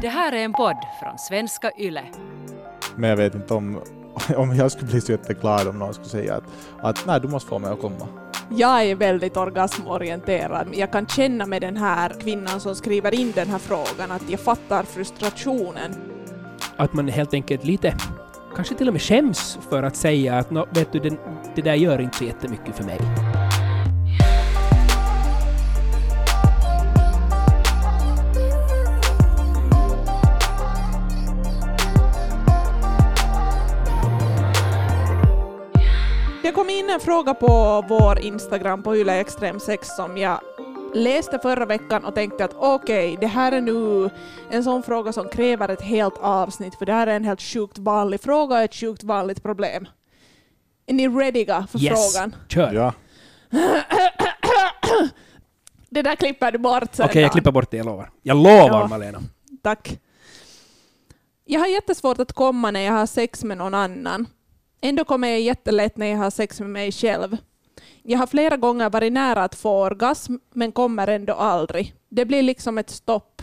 Det 0.00 0.08
här 0.08 0.32
är 0.32 0.44
en 0.44 0.52
podd 0.52 0.76
från 1.00 1.18
svenska 1.18 1.70
YLE. 1.78 2.04
Men 2.96 3.10
jag 3.10 3.16
vet 3.16 3.34
inte 3.34 3.54
om, 3.54 3.80
om 4.36 4.56
jag 4.56 4.72
skulle 4.72 4.90
bli 4.90 5.00
så 5.00 5.12
jätteglad 5.12 5.68
om 5.68 5.78
någon 5.78 5.94
skulle 5.94 6.08
säga 6.08 6.34
att, 6.34 6.44
att 6.80 7.06
nej, 7.06 7.20
du 7.20 7.28
måste 7.28 7.48
få 7.48 7.58
mig 7.58 7.70
att 7.72 7.80
komma. 7.80 8.08
Jag 8.50 8.82
är 8.84 8.94
väldigt 8.96 9.36
orgasmorienterad. 9.36 10.68
Jag 10.74 10.92
kan 10.92 11.06
känna 11.06 11.46
med 11.46 11.62
den 11.62 11.76
här 11.76 12.20
kvinnan 12.20 12.60
som 12.60 12.74
skriver 12.74 13.14
in 13.14 13.32
den 13.32 13.48
här 13.48 13.58
frågan 13.58 14.12
att 14.12 14.30
jag 14.30 14.40
fattar 14.40 14.82
frustrationen. 14.82 15.94
Att 16.76 16.92
man 16.92 17.08
helt 17.08 17.34
enkelt 17.34 17.64
lite, 17.64 17.94
kanske 18.56 18.74
till 18.74 18.88
och 18.88 18.94
med 18.94 19.02
skäms 19.02 19.58
för 19.70 19.82
att 19.82 19.96
säga 19.96 20.38
att 20.38 20.50
"Nå, 20.50 20.66
vet 20.70 20.92
du, 20.92 20.98
den, 20.98 21.18
det 21.54 21.62
där 21.62 21.74
gör 21.74 22.00
inte 22.00 22.16
så 22.18 22.24
jättemycket 22.24 22.76
för 22.76 22.84
mig. 22.84 22.98
In 36.86 36.90
en 36.94 37.00
fråga 37.00 37.34
på 37.34 37.84
vår 37.88 38.18
Instagram 38.18 38.82
på 38.82 38.96
Yle 38.96 39.20
Extrem 39.20 39.60
6 39.60 39.88
som 39.96 40.16
jag 40.18 40.40
läste 40.94 41.38
förra 41.38 41.66
veckan 41.66 42.04
och 42.04 42.14
tänkte 42.14 42.44
att 42.44 42.54
okej, 42.54 43.16
det 43.20 43.26
här 43.26 43.52
är 43.52 43.60
nu 43.60 44.10
en 44.50 44.64
sån 44.64 44.82
fråga 44.82 45.12
som 45.12 45.28
kräver 45.28 45.68
ett 45.68 45.80
helt 45.82 46.18
avsnitt 46.20 46.74
för 46.74 46.86
det 46.86 46.92
här 46.92 47.06
är 47.06 47.16
en 47.16 47.24
helt 47.24 47.42
sjukt 47.42 47.78
vanlig 47.78 48.20
fråga 48.20 48.56
och 48.56 48.62
ett 48.62 48.74
sjukt 48.74 49.04
vanligt 49.04 49.42
problem. 49.42 49.86
Är 50.86 50.94
ni 50.94 51.08
readiga 51.08 51.66
för 51.70 51.78
Yes. 51.78 52.14
frågan? 52.14 52.34
Kör! 52.48 52.72
Ja. 52.72 52.92
Det 55.90 56.02
där 56.02 56.16
klipper 56.16 56.52
du 56.52 56.58
bort 56.58 56.94
sen. 56.94 57.06
Okej, 57.06 57.22
jag 57.22 57.28
Dan. 57.30 57.32
klipper 57.32 57.52
bort 57.52 57.70
det, 57.70 57.76
jag 57.76 57.86
lovar. 57.86 58.10
Jag 58.22 58.36
lovar, 58.36 58.68
Ja. 58.80 58.86
Malena. 58.86 59.18
Tack. 59.62 59.98
Jag 61.44 61.60
har 61.60 61.66
jättesvårt 61.66 62.18
att 62.20 62.32
komma 62.32 62.70
när 62.70 62.80
jag 62.80 62.92
har 62.92 63.06
sex 63.06 63.44
med 63.44 63.58
någon 63.58 63.74
annan. 63.74 64.26
Ändå 64.80 65.04
kommer 65.04 65.28
jag 65.28 65.40
jättelätt 65.40 65.96
när 65.96 66.06
jag 66.06 66.18
har 66.18 66.30
sex 66.30 66.60
med 66.60 66.70
mig 66.70 66.92
själv. 66.92 67.36
Jag 68.02 68.18
har 68.18 68.26
flera 68.26 68.56
gånger 68.56 68.90
varit 68.90 69.12
nära 69.12 69.44
att 69.44 69.54
få 69.54 69.82
orgasm, 69.82 70.36
men 70.52 70.72
kommer 70.72 71.08
ändå 71.08 71.32
aldrig. 71.32 71.94
Det 72.08 72.24
blir 72.24 72.42
liksom 72.42 72.78
ett 72.78 72.90
stopp. 72.90 73.42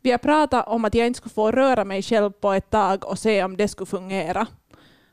Vi 0.00 0.10
har 0.10 0.18
pratat 0.18 0.68
om 0.68 0.84
att 0.84 0.94
jag 0.94 1.06
inte 1.06 1.16
skulle 1.16 1.34
få 1.34 1.50
röra 1.50 1.84
mig 1.84 2.02
själv 2.02 2.30
på 2.30 2.52
ett 2.52 2.70
tag 2.70 3.04
och 3.04 3.18
se 3.18 3.44
om 3.44 3.56
det 3.56 3.68
skulle 3.68 3.86
fungera. 3.86 4.46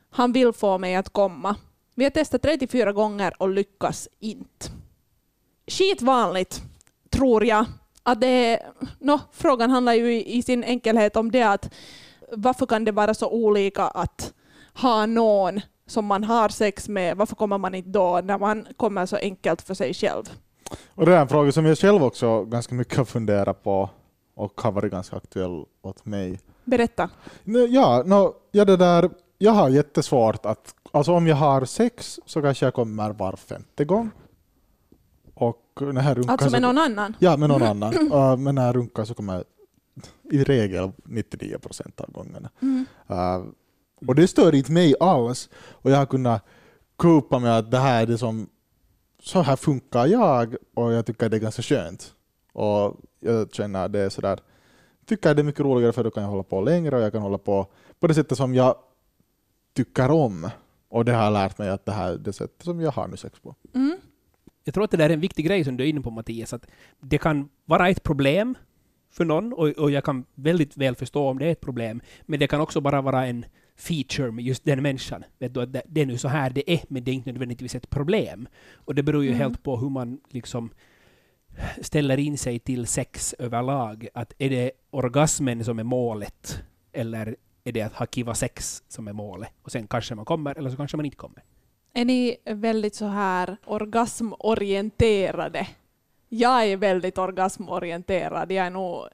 Han 0.09 0.31
vill 0.31 0.53
få 0.53 0.77
mig 0.77 0.95
att 0.95 1.09
komma. 1.09 1.55
Vi 1.95 2.03
har 2.03 2.11
testat 2.11 2.41
34 2.41 2.91
gånger 2.91 3.33
och 3.41 3.49
lyckas 3.49 4.09
inte. 4.19 4.71
Skitvanligt, 5.67 6.61
tror 7.09 7.45
jag. 7.45 7.65
Att 8.03 8.21
det 8.21 8.27
är, 8.27 8.59
no, 8.99 9.19
frågan 9.31 9.69
handlar 9.69 9.93
ju 9.93 10.23
i 10.23 10.41
sin 10.41 10.63
enkelhet 10.63 11.15
om 11.15 11.31
det 11.31 11.43
att 11.43 11.73
varför 12.31 12.65
kan 12.65 12.85
det 12.85 12.91
vara 12.91 13.13
så 13.13 13.29
olika 13.29 13.83
att 13.83 14.33
ha 14.73 15.05
någon 15.05 15.61
som 15.87 16.05
man 16.05 16.23
har 16.23 16.49
sex 16.49 16.89
med, 16.89 17.17
varför 17.17 17.35
kommer 17.35 17.57
man 17.57 17.75
inte 17.75 17.89
då 17.89 18.21
när 18.23 18.37
man 18.37 18.67
kommer 18.77 19.05
så 19.05 19.15
enkelt 19.15 19.61
för 19.61 19.73
sig 19.73 19.93
själv? 19.93 20.23
Och 20.95 21.05
det 21.05 21.15
är 21.15 21.21
en 21.21 21.27
fråga 21.27 21.51
som 21.51 21.65
jag 21.65 21.77
själv 21.77 22.03
också 22.03 22.45
ganska 22.45 22.75
mycket 22.75 22.97
har 22.97 23.05
funderat 23.05 23.63
på 23.63 23.89
och 24.35 24.61
har 24.61 24.71
varit 24.71 24.91
ganska 24.91 25.15
aktuell 25.15 25.65
åt 25.81 26.05
mig. 26.05 26.39
Berätta. 26.63 27.09
Ja, 27.69 28.03
no, 28.05 28.33
ja, 28.51 28.65
det 28.65 28.77
där, 28.77 29.09
jag 29.37 29.51
har 29.51 29.69
jättesvårt 29.69 30.45
att... 30.45 30.75
Alltså 30.91 31.13
om 31.13 31.27
jag 31.27 31.35
har 31.35 31.65
sex 31.65 32.19
så 32.25 32.41
kanske 32.41 32.65
jag 32.65 32.73
kommer 32.73 33.11
var 33.11 33.35
femte 33.35 33.85
gång. 33.85 34.11
Och 35.33 35.79
när 35.81 36.03
jag 36.03 36.17
runkar 36.17 36.33
Alltså 36.33 36.49
med 36.49 36.61
någon 36.61 36.77
annan? 36.77 37.15
Ja, 37.19 37.37
med 37.37 37.49
någon 37.49 37.63
annan. 37.63 37.93
Uh, 37.93 38.37
men 38.37 38.55
när 38.55 38.65
jag 38.65 38.75
runkar 38.75 39.05
så 39.05 39.13
kommer 39.13 39.33
jag 39.33 39.43
i 40.31 40.43
regel 40.43 40.91
99 41.03 41.57
procent 41.57 42.01
av 42.01 42.11
gångerna. 42.11 42.49
Mm. 42.61 42.85
Uh, 43.11 43.45
och 44.07 44.15
det 44.15 44.27
stör 44.27 44.55
inte 44.55 44.71
mig 44.71 44.95
alls. 44.99 45.49
Och 45.55 45.91
jag 45.91 45.97
har 45.97 46.05
kunnat 46.05 46.45
kupa 46.97 47.39
med 47.39 47.57
att 47.57 47.71
det 47.71 47.77
här 47.77 48.01
är 48.01 48.07
det 48.07 48.17
som... 48.17 48.49
Så 49.21 49.41
här 49.41 49.55
funkar 49.55 50.05
jag 50.05 50.55
och 50.73 50.93
jag 50.93 51.05
tycker 51.05 51.29
det 51.29 51.37
är 51.37 51.39
ganska 51.39 51.61
skönt. 51.61 52.13
Och 52.53 52.99
jag 53.19 53.53
känner 53.53 53.89
det 53.89 53.99
är 53.99 54.09
sådär... 54.09 54.39
Tycker 55.05 55.35
det 55.35 55.41
är 55.41 55.43
mycket 55.43 55.61
roligare 55.61 55.93
för 55.93 56.03
då 56.03 56.11
kan 56.11 56.23
jag 56.23 56.29
hålla 56.29 56.43
på 56.43 56.61
längre 56.61 56.95
och 56.95 57.01
jag 57.01 57.11
kan 57.11 57.21
hålla 57.21 57.37
på 57.37 57.67
på 57.99 58.07
det 58.07 58.13
sättet 58.13 58.37
som 58.37 58.55
jag 58.55 58.75
tycker 59.73 60.11
om. 60.11 60.49
Och 60.89 61.05
det 61.05 61.13
har 61.13 61.31
lärt 61.31 61.57
mig 61.57 61.69
att 61.69 61.85
det 61.85 61.91
här 61.91 62.13
är 62.13 62.17
det 62.17 62.33
sättet 62.33 62.63
som 62.63 62.81
jag 62.81 62.91
har 62.91 63.07
nu 63.07 63.17
sex 63.17 63.39
på. 63.39 63.55
Mm. 63.73 63.97
Jag 64.63 64.73
tror 64.73 64.83
att 64.83 64.91
det 64.91 64.97
där 64.97 65.09
är 65.09 65.13
en 65.13 65.19
viktig 65.19 65.45
grej 65.45 65.63
som 65.63 65.77
du 65.77 65.83
är 65.83 65.87
inne 65.87 66.01
på 66.01 66.11
Mattias, 66.11 66.53
att 66.53 66.67
det 66.99 67.17
kan 67.17 67.49
vara 67.65 67.89
ett 67.89 68.03
problem 68.03 68.55
för 69.11 69.25
någon, 69.25 69.53
och, 69.53 69.67
och 69.67 69.91
jag 69.91 70.03
kan 70.03 70.25
väldigt 70.35 70.77
väl 70.77 70.95
förstå 70.95 71.27
om 71.29 71.39
det 71.39 71.45
är 71.45 71.51
ett 71.51 71.61
problem, 71.61 72.01
men 72.25 72.39
det 72.39 72.47
kan 72.47 72.61
också 72.61 72.81
bara 72.81 73.01
vara 73.01 73.25
en 73.25 73.45
feature 73.75 74.31
med 74.31 74.45
just 74.45 74.65
den 74.65 74.81
människan. 74.81 75.23
Vet 75.39 75.53
du, 75.53 75.61
att 75.61 75.73
det, 75.85 76.01
är 76.01 76.05
nu 76.05 76.17
så 76.17 76.27
här 76.27 76.49
det 76.49 76.71
är, 76.71 76.79
men 76.87 77.03
det 77.03 77.11
är 77.11 77.13
inte 77.13 77.31
nödvändigtvis 77.31 77.75
ett 77.75 77.89
problem. 77.89 78.47
Och 78.73 78.95
det 78.95 79.03
beror 79.03 79.23
ju 79.23 79.29
Mm. 79.29 79.39
helt 79.39 79.63
på 79.63 79.77
hur 79.77 79.89
man 79.89 80.19
liksom 80.29 80.69
ställer 81.81 82.19
in 82.19 82.37
sig 82.37 82.59
till 82.59 82.87
sex 82.87 83.35
överlag. 83.39 84.07
Att 84.13 84.33
är 84.37 84.49
det 84.49 84.71
orgasmen 84.91 85.65
som 85.65 85.79
är 85.79 85.83
målet, 85.83 86.63
eller 86.91 87.35
är 87.63 87.71
det 87.71 87.81
att 87.81 87.93
ha 87.93 88.05
kiva 88.05 88.35
sex 88.35 88.83
som 88.87 89.07
är 89.07 89.13
målet? 89.13 89.53
Och 89.63 89.71
sen 89.71 89.87
kanske 89.87 90.15
man 90.15 90.25
kommer, 90.25 90.57
eller 90.57 90.69
så 90.69 90.77
kanske 90.77 90.97
man 90.97 91.05
inte 91.05 91.17
kommer. 91.17 91.43
Är 91.93 92.05
ni 92.05 92.37
väldigt 92.45 92.95
så 92.95 93.05
här 93.05 93.57
orgasmorienterade? 93.65 95.67
Jag 96.29 96.65
är 96.65 96.77
väldigt 96.77 97.17
orgasmorienterad. 97.17 98.51
Jag 98.51 98.65
är 98.65 98.69
nog 98.71 99.07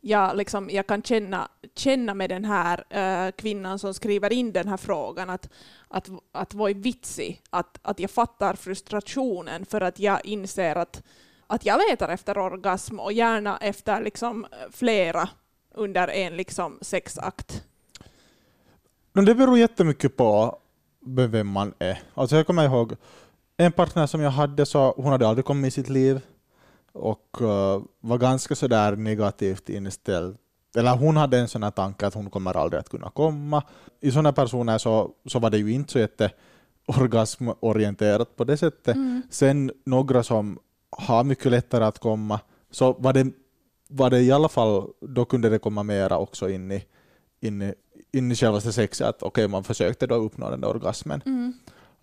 jag, 0.00 0.36
liksom, 0.36 0.70
jag 0.70 0.86
kan 0.86 1.02
känna, 1.02 1.48
känna 1.76 2.14
med 2.14 2.30
den 2.30 2.44
här 2.44 2.84
eh, 2.90 3.32
kvinnan 3.32 3.78
som 3.78 3.94
skriver 3.94 4.32
in 4.32 4.52
den 4.52 4.68
här 4.68 4.76
frågan 4.76 5.30
att, 5.30 5.48
att, 5.88 6.08
att 6.32 6.54
vara 6.54 6.72
vitsig, 6.72 7.42
att, 7.50 7.78
att 7.82 8.00
jag 8.00 8.10
fattar 8.10 8.54
frustrationen 8.54 9.66
för 9.66 9.80
att 9.80 9.98
jag 9.98 10.24
inser 10.24 10.76
att, 10.76 11.02
att 11.46 11.66
jag 11.66 11.80
letar 11.90 12.08
efter 12.08 12.38
orgasm 12.38 13.00
och 13.00 13.12
gärna 13.12 13.56
efter 13.56 14.02
liksom, 14.02 14.46
flera 14.72 15.28
under 15.74 16.08
en 16.08 16.36
liksom, 16.36 16.78
sexakt. 16.80 17.64
Men 19.12 19.24
det 19.24 19.34
beror 19.34 19.58
jättemycket 19.58 20.16
på 20.16 20.58
vem 21.06 21.48
man 21.48 21.74
är. 21.78 22.02
Alltså 22.14 22.36
jag 22.36 22.46
kommer 22.46 22.64
ihåg 22.64 22.96
en 23.56 23.72
partner 23.72 24.06
som 24.06 24.20
jag 24.20 24.30
hade, 24.30 24.66
så 24.66 24.94
hon 24.96 25.12
hade 25.12 25.28
aldrig 25.28 25.44
kommit 25.44 25.68
i 25.68 25.70
sitt 25.70 25.88
liv 25.88 26.20
och 26.98 27.38
eh, 27.40 27.82
var 28.00 28.18
ganska 28.18 28.54
sådär 28.54 28.96
negativt 28.96 29.68
inställd. 29.68 30.36
Eller 30.76 30.96
hon 30.96 31.16
hade 31.16 31.38
en 31.38 31.48
sån 31.48 31.62
här 31.62 31.70
tanke 31.70 32.06
att 32.06 32.14
hon 32.14 32.30
kommer 32.30 32.56
aldrig 32.56 32.80
att 32.80 32.88
kunna 32.88 33.10
komma. 33.10 33.62
I 34.00 34.10
sådana 34.10 34.32
personer 34.32 34.78
så, 34.78 35.10
så 35.26 35.38
var 35.38 35.50
det 35.50 35.58
ju 35.58 35.72
inte 35.72 35.92
så 35.92 35.98
jätte 35.98 36.30
orgasmorienterat 36.86 38.36
på 38.36 38.44
det 38.44 38.56
sättet. 38.56 38.96
Mm. 38.96 39.22
Sen 39.30 39.72
några 39.84 40.22
som 40.22 40.58
har 40.90 41.24
mycket 41.24 41.52
lättare 41.52 41.84
att 41.84 41.98
komma, 41.98 42.40
så 42.70 42.92
var 42.92 43.12
det, 43.12 43.26
var 43.88 44.10
det 44.10 44.20
i 44.20 44.32
alla 44.32 44.48
fall, 44.48 44.88
då 45.00 45.24
kunde 45.24 45.48
det 45.48 45.58
komma 45.58 45.82
mera 45.82 46.18
också 46.18 46.50
in 46.50 46.72
i, 46.72 46.84
in 47.40 47.74
in 48.12 48.32
i 48.32 48.34
själva 48.34 48.60
sexet, 48.60 49.06
att 49.06 49.22
okej, 49.22 49.48
man 49.48 49.64
försökte 49.64 50.06
då 50.06 50.14
uppnå 50.14 50.50
den 50.50 50.60
där 50.60 50.68
orgasmen. 50.68 51.22
Mm. 51.26 51.52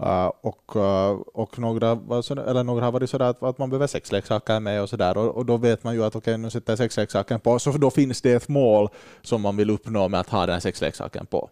Uh, 0.04 0.32
och, 0.42 0.76
uh, 0.76 1.22
och 1.34 1.60
några, 1.60 1.96
var 1.96 2.22
så, 2.22 2.34
eller 2.34 2.64
några 2.64 2.86
har 2.86 2.92
varit 2.92 3.10
sådär 3.10 3.26
att, 3.26 3.44
att 3.44 3.58
man 3.58 3.70
behöver 3.70 3.88
sexleksaker 3.88 4.60
med 4.60 4.82
och 4.82 4.90
sådär 4.90 5.18
och, 5.18 5.36
och 5.36 5.46
då 5.46 5.58
vet 5.58 5.84
man 5.84 5.94
ju 5.94 6.04
att 6.04 6.16
okej, 6.16 6.38
nu 6.38 6.50
sätter 6.50 6.72
jag 6.72 6.78
sexleksaken 6.78 7.40
på, 7.40 7.60
så 7.60 7.72
då 7.72 7.92
finns 7.92 8.22
det 8.22 8.34
ett 8.34 8.48
mål 8.48 8.90
som 9.22 9.42
man 9.42 9.58
vill 9.58 9.70
uppnå 9.70 10.08
med 10.08 10.20
att 10.20 10.30
ha 10.30 10.46
den 10.46 10.54
här 10.54 10.60
sexleksaken 10.60 11.26
på. 11.26 11.50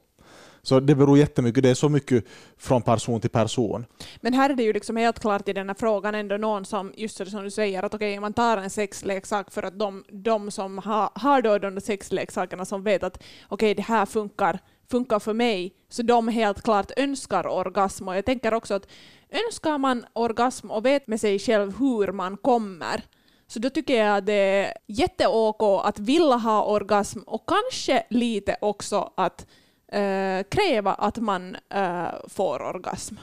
Så 0.66 0.80
det 0.80 0.96
beror 0.96 1.18
jättemycket, 1.18 1.64
det 1.64 1.70
är 1.70 1.74
så 1.74 1.90
mycket 1.90 2.26
från 2.58 2.82
person 2.82 3.22
till 3.22 3.30
person. 3.30 3.86
Men 4.22 4.34
här 4.34 4.50
är 4.50 4.56
det 4.56 4.64
ju 4.64 4.74
liksom 4.74 4.98
helt 4.98 5.20
klart 5.20 5.48
i 5.48 5.54
den 5.54 5.70
här 5.70 5.76
frågan 5.80 6.16
ändå 6.16 6.38
någon 6.38 6.66
som, 6.66 6.94
just 6.96 7.18
det 7.18 7.26
som 7.26 7.44
du 7.44 7.52
säger, 7.52 7.84
att 7.84 7.94
okej, 7.94 8.20
man 8.20 8.34
tar 8.34 8.58
en 8.58 8.70
sexleksak 8.70 9.52
för 9.52 9.64
att 9.64 9.80
de, 9.80 10.04
de 10.12 10.52
som 10.52 10.78
ha, 10.78 11.12
har 11.16 11.42
då 11.42 11.58
de 11.58 11.82
sexleksakerna 11.82 12.66
som 12.66 12.84
vet 12.84 13.04
att 13.04 13.24
okej, 13.50 13.76
det 13.76 13.82
här 13.82 14.06
funkar, 14.06 14.60
funkar 14.94 15.20
för 15.20 15.34
mig, 15.34 15.74
så 15.90 16.02
de 16.04 16.28
helt 16.28 16.62
klart 16.62 16.92
önskar 16.98 17.48
orgasm. 17.48 18.08
Och 18.08 18.16
jag 18.16 18.26
tänker 18.26 18.54
också 18.54 18.74
att 18.74 18.88
önskar 19.30 19.78
man 19.78 20.06
orgasm 20.14 20.72
och 20.72 20.86
vet 20.86 21.08
med 21.08 21.20
sig 21.20 21.40
själv 21.40 21.80
hur 21.80 22.12
man 22.12 22.38
kommer, 22.38 23.04
så 23.48 23.60
då 23.60 23.70
tycker 23.70 24.06
jag 24.06 24.18
att 24.18 24.26
det 24.26 24.34
är 24.34 24.74
jätteok 24.88 25.86
att 25.86 26.00
vilja 26.00 26.36
ha 26.36 26.64
orgasm 26.66 27.20
och 27.26 27.50
kanske 27.50 28.04
lite 28.10 28.56
också 28.62 29.14
att 29.18 29.48
eh, 29.92 30.44
kräva 30.50 30.94
att 30.94 31.18
man 31.18 31.58
eh, 31.70 32.14
får 32.28 32.62
orgasm. 32.62 33.16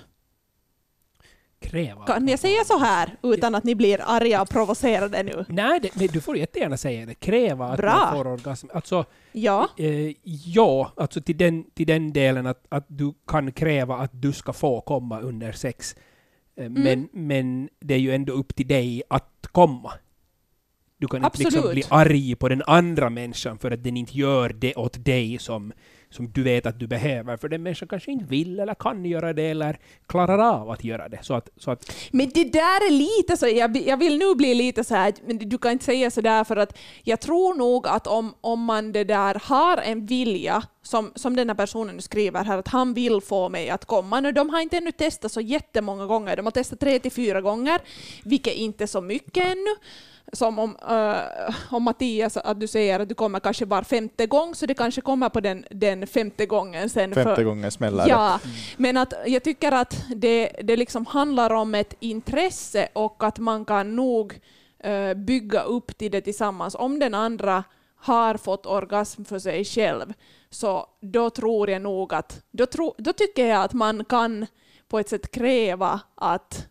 Kräva. 1.60 2.06
Kan 2.06 2.28
jag 2.28 2.38
säga 2.38 2.64
så 2.64 2.78
här 2.78 3.16
utan 3.22 3.54
att 3.54 3.64
ni 3.64 3.74
blir 3.74 4.00
arga 4.06 4.42
och 4.42 4.48
provocerade 4.50 5.22
nu? 5.22 5.44
Nej, 5.48 5.80
det, 5.80 5.96
men 5.96 6.06
du 6.06 6.20
får 6.20 6.36
jättegärna 6.36 6.76
säga 6.76 7.06
det. 7.06 7.14
Kräva 7.14 7.66
att 7.68 7.76
Bra. 7.76 7.92
man 7.96 8.14
får 8.14 8.26
orgasm. 8.26 8.66
Alltså, 8.74 9.04
Ja. 9.32 9.68
eh, 9.78 10.14
ja, 10.44 10.92
alltså 10.96 11.20
till 11.20 11.36
den, 11.36 11.64
till 11.74 11.86
den 11.86 12.12
delen 12.12 12.46
att, 12.46 12.66
att 12.68 12.84
du 12.88 13.14
kan 13.26 13.52
kräva 13.52 13.96
att 13.96 14.10
du 14.12 14.32
ska 14.32 14.52
få 14.52 14.80
komma 14.80 15.20
under 15.20 15.52
sex. 15.52 15.96
Eh, 16.56 16.66
Mm. 16.66 16.82
Men, 16.82 17.08
men 17.12 17.68
det 17.80 17.94
är 17.94 17.98
ju 17.98 18.14
ändå 18.14 18.32
upp 18.32 18.54
till 18.54 18.66
dig 18.68 19.02
att 19.10 19.46
komma. 19.52 19.92
Du 20.98 21.06
kan 21.06 21.24
inte 21.24 21.38
liksom 21.38 21.58
Absolut. 21.58 21.74
bli 21.74 21.84
arg 21.96 22.34
på 22.34 22.48
den 22.48 22.62
andra 22.66 23.10
människan 23.10 23.58
för 23.58 23.70
att 23.70 23.84
den 23.84 23.96
inte 23.96 24.18
gör 24.18 24.48
det 24.48 24.74
åt 24.74 25.04
dig 25.04 25.38
som, 25.38 25.72
som 26.10 26.30
du 26.32 26.42
vet 26.42 26.66
att 26.66 26.78
du 26.78 26.86
behöver. 26.86 27.36
För 27.36 27.48
den 27.48 27.62
människan 27.62 27.88
kanske 27.88 28.12
inte 28.12 28.24
vill 28.24 28.60
eller 28.60 28.74
kan 28.74 29.04
göra 29.04 29.32
det 29.32 29.50
eller 29.50 29.78
klarar 30.06 30.38
av 30.38 30.70
att 30.70 30.84
göra 30.84 31.08
det. 31.08 31.18
Så 31.22 31.34
att, 31.34 31.48
så 31.56 31.70
att 31.70 31.92
Men 32.10 32.30
det 32.34 32.44
där 32.44 32.86
är 32.86 32.90
lite 32.90 33.36
så, 33.36 33.46
jag, 33.48 33.76
jag 33.76 33.96
vill 33.96 34.18
nu 34.18 34.34
bli 34.34 34.54
lite 34.54 34.84
så 34.84 34.94
här, 34.94 35.14
men 35.26 35.38
du 35.38 35.58
kan 35.58 35.72
inte 35.72 35.84
säga 35.84 36.10
så 36.10 36.20
där 36.20 36.44
för 36.44 36.56
att 36.56 36.78
jag 37.02 37.20
tror 37.20 37.54
nog 37.54 37.86
att 37.86 38.06
om, 38.06 38.34
om 38.40 38.64
man 38.64 38.92
det 38.92 39.04
där 39.04 39.42
har 39.44 39.76
en 39.76 40.06
vilja, 40.06 40.62
som, 40.82 41.12
som 41.14 41.36
den 41.36 41.48
här 41.48 41.56
personen 41.56 42.02
skriver 42.02 42.44
här, 42.44 42.58
att 42.58 42.68
han 42.68 42.94
vill 42.94 43.20
få 43.20 43.48
mig 43.48 43.70
att 43.70 43.84
komma. 43.84 44.20
Nu, 44.20 44.32
de 44.32 44.50
har 44.50 44.60
inte 44.60 44.76
ännu 44.76 44.92
testat 44.92 45.32
så 45.32 45.40
jättemånga 45.40 46.06
gånger, 46.06 46.36
de 46.36 46.46
har 46.46 46.52
testat 46.52 46.80
tre 46.80 46.98
till 46.98 47.12
fyra 47.12 47.40
gånger, 47.40 47.80
vilket 48.24 48.54
inte 48.54 48.84
är 48.84 48.86
så 48.86 49.00
mycket 49.00 49.44
ännu. 49.46 49.76
Som 50.32 50.58
om, 50.58 50.76
eh, 50.88 51.54
om 51.70 51.82
Mattias, 51.82 52.36
att 52.36 52.60
du 52.60 52.66
säger 52.66 53.00
att 53.00 53.08
du 53.08 53.14
kommer 53.14 53.40
kanske 53.40 53.64
var 53.64 53.82
femte 53.82 54.26
gång, 54.26 54.54
så 54.54 54.66
det 54.66 54.74
kanske 54.74 55.00
kommer 55.00 55.28
på 55.28 55.40
den, 55.40 55.64
den 55.70 56.06
femte 56.06 56.46
gången 56.46 56.88
sen. 56.90 57.14
för- 57.14 57.24
Femte 57.24 57.44
gången 57.44 57.70
smäller 57.70 58.04
det. 58.04 58.10
Ja, 58.10 58.38
men 58.76 58.96
att 58.96 59.12
jag 59.26 59.42
tycker 59.44 59.72
att 59.72 60.04
det, 60.16 60.50
det 60.62 60.76
liksom 60.76 61.06
handlar 61.06 61.50
om 61.52 61.74
ett 61.74 61.94
intresse 62.00 62.88
och 62.92 63.24
att 63.24 63.38
man 63.38 63.64
kan 63.64 63.96
nog 63.96 64.40
eh, 64.78 65.14
bygga 65.14 65.62
upp 65.62 65.98
till 65.98 66.10
det 66.10 66.20
tillsammans. 66.20 66.74
Om 66.74 66.98
den 66.98 67.14
andra 67.14 67.64
har 67.96 68.34
fått 68.36 68.66
orgasm 68.66 69.24
för 69.24 69.38
sig 69.38 69.64
själv, 69.64 70.12
så 70.50 70.86
då 71.00 71.30
tror 71.30 71.70
jag 71.70 71.82
nog 71.82 72.14
att, 72.14 72.42
då, 72.50 72.66
tro, 72.66 72.94
då 72.98 73.12
tycker 73.12 73.46
jag 73.46 73.62
att 73.62 73.72
man 73.72 74.04
kan 74.04 74.46
på 74.88 74.98
ett 74.98 75.08
sätt 75.08 75.30
kräva 75.30 76.00
att, 76.14 76.66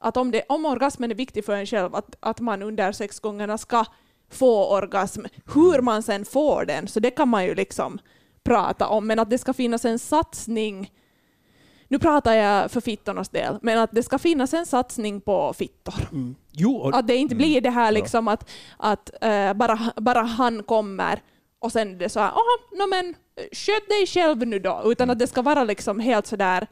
att 0.00 0.16
om, 0.16 0.30
det, 0.30 0.42
om 0.48 0.64
orgasmen 0.66 1.10
är 1.10 1.14
viktig 1.14 1.44
för 1.44 1.52
en 1.56 1.66
själv, 1.66 1.94
att, 1.94 2.16
att 2.20 2.40
man 2.40 2.62
under 2.62 2.92
sex 2.92 3.20
gångerna 3.20 3.58
ska 3.58 3.84
få 4.30 4.66
orgasm. 4.76 5.20
Hur 5.54 5.82
man 5.82 6.02
sen 6.02 6.24
får 6.24 6.64
den, 6.64 6.88
så 6.88 7.00
det 7.00 7.10
kan 7.10 7.28
man 7.28 7.44
ju 7.44 7.54
liksom 7.54 7.98
prata 8.44 8.88
om, 8.88 9.06
men 9.06 9.18
att 9.18 9.30
det 9.30 9.38
ska 9.38 9.52
finnas 9.52 9.84
en 9.84 9.98
satsning 9.98 10.92
nu 11.88 11.98
pratar 11.98 12.32
jag 12.34 12.70
för 12.70 12.80
fittornas 12.80 13.28
del, 13.28 13.58
men 13.62 13.78
att 13.78 13.90
det 13.92 14.02
ska 14.02 14.18
finnas 14.18 14.54
en 14.54 14.66
satsning 14.66 15.20
på 15.20 15.52
fittor. 15.52 15.94
jo, 16.52 16.76
och, 16.76 16.96
Att 16.96 17.06
det 17.06 17.16
inte 17.16 17.34
Mm. 17.34 17.38
blir 17.46 17.60
det 17.60 17.70
här 17.70 17.84
Ja. 17.84 17.90
liksom 17.90 18.28
att, 18.28 18.50
att 18.76 19.10
eh, 19.24 19.52
bara, 19.52 19.78
bara 19.96 20.22
han 20.22 20.62
kommer 20.62 21.22
och 21.58 21.72
sen 21.72 21.90
är 21.94 21.98
det 21.98 22.08
så 22.08 22.20
här, 22.20 22.28
aha, 22.28 22.58
no 22.72 22.86
men 22.86 23.14
sköt 23.52 23.88
dig 23.88 24.06
själv 24.06 24.46
nu 24.46 24.58
då, 24.58 24.82
utan 24.84 25.10
att 25.10 25.18
det 25.18 25.26
ska 25.26 25.42
vara 25.42 25.64
liksom 25.64 26.00
helt 26.00 26.26
sådär 26.26 26.66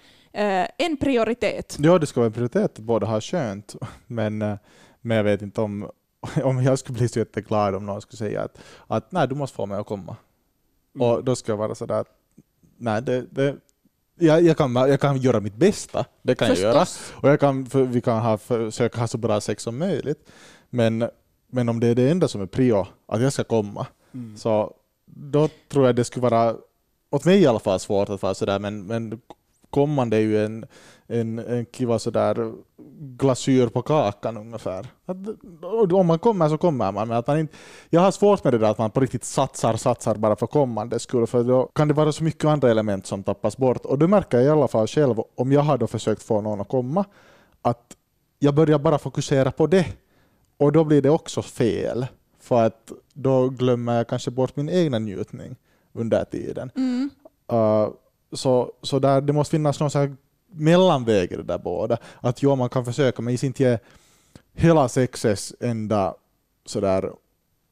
en 0.78 0.96
prioritet. 0.96 1.76
Ja, 1.80 1.98
det 1.98 2.06
ska 2.06 2.20
vara 2.20 2.26
en 2.26 2.32
prioritet 2.32 2.64
att 2.64 2.78
båda 2.78 3.06
har 3.06 3.20
skönt, 3.20 3.74
men, 4.06 4.42
eh, 4.42 4.56
men 5.00 5.16
jag 5.16 5.24
vet 5.24 5.42
inte 5.42 5.60
om, 5.60 5.90
om 6.42 6.62
jag 6.62 6.78
skulle 6.78 6.98
bli 6.98 7.08
så 7.08 7.18
jätteglad 7.18 7.74
om 7.74 7.86
någon 7.86 8.00
skulle 8.00 8.18
säga 8.18 8.42
att, 8.42 8.58
att 8.86 9.12
nej, 9.12 9.28
du 9.28 9.34
måste 9.34 9.56
få 9.56 9.66
mig 9.66 9.78
att 9.78 9.86
komma. 9.86 10.16
Mm. 10.94 11.08
Och 11.08 11.24
då 11.24 11.36
ska 11.36 11.52
jag 11.52 11.56
vara 11.56 11.74
sådär 11.74 12.00
att 12.00 12.08
nej, 12.76 13.02
det, 13.02 13.26
det, 13.30 13.56
jag, 14.18 14.42
jag, 14.42 14.56
kan, 14.56 14.74
jag 14.74 15.00
kan 15.00 15.16
göra 15.16 15.40
mitt 15.40 15.56
bästa, 15.56 16.04
det 16.22 16.34
kan 16.34 16.48
jag 16.48 16.58
göra. 16.58 16.80
Förstås. 16.84 17.12
Och 17.16 17.28
jag 17.28 17.40
kan, 17.40 17.66
för, 17.66 17.82
vi 17.82 18.00
kan 18.00 18.20
ha, 18.22 18.38
försöka 18.38 19.00
ha 19.00 19.06
så 19.06 19.18
bra 19.18 19.40
sex 19.40 19.62
som 19.62 19.78
möjligt. 19.78 20.30
Men, 20.70 21.08
men 21.50 21.68
om 21.68 21.80
det 21.80 21.86
är 21.86 21.94
det 21.94 22.10
enda 22.10 22.28
som 22.28 22.40
är 22.40 22.46
prio, 22.46 22.86
att 23.06 23.22
jag 23.22 23.32
ska 23.32 23.44
komma, 23.44 23.86
Mm. 24.14 24.36
så 24.36 24.74
då 25.04 25.48
tror 25.68 25.86
jag 25.86 25.96
det 25.96 26.04
skulle 26.04 26.30
vara, 26.30 26.56
åt 27.10 27.24
mig 27.24 27.42
i 27.42 27.46
alla 27.46 27.58
fall, 27.58 27.80
svårt 27.80 28.08
att 28.08 28.22
vara 28.22 28.34
sådär, 28.34 28.58
men, 28.58 28.86
men 28.86 29.20
kommande 29.74 30.16
är 30.16 30.20
ju 30.20 30.44
en, 30.44 30.66
en, 31.06 31.38
en 31.38 31.66
kiva 31.72 31.98
sådär 31.98 32.52
glasyr 33.18 33.66
på 33.66 33.82
kakan 33.82 34.36
ungefär. 34.36 34.86
Att, 35.06 35.16
om 35.92 36.06
man 36.06 36.18
kommer 36.18 36.48
så 36.48 36.58
kommer 36.58 36.92
man, 36.92 37.08
men 37.08 37.16
att 37.16 37.26
man 37.26 37.38
inte, 37.38 37.54
jag 37.90 38.00
har 38.00 38.10
svårt 38.10 38.44
med 38.44 38.52
det 38.52 38.58
där 38.58 38.70
att 38.70 38.78
man 38.78 38.90
på 38.90 39.00
riktigt 39.00 39.24
satsar, 39.24 39.76
satsar 39.76 40.14
bara 40.14 40.36
för 40.36 40.46
kommande 40.46 40.98
skull, 40.98 41.26
för 41.26 41.44
då 41.44 41.66
kan 41.66 41.88
det 41.88 41.94
vara 41.94 42.12
så 42.12 42.24
mycket 42.24 42.44
andra 42.44 42.70
element 42.70 43.06
som 43.06 43.22
tappas 43.22 43.56
bort. 43.56 43.84
Och 43.86 43.98
det 43.98 44.08
märker 44.08 44.38
jag 44.38 44.46
i 44.46 44.50
alla 44.50 44.68
fall 44.68 44.86
själv, 44.86 45.20
om 45.36 45.52
jag 45.52 45.60
har 45.60 45.78
då 45.78 45.86
försökt 45.86 46.22
få 46.22 46.40
någon 46.40 46.60
att 46.60 46.68
komma, 46.68 47.04
att 47.62 47.96
jag 48.38 48.54
börjar 48.54 48.78
bara 48.78 48.98
fokusera 48.98 49.50
på 49.50 49.66
det. 49.66 49.86
Och 50.56 50.72
då 50.72 50.84
blir 50.84 51.02
det 51.02 51.10
också 51.10 51.42
fel. 51.42 52.06
För 52.40 52.66
att 52.66 52.92
då 53.14 53.48
glömmer 53.48 53.96
jag 53.96 54.08
kanske 54.08 54.30
bort 54.30 54.56
min 54.56 54.68
egna 54.68 54.98
njutning 54.98 55.56
under 55.92 56.24
tiden. 56.24 56.70
Mm. 56.76 57.10
Uh, 57.52 57.88
så 58.34 58.72
så 58.82 58.98
där, 58.98 59.20
det 59.20 59.32
måste 59.32 59.50
finnas 59.50 59.80
någon 59.80 60.16
mellanväg 60.52 61.32
i 61.32 61.36
det 61.36 61.42
där 61.42 61.58
båda. 61.58 61.98
Att 62.20 62.42
jo, 62.42 62.56
man 62.56 62.68
kan 62.68 62.84
försöka, 62.84 63.22
men 63.22 63.44
inte 63.44 63.62
ge 63.62 63.78
hela 64.54 64.88
sexes 64.88 65.54
enda 65.60 66.14
sådär 66.66 67.12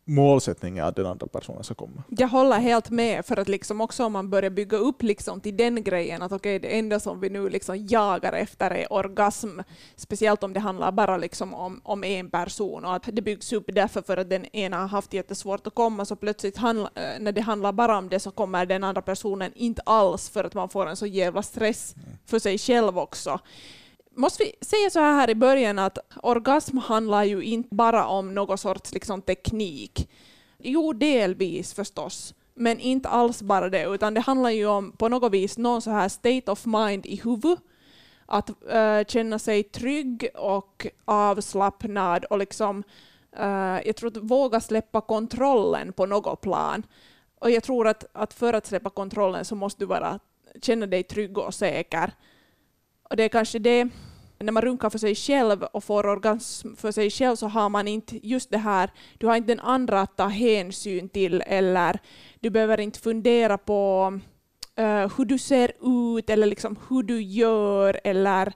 målsättning 0.04 0.78
är 0.78 0.82
att 0.82 0.96
den 0.96 1.06
andra 1.06 1.26
personen 1.26 1.64
ska 1.64 1.74
komma. 1.74 2.02
Jag 2.08 2.28
håller 2.28 2.58
helt 2.58 2.90
med, 2.90 3.26
för 3.26 3.38
att 3.38 3.48
liksom 3.48 3.80
också 3.80 4.04
om 4.04 4.12
man 4.12 4.30
börjar 4.30 4.50
bygga 4.50 4.76
upp 4.76 5.02
liksom 5.02 5.40
till 5.40 5.56
den 5.56 5.82
grejen 5.82 6.22
att 6.22 6.32
okej, 6.32 6.58
det 6.58 6.78
enda 6.78 7.00
som 7.00 7.20
vi 7.20 7.30
nu 7.30 7.48
liksom 7.48 7.86
jagar 7.86 8.32
efter 8.32 8.70
är 8.70 8.92
orgasm, 8.92 9.60
speciellt 9.96 10.42
om 10.42 10.52
det 10.52 10.60
handlar 10.60 10.92
bara 10.92 11.16
liksom 11.16 11.54
om, 11.54 11.80
om 11.84 12.04
en 12.04 12.30
person 12.30 12.84
och 12.84 12.94
att 12.94 13.08
det 13.12 13.22
byggs 13.22 13.52
upp 13.52 13.64
därför 13.66 14.02
för 14.02 14.16
att 14.16 14.30
den 14.30 14.56
ena 14.56 14.78
har 14.78 14.88
haft 14.88 15.12
jättesvårt 15.12 15.66
att 15.66 15.74
komma, 15.74 16.04
så 16.04 16.16
plötsligt 16.16 16.56
handla, 16.56 16.90
eh, 16.94 17.20
när 17.20 17.32
det 17.32 17.40
handlar 17.40 17.72
bara 17.72 17.98
om 17.98 18.08
det 18.08 18.20
så 18.20 18.30
kommer 18.30 18.66
den 18.66 18.84
andra 18.84 19.02
personen 19.02 19.52
inte 19.54 19.82
alls 19.86 20.30
för 20.30 20.44
att 20.44 20.54
man 20.54 20.68
får 20.68 20.86
en 20.86 20.96
så 20.96 21.06
jävla 21.06 21.42
stress 21.42 21.94
för 22.26 22.38
sig 22.38 22.58
själv 22.58 22.98
också. 22.98 23.40
Måste 24.14 24.44
vi 24.44 24.66
säga 24.66 24.90
så 24.90 25.00
här, 25.00 25.30
i 25.30 25.34
början 25.34 25.78
att 25.78 25.98
orgasm 26.22 26.78
handlar 26.78 27.24
ju 27.24 27.42
inte 27.42 27.74
bara 27.74 28.06
om 28.06 28.34
någon 28.34 28.58
sorts 28.58 28.92
liksom 28.92 29.22
teknik. 29.22 30.10
Jo, 30.58 30.92
delvis 30.92 31.74
förstås, 31.74 32.34
men 32.54 32.80
inte 32.80 33.08
alls 33.08 33.42
bara 33.42 33.68
det, 33.68 33.84
utan 33.84 34.14
det 34.14 34.20
handlar 34.20 34.50
ju 34.50 34.66
om 34.66 34.92
på 34.92 35.08
något 35.08 35.32
vis 35.32 35.58
någon 35.58 35.82
så 35.82 35.90
här 35.90 36.08
state 36.08 36.50
of 36.50 36.66
mind 36.66 37.06
i 37.06 37.20
huvudet. 37.24 37.58
Att 38.26 38.50
eh, 38.70 39.04
känna 39.08 39.38
sig 39.38 39.62
trygg 39.62 40.28
och 40.34 40.86
avslappnad 41.04 42.24
och 42.24 42.38
liksom, 42.38 42.82
eh, 43.36 43.78
jag 43.86 43.96
tror 43.96 44.10
att 44.10 44.16
våga 44.16 44.60
släppa 44.60 45.00
kontrollen 45.00 45.92
på 45.92 46.06
något 46.06 46.40
plan. 46.40 46.82
Och 47.38 47.50
jag 47.50 47.62
tror 47.62 47.88
att, 47.88 48.04
att 48.12 48.34
för 48.34 48.52
att 48.52 48.66
släppa 48.66 48.90
kontrollen 48.90 49.44
så 49.44 49.54
måste 49.54 49.82
du 49.82 49.86
bara 49.86 50.18
känna 50.62 50.86
dig 50.86 51.02
trygg 51.02 51.38
och 51.38 51.54
säker. 51.54 52.12
Och 53.12 53.16
det 53.16 53.24
är 53.24 53.28
kanske 53.28 53.58
det, 53.58 53.88
när 54.38 54.52
man 54.52 54.62
runkar 54.62 54.90
för 54.90 54.98
sig 54.98 55.14
själv 55.14 55.62
och 55.62 55.84
får 55.84 56.06
orgasm 56.06 56.74
för 56.76 56.92
sig 56.92 57.10
själv 57.10 57.36
så 57.36 57.46
har 57.46 57.68
man 57.68 57.88
inte 57.88 58.26
just 58.28 58.50
det 58.50 58.58
här, 58.58 58.90
du 59.18 59.26
har 59.26 59.36
inte 59.36 59.52
den 59.54 59.60
andra 59.60 60.00
att 60.00 60.16
ta 60.16 60.26
hänsyn 60.26 61.08
till 61.08 61.42
eller 61.46 61.98
du 62.40 62.50
behöver 62.50 62.80
inte 62.80 63.00
fundera 63.00 63.58
på 63.58 64.12
uh, 64.80 65.16
hur 65.16 65.24
du 65.24 65.38
ser 65.38 65.72
ut 66.16 66.30
eller 66.30 66.46
liksom 66.46 66.76
hur 66.88 67.02
du 67.02 67.22
gör 67.22 68.00
eller 68.04 68.52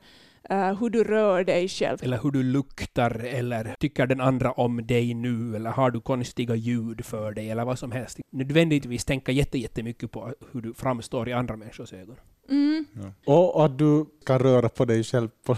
Uh, 0.50 0.80
hur 0.80 0.90
du 0.90 1.04
rör 1.04 1.44
dig 1.44 1.68
själv. 1.68 1.98
Eller 2.02 2.18
hur 2.22 2.30
du 2.30 2.42
luktar, 2.42 3.10
eller 3.24 3.74
tycker 3.80 4.06
den 4.06 4.20
andra 4.20 4.52
om 4.52 4.86
dig 4.86 5.14
nu, 5.14 5.56
eller 5.56 5.70
har 5.70 5.90
du 5.90 6.00
konstiga 6.00 6.54
ljud 6.54 7.04
för 7.04 7.32
dig, 7.32 7.50
eller 7.50 7.64
vad 7.64 7.78
som 7.78 7.92
helst. 7.92 8.18
Nödvändigtvis 8.32 9.04
tänka 9.04 9.32
jättemycket 9.32 10.10
på 10.10 10.34
hur 10.52 10.60
du 10.60 10.74
framstår 10.74 11.28
i 11.28 11.32
andra 11.32 11.56
människors 11.56 11.92
ögon. 11.92 12.16
Mm. 12.48 12.84
Och 13.26 13.64
att 13.64 13.78
du 13.78 14.06
kan 14.26 14.38
röra 14.38 14.68
på 14.68 14.84
dig 14.84 15.04
själv 15.04 15.28
på, 15.44 15.56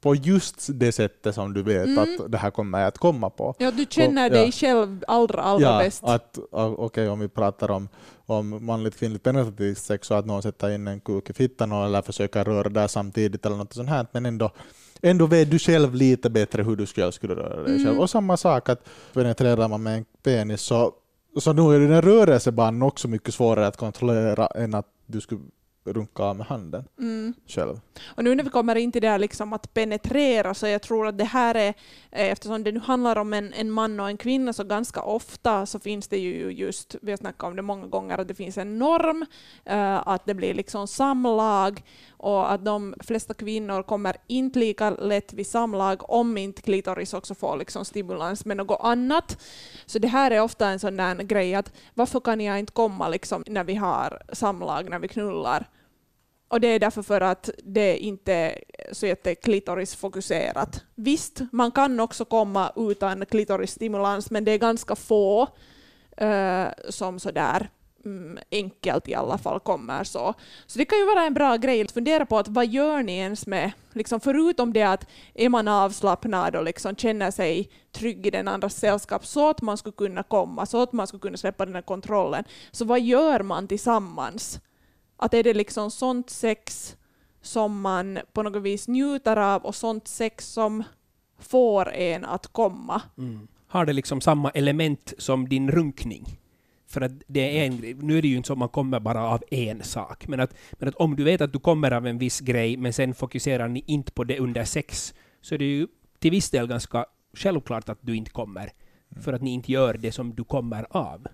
på 0.00 0.14
just 0.14 0.68
det 0.80 0.92
sättet 0.92 1.34
som 1.34 1.52
du 1.54 1.62
vet 1.62 1.86
Mm. 1.86 1.98
att 1.98 2.32
det 2.32 2.38
här 2.38 2.50
kommer 2.50 2.84
att 2.86 2.98
komma 2.98 3.30
på. 3.30 3.54
Ja, 3.58 3.70
du 3.70 3.86
känner 3.90 4.24
Och- 4.26 4.32
dig 4.32 4.44
ja. 4.44 4.52
själv 4.52 5.04
allra, 5.08 5.42
allra 5.42 5.62
ja, 5.66 5.78
bäst. 5.78 6.04
att 6.04 6.38
okej 6.52 7.08
om 7.08 7.20
vi 7.20 7.28
pratar 7.28 7.70
om, 7.70 7.88
om 8.26 8.66
manligt 8.66 8.96
kvinnligt 8.98 9.22
penetrativt 9.24 9.78
sex 9.78 10.06
så 10.08 10.14
att 10.14 10.26
någon 10.26 10.42
sätter 10.42 10.70
in 10.70 10.88
en 10.88 11.00
kuk 11.00 11.30
i 11.30 11.32
fittan 11.32 11.72
eller 11.72 12.02
försöker 12.02 12.44
röra 12.44 12.68
där 12.68 12.86
samtidigt 12.88 13.46
eller 13.46 13.56
något 13.56 13.72
sånt 13.72 13.88
här, 13.88 14.06
men 14.12 14.26
ändå 14.26 14.50
Ändå 15.02 15.26
vet 15.26 15.50
du 15.50 15.58
själv 15.58 15.94
lite 15.94 16.30
bättre 16.30 16.62
hur 16.62 16.76
du 16.76 16.86
själv 16.86 17.10
skulle 17.12 17.34
röra 17.34 17.62
dig 17.62 17.74
Mm. 17.74 17.86
själv. 17.86 18.00
Och 18.00 18.10
samma 18.10 18.36
sak 18.36 18.68
att 18.68 18.88
penetrerar 19.12 19.68
man 19.68 19.82
med 19.82 19.96
en 19.98 20.04
penis 20.22 20.60
så, 20.60 20.92
så 21.38 21.52
nu 21.52 21.62
är 21.74 21.80
den 21.88 22.02
rörelsebanan 22.02 22.82
också 22.82 23.08
mycket 23.08 23.34
svårare 23.34 23.66
att 23.66 23.76
kontrollera 23.76 24.46
än 24.46 24.74
att 24.74 24.86
du 25.06 25.20
skulle 25.20 25.40
runka 25.84 26.22
av 26.22 26.36
med 26.36 26.46
handen 26.46 26.84
Mm. 26.98 27.34
själv. 27.46 27.80
Och 28.04 28.24
nu 28.24 28.34
när 28.34 28.44
vi 28.44 28.50
kommer 28.50 28.76
in 28.76 28.92
till 28.92 29.02
det 29.02 29.08
här 29.08 29.18
liksom 29.18 29.52
att 29.52 29.74
penetrera, 29.74 30.54
så 30.54 30.66
jag 30.66 30.82
tror 30.82 31.06
att 31.06 31.18
det 31.18 31.24
här 31.24 31.54
är, 31.54 31.68
eh, 32.10 32.30
eftersom 32.30 32.64
det 32.64 32.72
nu 32.72 32.80
handlar 32.80 33.18
om 33.18 33.32
en, 33.32 33.52
en 33.52 33.70
man 33.70 34.00
och 34.00 34.08
en 34.08 34.16
kvinna, 34.16 34.52
så 34.52 34.64
ganska 34.64 35.02
ofta 35.02 35.66
så 35.66 35.80
finns 35.80 36.08
det 36.08 36.18
ju 36.18 36.50
just, 36.50 36.96
vi 37.02 37.12
har 37.12 37.16
snackat 37.16 37.42
om 37.50 37.56
det 37.56 37.62
många 37.62 37.86
gånger, 37.86 38.18
att 38.18 38.28
det 38.28 38.34
finns 38.34 38.58
en 38.58 38.78
norm, 38.78 39.26
eh, 39.64 40.08
att 40.08 40.26
det 40.26 40.34
blir 40.34 40.54
liksom 40.54 40.86
samlag, 40.88 41.82
och 42.10 42.52
att 42.52 42.64
de 42.64 42.94
flesta 43.00 43.34
kvinnor 43.34 43.82
kommer 43.82 44.16
inte 44.26 44.58
lika 44.58 44.90
lätt 44.90 45.32
vid 45.32 45.46
samlag 45.46 46.10
om 46.10 46.36
inte 46.38 46.62
klitoris 46.62 47.14
också 47.14 47.34
får 47.34 47.56
liksom 47.56 47.84
stimulans 47.84 48.44
med 48.44 48.56
något 48.56 48.80
annat. 48.82 49.42
Så 49.86 49.98
det 49.98 50.08
här 50.08 50.30
är 50.30 50.40
ofta 50.40 50.68
en 50.68 50.78
sån 50.78 50.96
där 50.96 51.14
grej 51.14 51.54
att 51.54 51.72
varför 51.94 52.20
kan 52.20 52.40
jag 52.40 52.58
inte 52.58 52.72
komma 52.72 53.08
liksom 53.08 53.44
när 53.46 53.64
vi 53.64 53.74
har 53.74 54.22
samlag, 54.32 54.90
när 54.90 54.98
vi 54.98 55.08
knullar? 55.08 55.66
Och 56.50 56.60
det 56.60 56.68
är 56.68 56.78
därför 56.78 57.02
för 57.02 57.20
att 57.20 57.50
det 57.64 57.98
inte 57.98 58.32
är 58.32 58.58
så 58.92 59.06
jätteklitorisfokuserat. 59.06 60.84
Visst, 60.94 61.40
man 61.52 61.70
kan 61.70 62.00
också 62.00 62.24
komma 62.24 62.72
utan 62.76 63.26
klitorisstimulans, 63.26 64.30
men 64.30 64.44
det 64.44 64.52
är 64.52 64.58
ganska 64.58 64.96
få 64.96 65.48
eh, 66.16 66.66
som 66.88 67.18
sådär 67.18 67.70
mm, 68.04 68.38
enkelt 68.50 69.08
i 69.08 69.14
alla 69.14 69.38
fall 69.38 69.60
kommer 69.60 70.04
så. 70.04 70.34
Så 70.66 70.78
det 70.78 70.84
kan 70.84 70.98
ju 70.98 71.04
vara 71.04 71.22
en 71.22 71.34
bra 71.34 71.56
grej 71.56 71.82
att 71.82 71.92
fundera 71.92 72.26
på 72.26 72.38
att 72.38 72.48
vad 72.48 72.66
gör 72.66 73.02
ni 73.02 73.18
ens 73.18 73.46
med, 73.46 73.72
liksom 73.92 74.20
förutom 74.20 74.72
det 74.72 74.82
att 74.82 75.06
är 75.34 75.48
man 75.48 75.68
avslappnad 75.68 76.56
och 76.56 76.64
liksom 76.64 76.96
känner 76.96 77.30
sig 77.30 77.70
trygg 77.92 78.26
i 78.26 78.30
den 78.30 78.48
andras 78.48 78.76
sällskap 78.76 79.26
så 79.26 79.50
att 79.50 79.62
man 79.62 79.76
skulle 79.76 79.96
kunna 79.96 80.22
komma, 80.22 80.66
så 80.66 80.82
att 80.82 80.92
man 80.92 81.06
skulle 81.06 81.20
kunna 81.20 81.36
släppa 81.36 81.64
den 81.64 81.74
här 81.74 81.82
kontrollen. 81.82 82.44
Så 82.70 82.84
vad 82.84 83.00
gör 83.00 83.42
man 83.42 83.68
tillsammans? 83.68 84.60
Att 85.22 85.34
är 85.34 85.42
det 85.42 85.54
liksom 85.54 85.90
sånt 85.90 86.30
sex 86.30 86.96
som 87.42 87.80
man 87.80 88.18
på 88.32 88.42
något 88.42 88.62
vis 88.62 88.88
njuter 88.88 89.36
av 89.36 89.62
och 89.62 89.74
sånt 89.74 90.08
sex 90.08 90.46
som 90.46 90.84
får 91.38 91.92
en 91.92 92.24
att 92.24 92.46
komma. 92.46 93.02
Mm. 93.18 93.48
Har 93.66 93.86
det 93.86 93.92
liksom 93.92 94.20
samma 94.20 94.50
element 94.50 95.12
som 95.18 95.48
din 95.48 95.70
runkning? 95.70 96.26
För 96.86 97.00
att 97.00 97.12
det 97.26 97.58
är 97.58 97.66
en, 97.66 97.76
nu 97.76 98.18
är 98.18 98.22
det 98.22 98.28
ju 98.28 98.36
inte 98.36 98.46
så 98.46 98.52
att 98.52 98.58
man 98.58 98.68
kommer 98.68 99.00
bara 99.00 99.28
av 99.28 99.42
en 99.50 99.82
sak, 99.82 100.28
men 100.28 100.40
att, 100.40 100.54
men 100.72 100.88
att 100.88 100.94
om 100.94 101.16
du 101.16 101.24
vet 101.24 101.40
att 101.40 101.52
du 101.52 101.58
kommer 101.58 101.90
av 101.90 102.06
en 102.06 102.18
viss 102.18 102.40
grej, 102.40 102.76
men 102.76 102.92
sen 102.92 103.14
fokuserar 103.14 103.68
ni 103.68 103.84
inte 103.86 104.12
på 104.12 104.24
det 104.24 104.38
under 104.38 104.64
sex, 104.64 105.14
så 105.40 105.54
är 105.54 105.58
det 105.58 105.64
ju 105.64 105.86
till 106.18 106.30
viss 106.30 106.50
del 106.50 106.66
ganska 106.66 107.06
självklart 107.34 107.88
att 107.88 107.98
du 108.00 108.16
inte 108.16 108.30
kommer, 108.30 108.70
för 109.20 109.32
att 109.32 109.42
ni 109.42 109.50
inte 109.50 109.72
gör 109.72 109.94
det 109.94 110.12
som 110.12 110.34
du 110.34 110.44
kommer 110.44 110.86
av. 110.90 111.26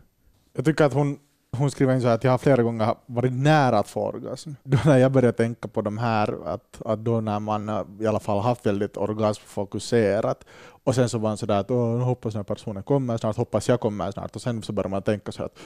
Jag 0.53 0.65
tycker 0.65 0.85
att 0.85 0.95
hon, 0.95 1.19
hon 1.59 1.71
skriver 1.71 1.95
in 1.95 2.01
så 2.01 2.09
att 2.09 2.25
jag 2.25 2.31
har 2.31 2.39
flera 2.39 2.63
gånger 2.63 2.95
varit 3.07 3.33
nära 3.33 3.79
att 3.79 3.89
få 3.89 4.01
orgasm. 4.01 4.51
Då 4.63 4.79
när 4.85 4.99
jag 4.99 5.13
började 5.13 5.37
tänka 5.37 5.69
på 5.69 5.83
de 5.83 5.99
här, 5.99 6.39
att, 6.47 6.83
att 6.85 6.99
då 6.99 7.21
när 7.21 7.41
man 7.41 7.69
eh, 7.69 7.83
i 8.01 8.07
alla 8.07 8.21
fall 8.21 8.39
haft 8.41 8.67
väldigt 8.67 8.97
orgasmfokuserat 8.97 10.45
och 10.85 10.95
sen 10.95 11.09
så 11.09 11.19
var 11.19 11.31
man 11.31 11.37
sådär 11.37 11.61
att 11.61 11.69
nu 11.69 11.99
hoppas 11.99 12.33
den 12.33 12.39
här 12.39 12.55
personen 12.55 12.83
kommer 12.83 13.17
snart, 13.17 13.37
hoppas 13.37 13.69
jag 13.69 13.81
kommer 13.81 14.11
snart 14.11 14.37
och 14.37 14.43
sen 14.43 14.63
så 14.63 14.73
börjar 14.73 14.89
man 14.89 15.03
tänka 15.03 15.33
så 15.33 15.43
att 15.43 15.59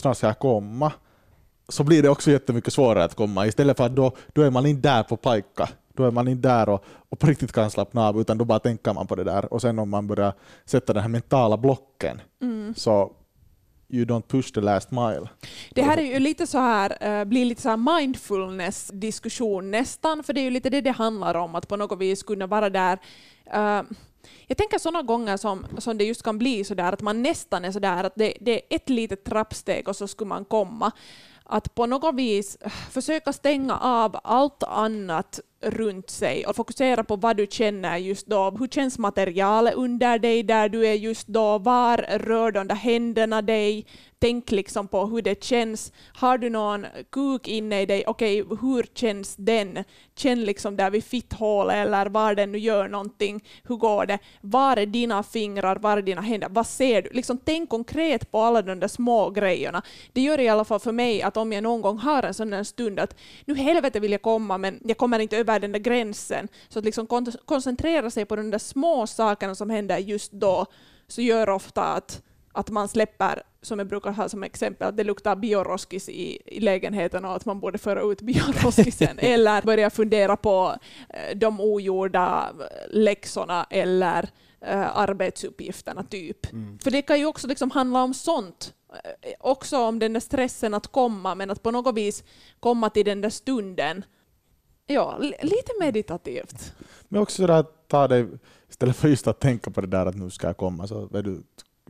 snart 0.00 0.16
ska 0.16 0.26
jag 0.26 0.38
komma. 0.38 0.92
Så 1.68 1.84
blir 1.84 2.02
det 2.02 2.08
också 2.08 2.30
jättemycket 2.30 2.72
svårare 2.72 3.04
att 3.04 3.14
komma 3.14 3.46
istället 3.46 3.76
för 3.76 3.86
att 3.86 3.96
då, 3.96 4.12
då 4.32 4.42
är 4.42 4.50
man 4.50 4.66
inte 4.66 4.88
där 4.88 5.02
på 5.02 5.16
pajka. 5.16 5.68
Då 5.94 6.04
är 6.04 6.10
man 6.10 6.28
inte 6.28 6.48
där 6.48 6.68
och, 6.68 6.84
och 7.08 7.18
på 7.18 7.26
riktigt 7.26 7.52
kan 7.52 7.70
slappna 7.70 8.08
av 8.08 8.20
utan 8.20 8.38
då 8.38 8.44
bara 8.44 8.58
tänker 8.58 8.92
man 8.92 9.06
på 9.06 9.14
det 9.14 9.24
där 9.24 9.52
och 9.52 9.60
sen 9.62 9.78
om 9.78 9.90
man 9.90 10.06
börjar 10.06 10.32
sätta 10.64 10.92
den 10.92 11.02
här 11.02 11.08
mentala 11.08 11.56
blocken 11.56 12.20
Mm. 12.42 12.74
så 12.76 13.12
you 13.90 14.04
don't 14.04 14.26
push 14.28 14.52
the 14.52 14.60
last 14.60 14.90
mile. 14.90 15.28
Det 15.70 15.82
här 15.82 15.98
är 15.98 16.02
ju 16.02 16.18
lite 16.18 16.46
så 16.46 16.58
här, 16.58 16.96
eh, 17.00 17.24
blir 17.24 17.44
lite 17.44 17.62
så 17.62 17.68
här 17.68 17.76
mindfulness-diskussion 17.76 19.70
nästan, 19.70 20.22
för 20.22 20.32
det 20.32 20.40
är 20.40 20.44
ju 20.44 20.50
lite 20.50 20.70
det 20.70 20.80
det 20.80 20.90
handlar 20.90 21.34
om, 21.34 21.54
att 21.54 21.68
på 21.68 21.76
något 21.76 21.98
vis 21.98 22.22
kunna 22.22 22.46
vara 22.46 22.70
där. 22.70 22.98
Eh, 23.52 23.82
jag 24.46 24.56
tänker 24.56 24.78
sådana 24.78 25.02
gånger 25.02 25.36
som, 25.36 25.66
som 25.78 25.98
det 25.98 26.04
just 26.04 26.22
kan 26.22 26.38
bli 26.38 26.64
så 26.64 26.74
där 26.74 26.92
att 26.92 27.00
man 27.00 27.22
nästan 27.22 27.64
är 27.64 27.72
så 27.72 27.78
där 27.78 28.04
att 28.04 28.12
det, 28.16 28.34
det 28.40 28.52
är 28.52 28.76
ett 28.76 28.88
litet 28.88 29.24
trappsteg 29.24 29.88
och 29.88 29.96
så 29.96 30.08
skulle 30.08 30.28
man 30.28 30.44
komma. 30.44 30.92
Att 31.44 31.74
på 31.74 31.86
något 31.86 32.14
vis 32.14 32.56
eh, 32.60 32.70
försöka 32.70 33.32
stänga 33.32 33.78
av 33.78 34.16
allt 34.24 34.62
annat 34.62 35.40
runt 35.62 36.10
sig 36.10 36.46
och 36.46 36.56
fokusera 36.56 37.04
på 37.04 37.16
vad 37.16 37.36
du 37.36 37.46
känner 37.50 37.96
just 37.96 38.26
då. 38.26 38.50
Hur 38.50 38.68
känns 38.68 38.98
materialet 38.98 39.74
under 39.74 40.18
dig 40.18 40.42
där 40.42 40.68
du 40.68 40.86
är 40.86 40.94
just 40.94 41.26
då? 41.26 41.58
Var 41.58 41.96
rör 42.18 42.52
de 42.52 42.68
där 42.68 42.74
händerna 42.74 43.42
dig? 43.42 43.86
Tänk 44.22 44.50
liksom 44.50 44.88
på 44.88 45.06
hur 45.06 45.22
det 45.22 45.44
känns. 45.44 45.92
Har 46.14 46.38
du 46.38 46.50
någon 46.50 46.86
kuk 47.12 47.48
inne 47.48 47.80
i 47.80 47.86
dig? 47.86 48.04
Okej, 48.06 48.44
hur 48.60 48.86
känns 48.94 49.36
den? 49.36 49.84
Känn 50.16 50.44
liksom 50.44 50.76
där 50.76 50.90
vid 50.90 51.04
fitthålet 51.04 51.76
eller 51.76 52.06
var 52.06 52.34
den 52.34 52.52
nu 52.52 52.58
gör 52.58 52.88
någonting. 52.88 53.44
Hur 53.64 53.76
går 53.76 54.06
det? 54.06 54.18
Var 54.40 54.76
är 54.76 54.86
dina 54.86 55.22
fingrar? 55.22 55.76
Var 55.76 55.96
är 55.96 56.02
dina 56.02 56.20
händer? 56.20 56.48
Vad 56.50 56.66
ser 56.66 57.02
du? 57.02 57.10
Liksom 57.12 57.38
tänk 57.44 57.70
konkret 57.70 58.30
på 58.30 58.40
alla 58.40 58.62
de 58.62 58.80
där 58.80 58.88
små 58.88 59.30
grejerna. 59.30 59.82
Det 60.12 60.20
gör 60.20 60.40
i 60.40 60.48
alla 60.48 60.64
fall 60.64 60.80
för 60.80 60.92
mig 60.92 61.22
att 61.22 61.36
om 61.36 61.52
jag 61.52 61.62
någon 61.62 61.80
gång 61.80 61.98
har 61.98 62.22
en 62.22 62.34
sån 62.34 62.50
där 62.50 62.64
stund 62.64 63.00
att 63.00 63.16
nu 63.44 63.54
helvete 63.54 64.00
vill 64.00 64.12
jag 64.12 64.22
komma 64.22 64.58
men 64.58 64.80
jag 64.84 64.96
kommer 64.96 65.18
inte 65.18 65.36
över 65.36 65.49
den 65.58 65.72
där 65.72 65.78
gränsen. 65.80 66.48
Så 66.68 66.78
att 66.78 66.84
liksom 66.84 67.06
kon- 67.06 67.32
koncentrera 67.44 68.10
sig 68.10 68.24
på 68.24 68.36
de 68.36 68.50
där 68.50 68.58
små 68.58 69.06
sakerna 69.06 69.54
som 69.54 69.70
händer 69.70 69.98
just 69.98 70.32
då 70.32 70.66
så 71.08 71.22
gör 71.22 71.48
ofta 71.48 71.82
att, 71.82 72.22
att 72.52 72.70
man 72.70 72.88
släpper, 72.88 73.42
som 73.62 73.78
jag 73.78 73.88
brukar 73.88 74.12
ha 74.12 74.28
som 74.28 74.42
exempel, 74.44 74.88
att 74.88 74.96
det 74.96 75.04
luktar 75.04 75.36
bioroskis 75.36 76.08
i, 76.08 76.38
i 76.46 76.60
lägenheten 76.60 77.24
och 77.24 77.36
att 77.36 77.44
man 77.44 77.60
borde 77.60 77.78
föra 77.78 78.02
ut 78.02 78.20
bioroskisen. 78.20 79.18
eller 79.18 79.62
börja 79.62 79.90
fundera 79.90 80.36
på 80.36 80.76
eh, 81.08 81.36
de 81.36 81.60
ogjorda 81.60 82.50
läxorna 82.90 83.66
eller 83.70 84.28
eh, 84.60 84.96
arbetsuppgifterna 84.98 86.02
typ. 86.04 86.46
För 86.82 86.90
det 86.90 87.02
kan 87.02 87.18
ju 87.18 87.26
också 87.26 87.46
liksom 87.48 87.70
handla 87.70 88.02
om 88.02 88.14
sånt. 88.14 88.74
Eh, 89.22 89.32
Också 89.40 89.78
om 89.78 89.98
den 89.98 90.12
där 90.12 90.20
stressen 90.20 90.74
att 90.74 90.86
komma, 90.86 91.34
men 91.34 91.50
att 91.50 91.62
på 91.62 91.70
något 91.70 91.94
vis 91.96 92.24
komma 92.60 92.90
till 92.90 93.04
den 93.04 93.20
där 93.20 93.30
stunden. 93.30 94.04
Ja, 94.92 95.16
li- 95.18 95.34
lite 95.42 95.72
meditativt. 95.80 96.74
Men 97.08 97.22
också 97.22 97.42
sådär 97.42 97.54
att 97.60 97.88
ta 97.88 98.08
dig, 98.08 98.26
istället 98.68 98.96
för 98.96 99.08
just 99.08 99.26
att 99.26 99.40
tänka 99.40 99.70
på 99.70 99.80
det 99.80 99.86
där 99.86 100.06
att 100.06 100.16
nu 100.16 100.30
ska 100.30 100.46
jag 100.46 100.56
komma, 100.56 100.86
så 100.86 101.06
du, 101.06 101.42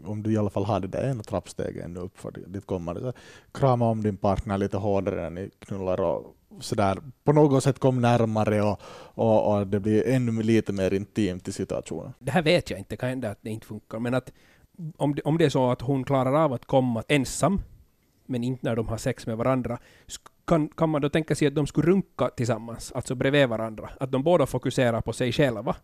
om 0.04 0.22
du 0.22 0.32
i 0.32 0.36
alla 0.36 0.50
fall 0.50 0.64
har 0.64 0.80
det 0.80 0.88
där 0.88 1.10
ena 1.10 1.22
trappsteget 1.22 1.84
ännu 1.84 2.00
upp 2.00 2.18
för 2.18 2.30
ditt 2.46 2.66
kommande, 2.66 3.00
så 3.00 3.12
krama 3.52 3.88
om 3.90 4.02
din 4.02 4.16
partner 4.16 4.58
lite 4.58 4.76
hårdare 4.76 5.22
när 5.22 5.30
ni 5.30 5.50
knullar 5.58 6.00
och 6.00 6.34
sådär, 6.60 6.98
på 7.24 7.32
något 7.32 7.64
sätt 7.64 7.78
kom 7.78 8.00
närmare 8.00 8.62
och, 8.62 8.80
och, 9.14 9.54
och 9.54 9.66
det 9.66 9.80
blir 9.80 10.08
ännu 10.08 10.42
lite 10.42 10.72
mer 10.72 10.94
intimt 10.94 11.48
i 11.48 11.52
situationen. 11.52 12.12
Det 12.18 12.30
här 12.30 12.42
vet 12.42 12.70
jag 12.70 12.78
inte, 12.78 12.88
det 12.92 12.96
kan 12.96 13.08
hända 13.08 13.30
att 13.30 13.38
det 13.42 13.50
inte 13.50 13.66
funkar, 13.66 13.98
men 13.98 14.14
att 14.14 14.32
om 14.96 15.14
det, 15.14 15.22
om 15.22 15.38
det 15.38 15.44
är 15.44 15.50
så 15.50 15.70
att 15.70 15.80
hon 15.80 16.04
klarar 16.04 16.44
av 16.44 16.52
att 16.52 16.64
komma 16.64 17.02
ensam, 17.08 17.60
men 18.26 18.44
inte 18.44 18.66
när 18.66 18.76
de 18.76 18.88
har 18.88 18.96
sex 18.96 19.26
med 19.26 19.36
varandra, 19.36 19.78
kan, 20.50 20.68
kan 20.68 20.88
man 20.88 21.00
då 21.02 21.08
tänka 21.08 21.34
sig 21.34 21.48
att 21.48 21.54
de 21.54 21.66
skulle 21.66 21.86
runka 21.90 22.28
tillsammans, 22.28 22.92
alltså 22.92 23.14
bredvid 23.14 23.48
varandra? 23.48 23.90
Att 24.00 24.12
de 24.12 24.22
båda 24.22 24.46
fokuserar 24.46 25.00
på 25.00 25.12
sig 25.12 25.32
själva, 25.32 25.76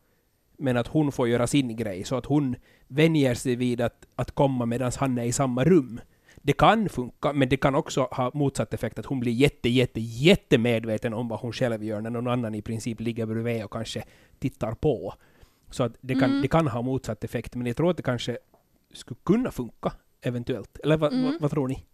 men 0.58 0.76
att 0.76 0.86
hon 0.86 1.12
får 1.12 1.28
göra 1.28 1.46
sin 1.46 1.76
grej, 1.76 2.04
så 2.04 2.16
att 2.16 2.26
hon 2.26 2.56
vänjer 2.88 3.34
sig 3.34 3.56
vid 3.56 3.80
att, 3.80 4.06
att 4.16 4.30
komma 4.30 4.66
medan 4.66 4.92
han 4.96 5.18
är 5.18 5.24
i 5.24 5.32
samma 5.32 5.64
rum. 5.64 6.00
Det 6.42 6.52
kan 6.52 6.88
funka, 6.88 7.32
men 7.32 7.48
det 7.48 7.56
kan 7.56 7.74
också 7.74 8.08
ha 8.10 8.30
motsatt 8.34 8.74
effekt, 8.74 8.98
att 8.98 9.06
hon 9.06 9.20
blir 9.20 9.32
jätte, 9.32 9.68
jätte, 9.68 10.00
jättemedveten 10.00 11.14
om 11.14 11.28
vad 11.28 11.40
hon 11.40 11.52
själv 11.52 11.84
gör, 11.84 12.00
när 12.00 12.10
någon 12.10 12.28
annan 12.28 12.54
i 12.54 12.62
princip 12.62 13.00
ligger 13.00 13.26
bredvid 13.26 13.64
och 13.64 13.70
kanske 13.72 14.02
tittar 14.38 14.74
på. 14.74 15.14
Så 15.70 15.82
att 15.84 15.92
det, 16.00 16.14
kan, 16.14 16.30
Mm. 16.30 16.42
det 16.42 16.48
kan 16.48 16.68
ha 16.68 16.82
motsatt 16.82 17.24
effekt, 17.24 17.54
men 17.54 17.66
jag 17.66 17.76
tror 17.76 17.90
att 17.90 17.96
det 17.96 18.02
kanske 18.02 18.38
skulle 18.94 19.18
kunna 19.24 19.50
funka, 19.50 19.92
eventuellt. 20.20 20.78
Eller 20.84 20.96
vad, 20.96 21.12
Mm. 21.12 21.24
vad, 21.24 21.40
vad 21.40 21.50
tror 21.50 21.68
ni? 21.68 21.84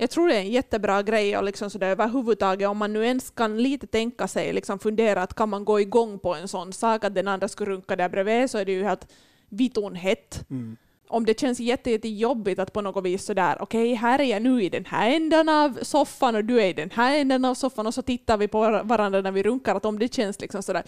Jag 0.00 0.10
tror 0.10 0.28
det 0.28 0.34
är 0.34 0.40
en 0.40 0.50
jättebra 0.50 1.02
grej 1.02 1.36
och 1.36 1.44
liksom 1.44 1.70
sådär 1.70 1.86
överhuvudtaget 1.86 2.68
om 2.68 2.78
man 2.78 2.92
nu 2.92 3.04
ens 3.04 3.30
kan 3.30 3.62
lite 3.62 3.86
tänka 3.86 4.28
sig, 4.28 4.52
liksom 4.52 4.78
fundera 4.78 5.22
att 5.22 5.34
kan 5.34 5.48
man 5.48 5.64
gå 5.64 5.80
igång 5.80 6.18
på 6.18 6.34
en 6.34 6.48
sån 6.48 6.72
sak 6.72 7.04
att 7.04 7.14
den 7.14 7.28
andra 7.28 7.48
skulle 7.48 7.70
runka 7.70 7.96
där 7.96 8.08
bredvid 8.08 8.50
så 8.50 8.58
är 8.58 8.64
det 8.64 8.72
ju 8.72 8.84
helt 8.84 9.06
vitun 9.48 9.94
hett. 9.94 10.44
Mm. 10.50 10.76
Om 11.08 11.24
det 11.24 11.40
känns 11.40 11.60
jätte, 11.60 11.90
jätte 11.90 12.08
jobbigt 12.08 12.58
att 12.58 12.72
på 12.72 12.80
något 12.80 13.04
vis 13.04 13.24
sådär 13.24 13.56
okej 13.60 13.94
här 13.94 14.18
är 14.18 14.24
jag 14.24 14.42
nu 14.42 14.62
i 14.62 14.68
den 14.68 14.84
här 14.84 15.10
änden 15.10 15.48
av 15.48 15.78
soffan 15.82 16.36
och 16.36 16.44
du 16.44 16.60
är 16.60 16.66
i 16.66 16.72
den 16.72 16.90
här 16.90 17.18
änden 17.18 17.44
av 17.44 17.54
soffan 17.54 17.86
och 17.86 17.94
så 17.94 18.02
tittar 18.02 18.36
vi 18.36 18.48
på 18.48 18.80
varandra 18.84 19.20
när 19.20 19.32
vi 19.32 19.42
runkar 19.42 19.74
att 19.74 19.84
om 19.84 19.98
det 19.98 20.14
känns 20.14 20.40
liksom 20.40 20.62
sådär 20.62 20.84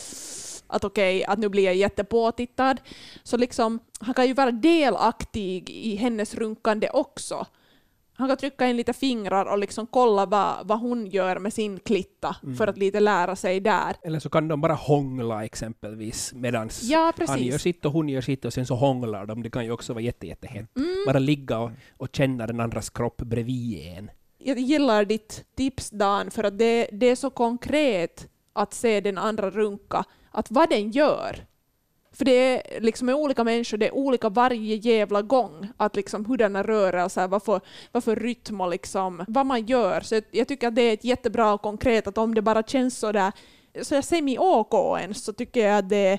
att 0.66 0.85
okej, 0.85 1.25
att 1.25 1.38
nu 1.38 1.49
blir 1.49 1.64
jag 1.64 1.75
jättepåtittad. 1.75 2.81
Så 3.23 3.37
liksom, 3.37 3.78
han 4.00 4.14
kan 4.14 4.26
ju 4.26 4.35
vara 4.35 4.50
delaktig 4.50 5.71
i 5.71 5.97
hennes 5.97 6.35
runkande 6.35 6.90
också. 6.90 7.47
Han 8.14 8.28
kan 8.28 8.37
trycka 8.37 8.66
in 8.66 8.76
lite 8.76 8.92
fingrar 8.92 9.47
och 9.52 9.59
liksom 9.59 9.87
kolla 9.87 10.26
vad, 10.26 10.66
vad 10.69 10.81
hon 10.81 11.07
gör 11.07 11.38
med 11.38 11.52
sin 11.52 11.78
klitta 11.81 12.37
Mm. 12.42 12.57
för 12.57 12.66
att 12.66 12.78
lite 12.78 13.00
lära 13.00 13.37
sig 13.37 13.61
där. 13.61 13.97
Eller 14.02 14.19
så 14.19 14.31
kan 14.31 14.49
de 14.49 14.61
bara 14.61 14.75
hångla 14.75 15.45
exempelvis, 15.45 16.33
medan 16.35 16.71
Ja, 16.83 17.12
han 17.26 17.42
gör 17.42 17.59
sitt 17.59 17.85
och 17.85 17.92
hon 17.92 18.09
gör 18.09 18.21
sitt 18.21 18.45
och 18.45 18.52
sen 18.52 18.66
så 18.66 18.75
hånglar 18.75 19.26
de. 19.26 19.42
Det 19.42 19.50
kan 19.50 19.64
ju 19.64 19.71
också 19.71 19.92
vara 19.92 20.02
jätte, 20.02 20.26
jättehett. 20.26 20.76
Mm. 20.76 20.97
Bara 21.07 21.19
ligga 21.19 21.59
och, 21.59 21.71
och 21.97 22.09
känna 22.12 22.47
den 22.47 22.61
andras 22.61 22.90
kropp 22.90 23.16
bredvid 23.16 23.78
en. 23.99 24.11
Jag 24.38 24.59
gillar 24.59 25.04
ditt 25.04 25.45
tips 25.57 25.90
Dan 25.90 26.31
för 26.31 26.45
att 26.45 26.59
det, 26.59 26.88
det 26.92 27.07
är 27.07 27.16
så 27.16 27.31
konkret 27.31 28.28
att 28.52 28.75
se 28.75 29.00
den 29.00 29.19
andra 29.19 29.50
runka, 29.50 30.04
att 30.31 30.50
vad 30.50 30.69
den 30.71 30.90
gör. 30.90 31.37
För 32.12 32.25
det 32.25 32.33
är 32.33 32.81
liksom 32.81 33.07
med 33.07 33.14
olika 33.14 33.45
människor, 33.45 33.76
det 33.76 33.87
är 33.87 33.95
olika 33.95 34.28
varje 34.28 34.76
jävla 34.76 35.23
gång. 35.23 35.69
Att 35.76 35.97
liksom 35.97 36.25
hurdana 36.25 36.62
rörelser, 36.62 37.28
vad 37.28 37.42
för, 37.42 37.61
vad 37.92 38.04
för 38.04 38.16
rytm 38.16 38.61
och 38.61 38.71
liksom, 38.71 39.25
vad 39.28 39.47
man 39.47 39.66
gör. 39.66 40.00
Så 40.00 40.14
jag, 40.14 40.25
jag 40.31 40.49
tycker 40.49 40.69
att 40.69 40.75
det 40.75 40.83
är 40.83 40.92
ett 40.92 41.04
jättebra 41.04 41.52
och 41.52 41.62
konkret 41.62 42.07
att 42.07 42.19
om 42.19 42.35
det 42.35 42.42
bara 42.42 42.62
känns 42.62 42.99
så 42.99 43.12
där 43.12 43.33
så 43.81 43.95
jag 43.95 44.04
semi-OK 44.04 44.99
ens 45.00 45.25
så 45.25 45.33
tycker 45.33 45.69
jag 45.69 45.78
att 45.78 45.88
det 45.88 45.97
är 45.97 46.19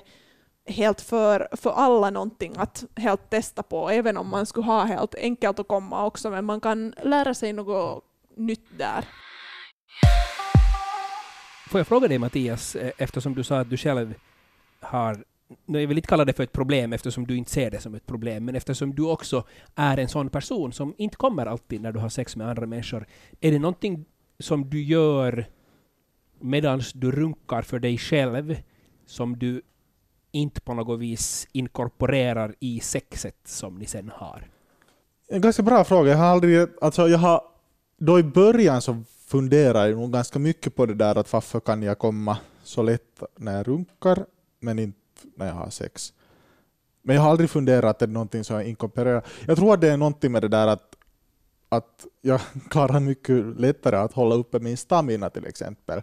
helt 0.66 1.00
för, 1.00 1.48
för 1.52 1.70
alla 1.70 2.10
någonting 2.10 2.54
att 2.56 2.84
helt 2.96 3.30
testa 3.30 3.62
på, 3.62 3.90
även 3.90 4.16
om 4.16 4.28
man 4.28 4.46
skulle 4.46 4.66
ha 4.66 4.84
helt 4.84 5.14
enkelt 5.14 5.58
att 5.58 5.68
komma 5.68 6.06
också, 6.06 6.30
men 6.30 6.44
man 6.44 6.60
kan 6.60 6.94
lära 7.02 7.34
sig 7.34 7.52
något 7.52 8.04
nytt 8.36 8.78
där. 8.78 9.04
Får 11.68 11.80
jag 11.80 11.86
fråga 11.86 12.08
dig 12.08 12.18
Mattias, 12.18 12.76
eh, 12.76 12.92
eftersom 12.98 13.34
du 13.34 13.44
sa 13.44 13.60
att 13.60 13.70
du 13.70 13.76
själv 13.76 14.14
har 14.80 15.24
nu, 15.66 15.80
jag 15.80 15.88
vill 15.88 15.98
inte 15.98 16.08
kalla 16.08 16.24
det 16.24 16.32
för 16.32 16.42
ett 16.42 16.52
problem 16.52 16.92
eftersom 16.92 17.26
du 17.26 17.36
inte 17.36 17.50
ser 17.50 17.70
det 17.70 17.80
som 17.80 17.94
ett 17.94 18.06
problem, 18.06 18.44
men 18.44 18.54
eftersom 18.54 18.94
du 18.94 19.02
också 19.02 19.44
är 19.74 19.98
en 19.98 20.08
sån 20.08 20.28
person 20.28 20.72
som 20.72 20.94
inte 20.98 21.16
kommer 21.16 21.46
alltid 21.46 21.80
när 21.80 21.92
du 21.92 21.98
har 21.98 22.08
sex 22.08 22.36
med 22.36 22.48
andra 22.48 22.66
människor. 22.66 23.06
Är 23.40 23.52
det 23.52 23.58
någonting 23.58 24.04
som 24.38 24.70
du 24.70 24.82
gör 24.82 25.46
medan 26.40 26.82
du 26.94 27.10
runkar 27.10 27.62
för 27.62 27.78
dig 27.78 27.98
själv 27.98 28.56
som 29.06 29.38
du 29.38 29.62
inte 30.32 30.60
på 30.60 30.74
något 30.74 31.00
vis 31.00 31.48
inkorporerar 31.52 32.54
i 32.60 32.80
sexet 32.80 33.36
som 33.44 33.74
ni 33.74 33.86
sen 33.86 34.10
har? 34.14 34.50
En 35.28 35.40
ganska 35.40 35.62
bra 35.62 35.84
fråga. 35.84 36.10
Jag 36.10 36.18
har 36.18 36.26
aldrig, 36.26 36.68
alltså 36.80 37.08
jag 37.08 37.18
har, 37.18 37.40
då 37.98 38.18
i 38.18 38.22
början 38.22 38.82
så 38.82 39.02
funderade 39.26 39.88
jag 39.88 39.98
nog 39.98 40.12
ganska 40.12 40.38
mycket 40.38 40.76
på 40.76 40.86
det 40.86 40.94
där 40.94 41.18
att 41.18 41.32
varför 41.32 41.60
kan 41.60 41.82
jag 41.82 41.98
komma 41.98 42.38
så 42.62 42.82
lätt 42.82 43.22
när 43.36 43.56
jag 43.56 43.68
runkar 43.68 44.26
men 44.60 44.78
inte 44.78 45.03
när 45.36 45.46
jag 45.46 45.54
har 45.54 45.70
sex. 45.70 46.12
Men 47.02 47.16
jag 47.16 47.22
har 47.22 47.30
aldrig 47.30 47.50
funderat 47.50 47.84
att 47.84 47.98
det 47.98 48.04
är 48.04 48.08
någonting 48.08 48.44
som 48.44 48.56
jag 48.56 48.64
inkorporerar. 48.64 49.24
Jag 49.46 49.56
tror 49.56 49.74
att 49.74 49.80
det 49.80 49.88
är 49.88 49.96
någonting 49.96 50.32
med 50.32 50.42
det 50.42 50.48
där 50.48 50.66
att, 50.66 50.96
att 51.68 52.06
jag 52.20 52.40
klarar 52.70 53.00
mycket 53.00 53.60
lättare 53.60 53.96
att 53.96 54.12
hålla 54.12 54.34
uppe 54.34 54.58
min 54.58 54.76
stamina 54.76 55.30
till 55.30 55.46
exempel 55.46 56.02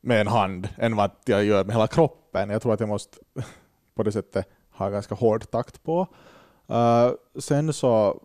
med 0.00 0.20
en 0.20 0.26
hand 0.26 0.68
än 0.76 0.96
vad 0.96 1.10
jag 1.24 1.44
gör 1.44 1.64
med 1.64 1.74
hela 1.74 1.86
kroppen. 1.86 2.50
Jag 2.50 2.62
tror 2.62 2.74
att 2.74 2.80
jag 2.80 2.88
måste 2.88 3.18
på 3.94 4.02
det 4.02 4.12
sättet 4.12 4.48
ha 4.70 4.90
ganska 4.90 5.14
hård 5.14 5.50
takt 5.50 5.82
på. 5.82 6.06
Uh, 6.70 7.12
sen 7.38 7.72
så 7.72 8.20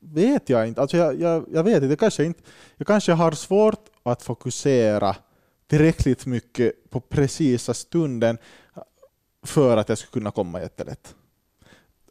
vet 0.00 0.48
jag 0.48 0.68
inte, 0.68 0.80
alltså 0.80 0.96
jag, 0.96 1.20
jag, 1.20 1.44
jag 1.52 1.64
vet 1.64 1.82
inte, 1.82 1.96
kanske 1.96 2.24
inte, 2.24 2.42
jag 2.76 2.86
kanske 2.86 3.12
har 3.12 3.32
svårt 3.32 3.88
att 4.02 4.22
fokusera 4.22 5.16
tillräckligt 5.66 6.26
mycket 6.26 6.90
på 6.90 7.00
precisa 7.00 7.74
stunden 7.74 8.38
för 9.42 9.76
att 9.76 9.88
jag 9.88 9.98
skulle 9.98 10.20
kunna 10.20 10.30
komma 10.30 10.60
jättelätt. 10.60 11.14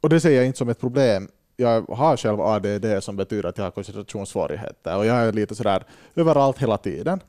Och 0.01 0.10
det 0.10 0.19
ser 0.19 0.31
jag 0.31 0.45
inte 0.45 0.57
som 0.57 0.69
ett 0.69 0.79
problem. 0.79 1.29
Jag 1.55 1.81
har 1.81 2.17
själv 2.17 2.41
ADD 2.41 3.03
som 3.03 3.15
betyder 3.15 3.50
att 3.50 3.57
jag 3.57 3.65
har 3.65 3.72
koncentrationssvårigheter 3.72 4.98
och 4.98 5.05
jag 5.05 5.17
är 5.17 5.31
lite 5.31 5.55
sådär 5.55 5.83
överallt 6.15 6.57
hela 6.57 6.77
tiden. 6.77 7.19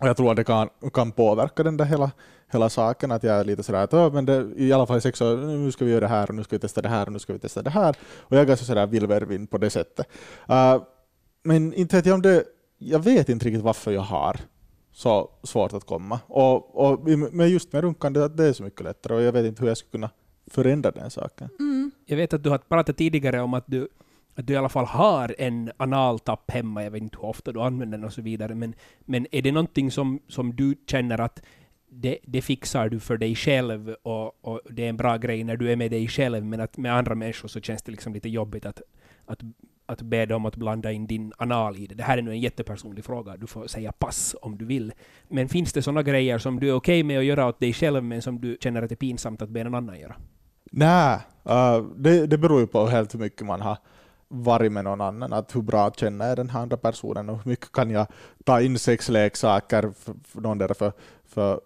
Och 0.00 0.08
jag 0.08 0.16
tror 0.16 0.30
att 0.30 0.36
det 0.36 0.44
kan, 0.44 0.68
kan 0.92 1.12
påverka 1.12 1.62
den 1.62 1.76
där 1.76 1.84
hela, 1.84 2.10
hela 2.52 2.68
saken, 2.68 3.12
att 3.12 3.22
jag 3.22 3.36
är 3.36 3.44
lite 3.44 3.62
sådär 3.62 3.84
att 3.84 4.12
men 4.12 4.24
det, 4.24 4.46
i 4.56 4.72
alla 4.72 4.86
fall 4.86 4.98
i 4.98 5.00
sex 5.00 5.20
år, 5.20 5.36
nu 5.36 5.72
ska 5.72 5.84
vi 5.84 5.90
göra 5.90 6.00
det 6.00 6.08
här 6.08 6.28
och 6.28 6.34
nu 6.34 6.44
ska 6.44 6.56
vi 6.56 6.60
testa 6.60 6.82
det 6.82 6.88
här 6.88 7.06
och 7.06 7.12
nu 7.12 7.18
ska 7.18 7.32
vi 7.32 7.38
testa 7.38 7.62
det 7.62 7.70
här. 7.70 7.96
Och 8.18 8.36
jag 8.36 8.40
är 8.40 8.46
ganska 8.46 8.66
sådär 8.66 8.86
vilvervind 8.86 9.50
på 9.50 9.58
det 9.58 9.70
sättet. 9.70 10.06
Uh, 10.50 10.82
men 11.42 11.74
inte 11.74 11.96
vet 11.96 12.06
jag 12.06 12.14
om 12.14 12.22
det, 12.22 12.44
jag 12.78 12.98
vet 12.98 13.28
inte 13.28 13.46
riktigt 13.46 13.62
varför 13.62 13.92
jag 13.92 14.00
har 14.00 14.40
så 14.92 15.30
svårt 15.42 15.72
att 15.72 15.84
komma. 15.84 16.20
Och, 16.26 16.86
och 16.86 17.08
men 17.32 17.50
just 17.50 17.72
med 17.72 17.82
runkande, 17.82 18.28
det 18.28 18.44
är 18.44 18.52
så 18.52 18.62
mycket 18.62 18.80
lättare 18.80 19.14
och 19.14 19.22
jag 19.22 19.32
vet 19.32 19.46
inte 19.46 19.60
hur 19.60 19.68
jag 19.68 19.76
skulle 19.76 19.90
kunna 19.90 20.10
förändra 20.46 20.90
den 20.90 21.10
saken. 21.10 21.48
Mm. 21.58 21.90
Jag 22.06 22.16
vet 22.16 22.32
att 22.32 22.42
du 22.42 22.50
har 22.50 22.58
pratat 22.58 22.96
tidigare 22.96 23.40
om 23.40 23.54
att 23.54 23.64
du, 23.66 23.88
att 24.34 24.46
du 24.46 24.52
i 24.52 24.56
alla 24.56 24.68
fall 24.68 24.84
har 24.84 25.34
en 25.38 25.72
analtapp 25.76 26.50
hemma, 26.50 26.84
jag 26.84 26.90
vet 26.90 27.02
inte 27.02 27.16
hur 27.16 27.24
ofta 27.24 27.52
du 27.52 27.60
använder 27.60 27.98
den 27.98 28.04
och 28.04 28.12
så 28.12 28.22
vidare, 28.22 28.54
men, 28.54 28.74
men 29.00 29.26
är 29.32 29.42
det 29.42 29.52
någonting 29.52 29.90
som, 29.90 30.20
som 30.28 30.56
du 30.56 30.74
känner 30.86 31.20
att 31.20 31.42
det, 31.88 32.18
det 32.24 32.42
fixar 32.42 32.88
du 32.88 33.00
för 33.00 33.16
dig 33.16 33.34
själv 33.34 33.94
och, 34.02 34.44
och 34.44 34.60
det 34.70 34.84
är 34.84 34.88
en 34.88 34.96
bra 34.96 35.16
grej 35.16 35.44
när 35.44 35.56
du 35.56 35.72
är 35.72 35.76
med 35.76 35.90
dig 35.90 36.08
själv, 36.08 36.44
men 36.44 36.60
att 36.60 36.76
med 36.76 36.94
andra 36.94 37.14
människor 37.14 37.48
så 37.48 37.60
känns 37.60 37.82
det 37.82 37.92
liksom 37.92 38.14
lite 38.14 38.28
jobbigt 38.28 38.66
att, 38.66 38.82
att 39.26 39.40
att 39.86 40.02
be 40.02 40.26
dem 40.26 40.46
att 40.46 40.56
blanda 40.56 40.92
in 40.92 41.06
din 41.06 41.32
anal 41.38 41.76
i 41.76 41.86
det. 41.86 41.94
Det 41.94 42.02
här 42.02 42.18
är 42.18 42.22
nu 42.22 42.30
en 42.30 42.40
jättepersonlig 42.40 43.04
fråga, 43.04 43.36
du 43.36 43.46
får 43.46 43.66
säga 43.66 43.92
pass 43.92 44.36
om 44.42 44.58
du 44.58 44.64
vill. 44.64 44.92
Men 45.28 45.48
finns 45.48 45.72
det 45.72 45.82
sådana 45.82 46.02
grejer 46.02 46.38
som 46.38 46.60
du 46.60 46.68
är 46.68 46.74
okej 46.74 47.00
okay 47.00 47.04
med 47.04 47.18
att 47.18 47.24
göra 47.24 47.46
åt 47.46 47.60
dig 47.60 47.72
själv, 47.72 48.04
men 48.04 48.22
som 48.22 48.40
du 48.40 48.56
känner 48.60 48.82
att 48.82 48.88
det 48.88 48.94
är 48.94 48.96
pinsamt 48.96 49.42
att 49.42 49.48
be 49.48 49.64
någon 49.64 49.74
annan 49.74 50.00
göra? 50.00 50.16
Nej, 50.70 51.18
uh, 51.48 51.86
det, 51.96 52.26
det 52.26 52.38
beror 52.38 52.60
ju 52.60 52.66
på 52.66 52.86
helt 52.86 53.14
hur 53.14 53.18
mycket 53.18 53.46
man 53.46 53.60
har 53.60 53.78
varit 54.28 54.72
med 54.72 54.84
någon 54.84 55.00
annan, 55.00 55.32
att 55.32 55.56
hur 55.56 55.62
bra 55.62 55.90
känner 55.90 56.28
jag 56.28 56.36
den 56.36 56.50
här 56.50 56.60
andra 56.60 56.76
personen 56.76 57.30
och 57.30 57.36
hur 57.44 57.50
mycket 57.50 57.72
kan 57.72 57.90
jag 57.90 58.06
ta 58.44 58.60
in 58.60 58.78
sexleksaker 58.78 59.92
för, 59.98 60.14
för 60.24 60.40
någon 60.40 60.58
där 60.58 60.74
för, 60.74 60.92
för, 61.24 61.60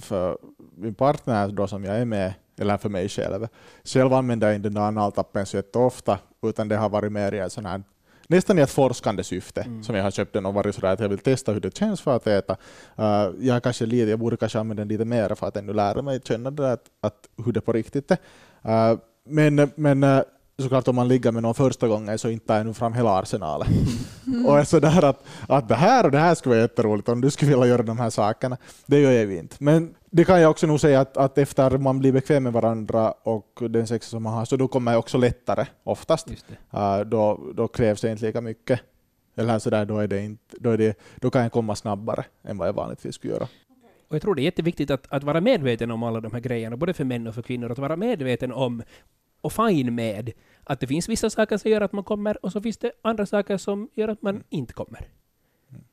för 0.00 0.38
min 0.76 0.94
partner 0.94 1.48
då 1.48 1.66
som 1.66 1.84
jag 1.84 1.96
är 1.96 2.04
med, 2.04 2.34
eller 2.58 2.76
för 2.76 2.88
mig 2.88 3.08
själv. 3.08 3.46
Själv 3.84 4.12
använder 4.12 4.46
jag 4.46 4.56
inte 4.56 4.68
den 4.68 4.74
där 4.74 4.82
analtappen 4.82 5.46
så 5.46 5.56
jätteofta, 5.56 6.18
utan 6.42 6.68
det 6.68 6.76
har 6.76 6.88
varit 6.88 7.12
mer 7.12 7.46
i 7.46 7.50
sån 7.50 7.66
här 7.66 7.82
nästan 8.28 8.58
i 8.58 8.62
ett 8.62 8.70
forskande 8.70 9.24
syfte 9.24 9.60
mm. 9.60 9.82
som 9.82 9.94
jag 9.94 10.02
har 10.02 10.10
köpt 10.10 10.32
den 10.32 10.46
och 10.46 10.54
varit 10.54 10.74
sådär 10.74 10.88
att 10.88 11.00
jag 11.00 11.08
vill 11.08 11.18
testa 11.18 11.52
hur 11.52 11.60
det 11.60 11.76
känns 11.76 12.00
för 12.00 12.16
att 12.16 12.26
äta. 12.26 12.56
Uh, 12.98 13.46
jag, 13.46 13.62
kanske 13.62 13.86
lite, 13.86 14.10
jag 14.10 14.18
borde 14.18 14.36
kanske 14.36 14.58
använda 14.58 14.80
den 14.80 14.88
lite 14.88 15.04
mer 15.04 15.34
för 15.34 15.46
att 15.46 15.56
ännu 15.56 15.72
lära 15.72 16.02
mig 16.02 16.20
känna 16.24 16.50
det 16.50 16.72
att, 16.72 16.84
att 17.00 17.28
hur 17.44 17.52
det 17.52 17.60
på 17.60 17.72
riktigt 17.72 18.10
är. 18.10 18.92
Uh, 18.92 18.98
men 19.28 19.70
men 19.74 20.04
uh, 20.04 20.22
såklart 20.58 20.88
om 20.88 20.96
man 20.96 21.08
ligger 21.08 21.32
med 21.32 21.42
någon 21.42 21.54
första 21.54 21.88
gången 21.88 22.18
så 22.18 22.28
inte 22.28 22.54
jag 22.54 22.66
nu 22.66 22.74
fram 22.74 22.92
hela 22.92 23.10
arsenalen. 23.10 23.68
Mm. 24.26 24.46
och 24.46 24.58
är 24.58 24.64
sådär 24.64 25.04
att, 25.04 25.24
att 25.48 25.68
det 25.68 25.74
här 25.74 26.04
och 26.04 26.10
det 26.10 26.18
här 26.18 26.34
skulle 26.34 26.54
vara 26.54 26.62
jätteroligt 26.62 27.08
om 27.08 27.20
du 27.20 27.30
skulle 27.30 27.50
vilja 27.50 27.66
göra 27.66 27.82
de 27.82 27.98
här 27.98 28.10
sakerna. 28.10 28.56
Det 28.86 29.00
gör 29.00 29.12
jag 29.12 29.32
inte. 29.32 29.56
Men 29.58 29.94
det 30.16 30.24
kan 30.24 30.40
jag 30.40 30.50
också 30.50 30.66
nog 30.66 30.80
säga 30.80 31.00
att, 31.00 31.16
att 31.16 31.38
efter 31.38 31.78
man 31.78 31.98
blir 31.98 32.12
bekväm 32.12 32.42
med 32.42 32.52
varandra 32.52 33.10
och 33.10 33.62
den 33.70 33.86
sex 33.86 34.06
som 34.06 34.22
man 34.22 34.32
har, 34.32 34.44
så 34.44 34.56
då 34.56 34.68
kommer 34.68 34.92
jag 34.92 34.98
också 34.98 35.18
lättare 35.18 35.66
oftast. 35.84 36.30
Uh, 36.74 37.00
då, 37.00 37.52
då 37.54 37.68
krävs 37.68 38.00
det 38.00 38.10
inte 38.10 38.26
lika 38.26 38.40
mycket. 38.40 38.80
Eller 39.34 39.58
så 39.58 39.70
där, 39.70 39.84
då, 39.84 39.98
är 39.98 40.08
det 40.08 40.22
inte, 40.22 40.56
då, 40.60 40.70
är 40.70 40.78
det, 40.78 40.98
då 41.16 41.30
kan 41.30 41.42
jag 41.42 41.52
komma 41.52 41.76
snabbare 41.76 42.24
än 42.42 42.58
vad 42.58 42.68
jag 42.68 42.72
vanligtvis 42.72 43.14
skulle 43.14 43.32
göra. 43.32 43.48
Och 44.08 44.14
jag 44.14 44.22
tror 44.22 44.34
det 44.34 44.42
är 44.42 44.44
jätteviktigt 44.44 44.90
att, 44.90 45.06
att 45.08 45.24
vara 45.24 45.40
medveten 45.40 45.90
om 45.90 46.02
alla 46.02 46.20
de 46.20 46.32
här 46.32 46.40
grejerna, 46.40 46.76
både 46.76 46.94
för 46.94 47.04
män 47.04 47.26
och 47.26 47.34
för 47.34 47.42
kvinnor, 47.42 47.72
att 47.72 47.78
vara 47.78 47.96
medveten 47.96 48.52
om 48.52 48.82
och 49.40 49.52
fine 49.52 49.94
med 49.94 50.32
att 50.64 50.80
det 50.80 50.86
finns 50.86 51.08
vissa 51.08 51.30
saker 51.30 51.56
som 51.56 51.70
gör 51.70 51.80
att 51.80 51.92
man 51.92 52.04
kommer 52.04 52.44
och 52.44 52.52
så 52.52 52.60
finns 52.60 52.76
det 52.78 52.92
andra 53.02 53.26
saker 53.26 53.56
som 53.56 53.88
gör 53.94 54.08
att 54.08 54.22
man 54.22 54.34
mm. 54.34 54.44
inte 54.50 54.72
kommer. 54.72 55.08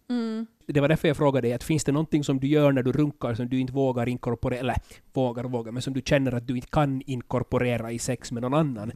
Mm. 0.10 0.48
Det 0.66 0.82
var 0.82 0.88
därför 0.88 1.08
jag 1.08 1.18
frågade 1.18 1.48
dig, 1.48 1.54
att 1.54 1.64
finns 1.64 1.84
det 1.84 1.92
någonting 1.92 2.24
som 2.24 2.40
du 2.40 2.48
gör 2.48 2.72
när 2.72 2.84
du 2.84 2.92
runkar 2.92 3.34
som 3.34 3.50
du 3.50 3.60
inte 3.60 3.74
vågar 3.74 4.10
inkorporera, 4.10 4.60
eller 4.60 4.76
vågar 5.14 5.44
och 5.44 5.52
vågar, 5.52 5.72
men 5.72 5.82
som 5.82 5.94
du 5.94 6.02
känner 6.06 6.32
att 6.32 6.48
du 6.48 6.56
inte 6.56 6.68
kan 6.68 7.02
inkorporera 7.06 7.92
i 7.92 8.00
sex 8.00 8.32
med 8.32 8.42
någon 8.42 8.54
annan? 8.54 8.92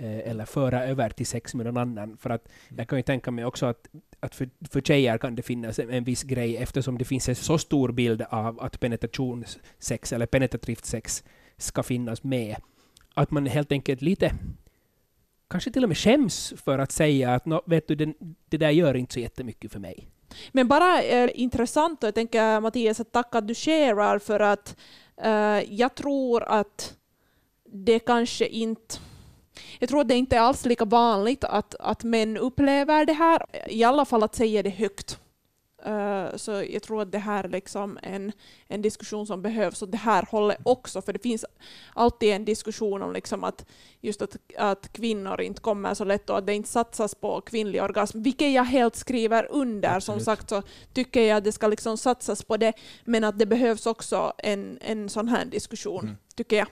Eh, 0.00 0.30
eller 0.30 0.44
föra 0.44 0.84
över 0.84 1.10
till 1.10 1.26
sex 1.26 1.54
med 1.54 1.66
någon 1.66 1.76
annan. 1.76 2.16
För 2.16 2.30
att 2.30 2.48
jag 2.76 2.88
kan 2.88 2.98
ju 2.98 3.02
tänka 3.02 3.30
mig 3.30 3.44
också 3.44 3.66
att, 3.66 3.88
att 4.20 4.34
för, 4.34 4.50
för 4.70 4.80
tjejer 4.80 5.18
kan 5.18 5.34
det 5.34 5.42
finnas 5.42 5.78
en, 5.78 5.90
en 5.90 6.04
viss 6.04 6.22
grej 6.22 6.56
eftersom 6.56 6.98
det 6.98 7.04
finns 7.04 7.28
en 7.28 7.34
så 7.34 7.58
stor 7.58 7.92
bild 7.92 8.22
av 8.22 8.60
att 8.60 8.80
penetrationssex 8.80 10.12
eller 10.12 10.26
penetrativt 10.26 10.84
sex 10.84 11.24
ska 11.56 11.82
finnas 11.82 12.22
med. 12.22 12.56
Att 13.14 13.30
man 13.30 13.46
helt 13.46 13.72
enkelt 13.72 14.02
lite 14.02 14.32
kanske 15.50 15.70
till 15.70 15.82
och 15.82 15.88
med 15.88 15.98
skäms 15.98 16.54
för 16.56 16.78
att 16.78 16.92
säga 16.92 17.34
att 17.34 17.46
no, 17.46 17.62
vet 17.66 17.88
du, 17.88 17.94
den, 17.94 18.14
det 18.48 18.56
där 18.56 18.70
gör 18.70 18.96
inte 18.96 19.14
så 19.14 19.20
jättemycket 19.20 19.72
för 19.72 19.80
mig. 19.80 20.08
Men 20.52 20.68
bara 20.68 21.02
eh, 21.02 21.30
intressant, 21.34 22.02
och 22.02 22.06
jag 22.06 22.14
tänker 22.14 22.60
Mattias, 22.60 23.00
att 23.00 23.12
tack 23.12 23.34
att 23.34 23.48
du 23.48 23.54
sharear 23.54 24.18
för 24.18 24.40
att 24.40 24.76
eh, 25.22 25.74
jag 25.74 25.94
tror 25.94 26.42
att 26.42 26.94
det 27.64 27.98
kanske 27.98 28.46
inte 28.46 28.98
jag 29.78 29.88
tror 29.88 30.00
att 30.00 30.08
det 30.08 30.14
inte 30.16 30.36
är 30.36 30.40
alls 30.40 30.64
lika 30.64 30.84
vanligt 30.84 31.44
att, 31.44 31.74
att 31.80 32.04
män 32.04 32.36
upplever 32.36 33.04
det 33.04 33.12
här, 33.12 33.44
i 33.68 33.84
alla 33.84 34.04
fall 34.04 34.22
att 34.22 34.34
säga 34.34 34.62
det 34.62 34.70
högt. 34.70 35.18
Uh, 35.86 36.36
så 36.36 36.64
jag 36.70 36.82
tror 36.82 37.02
att 37.02 37.12
det 37.12 37.18
här 37.18 37.44
är 37.44 37.48
liksom 37.48 37.98
en, 38.02 38.32
en 38.68 38.82
diskussion 38.82 39.26
som 39.26 39.42
behövs 39.42 39.82
åt 39.82 39.92
det 39.92 39.98
här 39.98 40.26
hållet 40.30 40.58
också, 40.62 41.02
för 41.02 41.12
det 41.12 41.18
finns 41.18 41.44
alltid 41.94 42.32
en 42.32 42.44
diskussion 42.44 43.02
om 43.02 43.12
liksom 43.12 43.44
att, 43.44 43.66
just 44.00 44.22
att, 44.22 44.36
att 44.56 44.92
kvinnor 44.92 45.40
inte 45.40 45.60
kommer 45.60 45.94
så 45.94 46.04
lätt 46.04 46.30
och 46.30 46.38
att 46.38 46.46
det 46.46 46.54
inte 46.54 46.68
satsas 46.68 47.14
på 47.14 47.40
kvinnlig 47.40 47.82
orgasm, 47.82 48.22
vilket 48.22 48.52
jag 48.52 48.64
helt 48.64 48.96
skriver 48.96 49.46
under. 49.50 50.00
Som 50.00 50.20
sagt 50.20 50.48
så 50.48 50.62
tycker 50.92 51.22
jag 51.22 51.36
att 51.36 51.44
det 51.44 51.52
ska 51.52 51.66
liksom 51.66 51.98
satsas 51.98 52.42
på 52.42 52.56
det, 52.56 52.72
men 53.04 53.24
att 53.24 53.38
det 53.38 53.46
behövs 53.46 53.86
också 53.86 54.32
en, 54.38 54.78
en 54.80 55.08
sån 55.08 55.28
här 55.28 55.44
diskussion, 55.44 56.04
mm. 56.04 56.16
tycker 56.36 56.56
jag. 56.56 56.68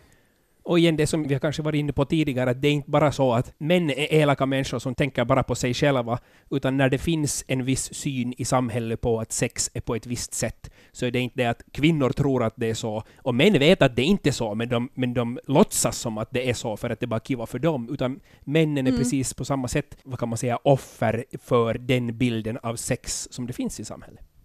Och 0.66 0.79
igen 0.79 0.96
det 0.96 1.07
som 1.07 1.22
vi 1.22 1.38
kanske 1.38 1.62
varit 1.62 1.79
inne 1.79 1.92
på 1.92 2.05
tidigare, 2.05 2.50
att 2.50 2.62
det 2.62 2.68
är 2.68 2.72
inte 2.72 2.90
bara 2.90 3.12
så 3.12 3.33
att 3.33 3.55
män 3.59 3.90
är 3.90 4.14
elaka 4.14 4.46
människor 4.46 4.79
som 4.79 4.94
tänker 4.94 5.24
bara 5.24 5.42
på 5.42 5.55
sig 5.55 5.74
själva, 5.74 6.18
utan 6.50 6.76
när 6.76 6.88
det 6.88 6.98
finns 6.98 7.44
en 7.48 7.64
viss 7.64 7.94
syn 7.94 8.35
i 8.38 8.44
samhället 8.44 9.00
på 9.00 9.20
att 9.20 9.33
sex 9.33 9.70
är 9.74 9.81
på 9.81 9.94
ett 9.94 10.07
visst 10.07 10.35
sätt, 10.35 10.70
så 10.92 11.07
är 11.07 11.11
det 11.11 11.20
inte 11.20 11.37
det 11.37 11.46
att 11.46 11.62
kvinnor 11.72 12.11
tror 12.11 12.44
att 12.44 12.55
det 12.57 12.70
är 12.70 12.74
så, 12.74 13.02
och 13.22 13.35
män 13.35 13.52
vet 13.52 13.83
att 13.83 13.96
det 13.96 14.02
inte 14.02 14.29
är 14.29 14.33
så, 14.33 14.55
men 14.55 14.68
de, 14.68 14.88
men 14.94 15.14
de 15.14 15.38
låtsas 15.46 15.98
som 15.98 16.18
att 16.18 16.31
det 16.31 16.50
är 16.50 16.55
så 16.55 16.76
för 16.76 16.90
att 16.90 17.00
det 17.00 17.07
bara 17.07 17.20
kivar 17.20 17.46
för 17.46 17.59
dem, 17.59 17.88
utan 17.92 18.20
männen 18.40 18.87
är 18.87 18.90
mm. 18.90 19.02
precis 19.02 19.35
på 19.35 19.44
samma 19.44 19.68
sätt, 19.68 19.96
vad 20.05 20.18
kan 20.18 20.29
man 20.29 20.38
säga, 20.38 20.59
offer 20.64 21.24
för 21.42 21.74
den 21.74 22.18
bilden 22.18 22.59
av 22.62 22.76
sex 22.76 23.29
som 23.31 23.46
det 23.46 23.52
finns 23.52 23.81
i 23.81 23.85
samhället. 23.85 24.36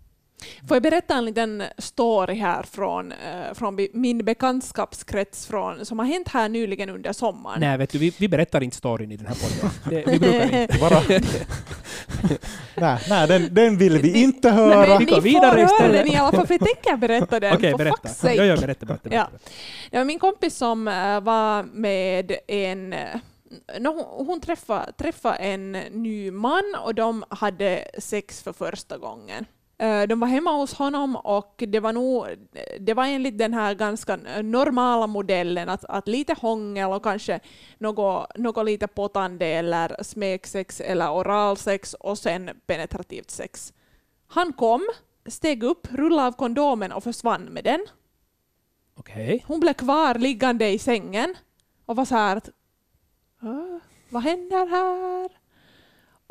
Får 0.67 0.75
jag 0.75 0.83
berätta 0.83 1.15
en 1.15 1.25
liten 1.25 1.63
story 1.77 2.35
här 2.35 2.63
från, 2.63 3.11
uh, 3.11 3.53
från 3.53 3.87
min 3.93 4.25
bekantskapskrets 4.25 5.47
från, 5.47 5.85
som 5.85 5.99
har 5.99 6.05
hänt 6.05 6.27
här 6.27 6.49
nyligen 6.49 6.89
under 6.89 7.13
sommaren? 7.13 7.59
Nej, 7.59 7.77
vet 7.77 7.89
du, 7.91 7.97
vi, 7.97 8.13
vi 8.17 8.27
berättar 8.27 8.63
inte 8.63 8.77
storyn 8.77 9.11
i 9.11 9.17
den 9.17 9.27
här 9.27 9.35
podden. 9.35 9.71
Det, 9.89 10.11
vi 10.11 10.19
brukar 10.19 10.61
inte. 10.61 10.77
Bara. 10.79 11.01
nej, 12.75 12.99
nej 13.09 13.27
den, 13.27 13.53
den 13.53 13.77
vill 13.77 13.97
vi 13.97 14.11
Ni- 14.11 14.21
inte 14.23 14.49
Nej, 14.51 14.57
höra. 14.57 14.97
Vi 14.97 15.05
ni 15.05 15.11
går 15.11 15.21
vidare 15.21 15.45
höra 15.45 15.61
istället. 15.63 16.05
den 16.05 16.07
i 16.13 16.15
alla 16.15 16.31
fall, 16.31 16.47
för 16.47 16.53
jag 16.53 16.61
tänker 16.61 16.97
berätta 16.97 17.39
den. 17.39 17.53
Okej, 17.55 17.71
for 17.71 17.77
berätta. 17.77 18.33
Ja, 18.33 18.43
ja, 18.45 18.55
berätta, 18.57 18.85
berätta. 18.85 19.09
Ja. 19.11 19.27
berätta. 19.31 19.31
Ja, 19.91 20.03
min 20.03 20.19
kompis 20.19 20.55
som 20.57 20.87
eh, 20.87 21.21
var 21.21 21.63
med 21.63 22.35
en... 22.47 22.93
eh, 22.93 22.99
no, 23.79 24.03
hon 24.17 24.27
hon 24.27 24.41
träffade, 24.41 24.91
träffade 24.91 25.35
en 25.35 25.71
ny 25.91 26.31
man 26.31 26.75
och 26.83 26.95
de 26.95 27.23
hade 27.29 27.87
sex 27.97 28.43
för 28.43 28.53
första 28.53 28.97
gången. 28.97 29.45
Eh, 29.81 30.07
De 30.07 30.19
var 30.19 30.27
hemma 30.27 30.51
hos 30.51 30.73
honom 30.73 31.15
och 31.15 31.63
det 31.67 31.79
var 31.79 31.93
nog 31.93 32.25
det 32.79 32.93
var 32.93 33.05
enligt 33.05 33.37
den 33.37 33.53
här 33.53 33.73
ganska 33.75 34.15
normala 34.43 35.07
modellen 35.07 35.69
att, 35.69 35.85
att 35.85 36.07
lite 36.07 36.33
hångel 36.33 36.91
och 36.91 37.03
kanske 37.03 37.39
något, 37.77 38.37
något 38.37 38.65
lite 38.65 38.87
pottande 38.87 39.45
eller 39.45 40.03
smeksex 40.03 40.81
eller 40.81 41.11
oralsex 41.13 41.93
och 41.93 42.17
sen 42.17 42.49
penetrativt 42.65 43.29
sex. 43.31 43.73
Han 44.27 44.53
kom, 44.53 44.87
steg 45.25 45.63
upp, 45.63 45.87
rullade 45.91 46.27
av 46.27 46.31
kondomen 46.31 46.91
och 46.91 47.03
försvann 47.03 47.41
med 47.43 47.63
den. 47.63 47.85
Okej. 48.95 49.43
Hon 49.47 49.59
blev 49.59 49.73
kvar 49.73 50.15
liggande 50.15 50.69
i 50.69 50.79
sängen 50.79 51.35
och 51.85 51.95
var 51.95 52.05
så 52.05 52.15
här 52.15 52.35
att 52.37 52.49
"Åh, 53.41 53.77
vad 54.09 54.23
händer 54.23 54.67
här? 54.67 55.40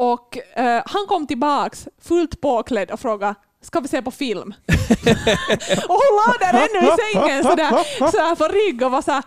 Och 0.01 0.39
eh, 0.59 0.83
han 0.87 1.07
kom 1.09 1.27
tillbaks 1.27 1.89
fullt 2.03 2.41
påklädd 2.41 2.91
och 2.91 3.01
frågade 3.01 3.35
ska 3.63 3.81
vi 3.81 3.89
se 3.89 4.03
på 4.03 4.11
film? 4.11 4.55
och 5.89 5.95
hon 5.95 6.17
låg 6.21 6.37
där 6.41 6.53
ännu 6.53 6.89
i 6.89 6.97
sängen 7.13 7.45
sådär, 7.45 7.71
sådär 7.99 8.35
på 8.35 8.49
rygg 8.49 8.83
och 8.83 8.91
var 8.91 9.03
såhär 9.03 9.23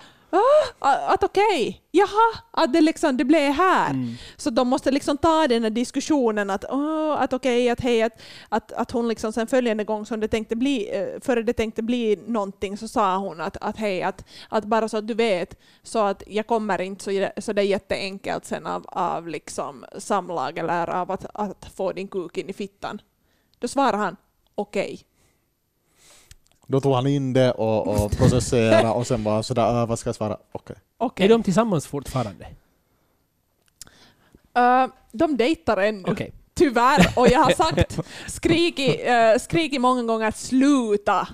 ah, 0.79 1.13
att 1.13 1.23
okej, 1.23 1.81
jaha, 1.91 2.43
att 2.51 2.73
det, 2.73 2.81
liksom, 2.81 3.17
det 3.17 3.25
blev 3.25 3.51
här. 3.51 3.89
Mm. 3.89 4.13
Så 4.37 4.49
de 4.49 4.67
måste 4.67 4.91
liksom 4.91 5.17
ta 5.17 5.47
den 5.47 5.63
här 5.63 5.69
diskussionen 5.69 6.49
att, 6.49 6.65
åh, 6.69 7.21
att 7.21 7.33
okej, 7.33 7.69
att 7.69 7.79
hej, 7.79 8.03
att, 8.03 8.21
att, 8.49 8.71
att 8.71 8.91
hon 8.91 9.07
liksom 9.07 9.33
sen 9.33 9.47
följande 9.47 9.83
gång 9.83 10.05
som 10.05 10.19
det 10.19 10.27
tänkte 10.27 10.55
bli, 10.55 10.97
eh, 10.97 11.21
före 11.21 11.43
det 11.43 11.53
tänkte 11.53 11.81
bli 11.81 12.19
någonting 12.27 12.77
så 12.77 12.87
sa 12.87 13.17
hon 13.17 13.41
att, 13.41 13.57
att 13.61 13.77
hej, 13.77 14.03
att, 14.03 14.25
att 14.49 14.65
bara 14.65 14.89
så 14.89 14.97
att 14.97 15.07
du 15.07 15.13
vet, 15.13 15.59
så 15.83 15.99
att 15.99 16.23
jag 16.27 16.47
kommer 16.47 16.81
inte 16.81 17.03
så, 17.03 17.41
så 17.41 17.53
det 17.53 17.61
är 17.61 17.65
jätteenkelt 17.65 18.45
sen 18.45 18.67
av, 18.67 18.85
av 18.87 19.27
liksom 19.27 19.85
samlag 19.97 20.57
eller 20.57 20.89
av 20.89 21.11
att, 21.11 21.25
att 21.33 21.65
få 21.75 21.91
din 21.91 22.07
kuk 22.07 22.37
in 22.37 22.49
i 22.49 22.53
fittan. 22.53 23.01
Då 23.59 23.67
svarar 23.67 23.97
han 23.97 24.15
okej. 24.55 25.05
Då 26.67 26.81
tog 26.81 26.93
han 26.93 27.07
in 27.07 27.33
det 27.33 27.51
och, 27.51 27.87
och 28.05 28.11
processerade 28.17 28.89
och 28.89 29.07
sen 29.07 29.23
bara 29.23 29.43
sådär, 29.43 29.81
"Äh, 29.81 29.87
vad 29.87 29.99
ska 29.99 30.07
jag 30.07 30.15
svara? 30.15 30.37
Okej. 30.51 30.75
okej. 30.97 31.25
Är 31.25 31.29
de 31.29 31.43
tillsammans 31.43 31.87
fortfarande? 31.87 32.47
Eh, 34.55 34.87
de 35.11 35.37
dejtar 35.37 35.77
ännu. 35.77 36.03
Okej. 36.07 36.33
Tyvärr. 36.53 37.07
Och 37.15 37.27
jag 37.27 37.39
har 37.39 37.51
sagt, 37.63 37.99
skrikit, 38.27 38.99
uh, 38.99 39.39
skrikit 39.39 39.81
många 39.81 40.03
gånger 40.03 40.31
sluta. 40.31 41.27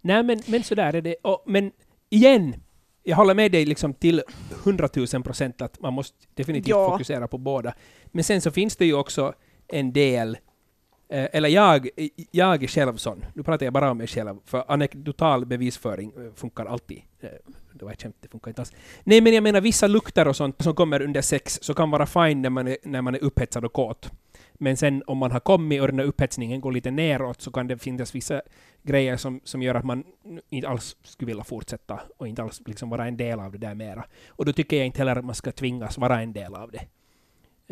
Nej, 0.00 0.22
men, 0.22 0.42
men 0.46 0.62
sådär 0.64 0.94
är 0.94 1.00
det. 1.02 1.16
Och, 1.22 1.42
men 1.46 1.72
igen, 2.10 2.54
jag 3.02 3.16
håller 3.16 3.34
med 3.34 3.52
dig 3.52 3.66
liksom 3.66 3.94
till 3.94 4.22
hundratusen 4.64 5.22
procent 5.22 5.62
att 5.62 5.80
man 5.80 5.92
måste 5.92 6.16
definitivt 6.34 6.68
Ja. 6.68 6.90
fokusera 6.90 7.28
på 7.28 7.38
båda. 7.38 7.74
Men 8.06 8.24
sen 8.24 8.40
så 8.40 8.50
finns 8.50 8.76
det 8.76 8.86
ju 8.86 8.94
också 8.94 9.32
en 9.68 9.92
del, 9.92 10.30
eh, 10.30 10.38
eller 11.08 11.48
jag, 11.48 11.88
jag 12.30 12.62
är 12.62 12.66
själv 12.66 12.96
sån, 12.96 13.24
nu 13.34 13.42
pratar 13.42 13.66
jag 13.66 13.72
bara 13.72 13.90
om 13.90 13.98
mig 13.98 14.06
själv, 14.06 14.36
för 14.44 14.64
anekdotal 14.68 15.46
bevisföring 15.46 16.12
eh, 16.16 16.32
funkar 16.34 16.66
alltid. 16.66 17.02
Eh, 17.20 17.28
Det 17.72 17.84
var 17.84 17.92
ett 17.92 18.02
skämt, 18.02 18.16
det 18.20 18.28
funkar 18.28 18.50
inte 18.50 18.60
alls. 18.62 18.72
Nej, 19.04 19.20
men 19.20 19.34
jag 19.34 19.42
menar 19.42 19.60
vissa 19.60 19.86
lukter 19.86 20.28
och 20.28 20.36
sånt 20.36 20.62
som 20.62 20.74
kommer 20.74 21.02
under 21.02 21.22
sex, 21.22 21.58
så 21.62 21.74
kan 21.74 21.90
vara 21.90 22.06
fine 22.06 22.42
när 22.42 22.50
man 22.50 22.68
är, 22.68 22.76
när 22.82 23.02
man 23.02 23.14
är 23.14 23.22
upphetsad 23.24 23.64
och 23.64 23.72
kåt. 23.72 24.10
Men 24.54 24.76
sen 24.76 25.02
om 25.06 25.18
man 25.18 25.30
har 25.30 25.40
kommit 25.40 25.80
och 25.80 25.86
den 25.86 25.98
här 25.98 26.06
upphetsningen 26.06 26.60
går 26.60 26.72
lite 26.72 26.90
neråt 26.90 27.40
så 27.40 27.50
kan 27.50 27.66
det 27.66 27.78
finnas 27.78 28.14
vissa 28.14 28.42
grejer 28.82 29.16
som, 29.16 29.40
som 29.44 29.62
gör 29.62 29.74
att 29.74 29.84
man 29.84 30.04
inte 30.50 30.68
alls 30.68 30.96
skulle 31.02 31.26
vilja 31.26 31.44
fortsätta 31.44 32.00
och 32.16 32.28
inte 32.28 32.42
alls 32.42 32.62
liksom 32.66 32.90
vara 32.90 33.06
en 33.06 33.16
del 33.16 33.40
av 33.40 33.52
det 33.52 33.58
där 33.58 33.74
mera. 33.74 34.04
Och 34.28 34.44
då 34.44 34.52
tycker 34.52 34.76
jag 34.76 34.86
inte 34.86 34.98
heller 34.98 35.16
att 35.16 35.24
man 35.24 35.34
ska 35.34 35.52
tvingas 35.52 35.98
vara 35.98 36.20
en 36.22 36.32
del 36.32 36.54
av 36.54 36.70
det. 36.72 36.86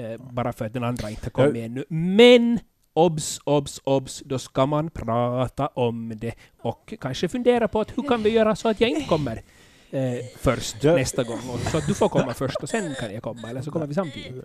Eh, 0.02 0.20
bara 0.32 0.52
för 0.52 0.64
att 0.66 0.72
den 0.72 0.84
andra 0.84 1.10
inte 1.10 1.24
har 1.24 1.30
kommit 1.30 1.64
ännu. 1.64 1.84
Men 1.88 2.58
obs, 2.92 3.40
obs, 3.44 3.80
obs, 3.84 4.22
då 4.24 4.38
ska 4.38 4.66
man 4.66 4.90
prata 4.90 5.66
om 5.66 6.12
det 6.16 6.34
och 6.60 6.94
kanske 7.00 7.28
fundera 7.28 7.68
på 7.68 7.80
att 7.80 7.98
hur 7.98 8.02
kan 8.02 8.22
vi 8.22 8.30
göra 8.30 8.56
så 8.56 8.68
att 8.68 8.80
jag 8.80 8.90
inte 8.90 9.08
kommer 9.08 9.42
eh, 9.90 10.00
först 10.38 10.84
Ja. 10.84 10.96
nästa 10.96 11.22
gång 11.22 11.40
och 11.52 11.58
så 11.60 11.78
att 11.78 11.86
du 11.86 11.94
får 11.94 12.08
komma 12.08 12.34
först 12.34 12.56
och 12.56 12.68
sen 12.68 12.94
kan 13.00 13.14
jag 13.14 13.22
komma 13.22 13.50
eller 13.50 13.62
så 13.62 13.70
kommer 13.70 13.86
vi 13.86 13.94
samtidigt. 13.94 14.44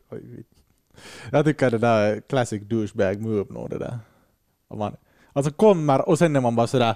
Jag 1.32 1.46
tycker 1.46 1.72
det 1.72 1.78
där 1.78 2.00
är 2.16 2.22
classic 2.22 2.62
douchebag 2.64 3.22
move 3.22 3.54
nog 3.54 3.70
det 3.70 3.78
där. 3.78 4.00
Om 4.68 4.80
man, 4.80 4.96
alltså 5.34 5.52
kommer 5.52 6.10
och 6.10 6.18
sen 6.18 6.36
är 6.36 6.42
man 6.42 6.56
bara 6.56 6.68
sådär 6.68 6.96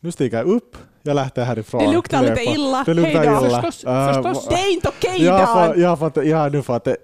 nu 0.00 0.12
stiger 0.12 0.38
jag 0.38 0.46
upp, 0.46 0.76
jag 1.06 1.14
lähter 1.14 1.44
härifrån. 1.44 1.84
Det 1.84 1.92
luktar 1.92 2.22
lite 2.22 2.42
illa. 2.42 2.82
Det 2.86 2.94
luktar 2.94 3.10
Hej 3.24 3.40
då. 3.40 3.46
illa. 3.46 3.62
Förstås, 3.62 3.84
förstås. 4.14 4.48
Det 4.48 4.54
är 4.54 4.72
inte 4.72 4.88
okej 4.88 5.24
jag, 5.24 5.78
jag, 5.78 5.88
har 5.88 5.96
fått, 5.96 6.16
jag 6.26 6.36
har 6.36 6.50
nu 6.50 6.62
fått 6.62 6.86
e- 6.86 6.96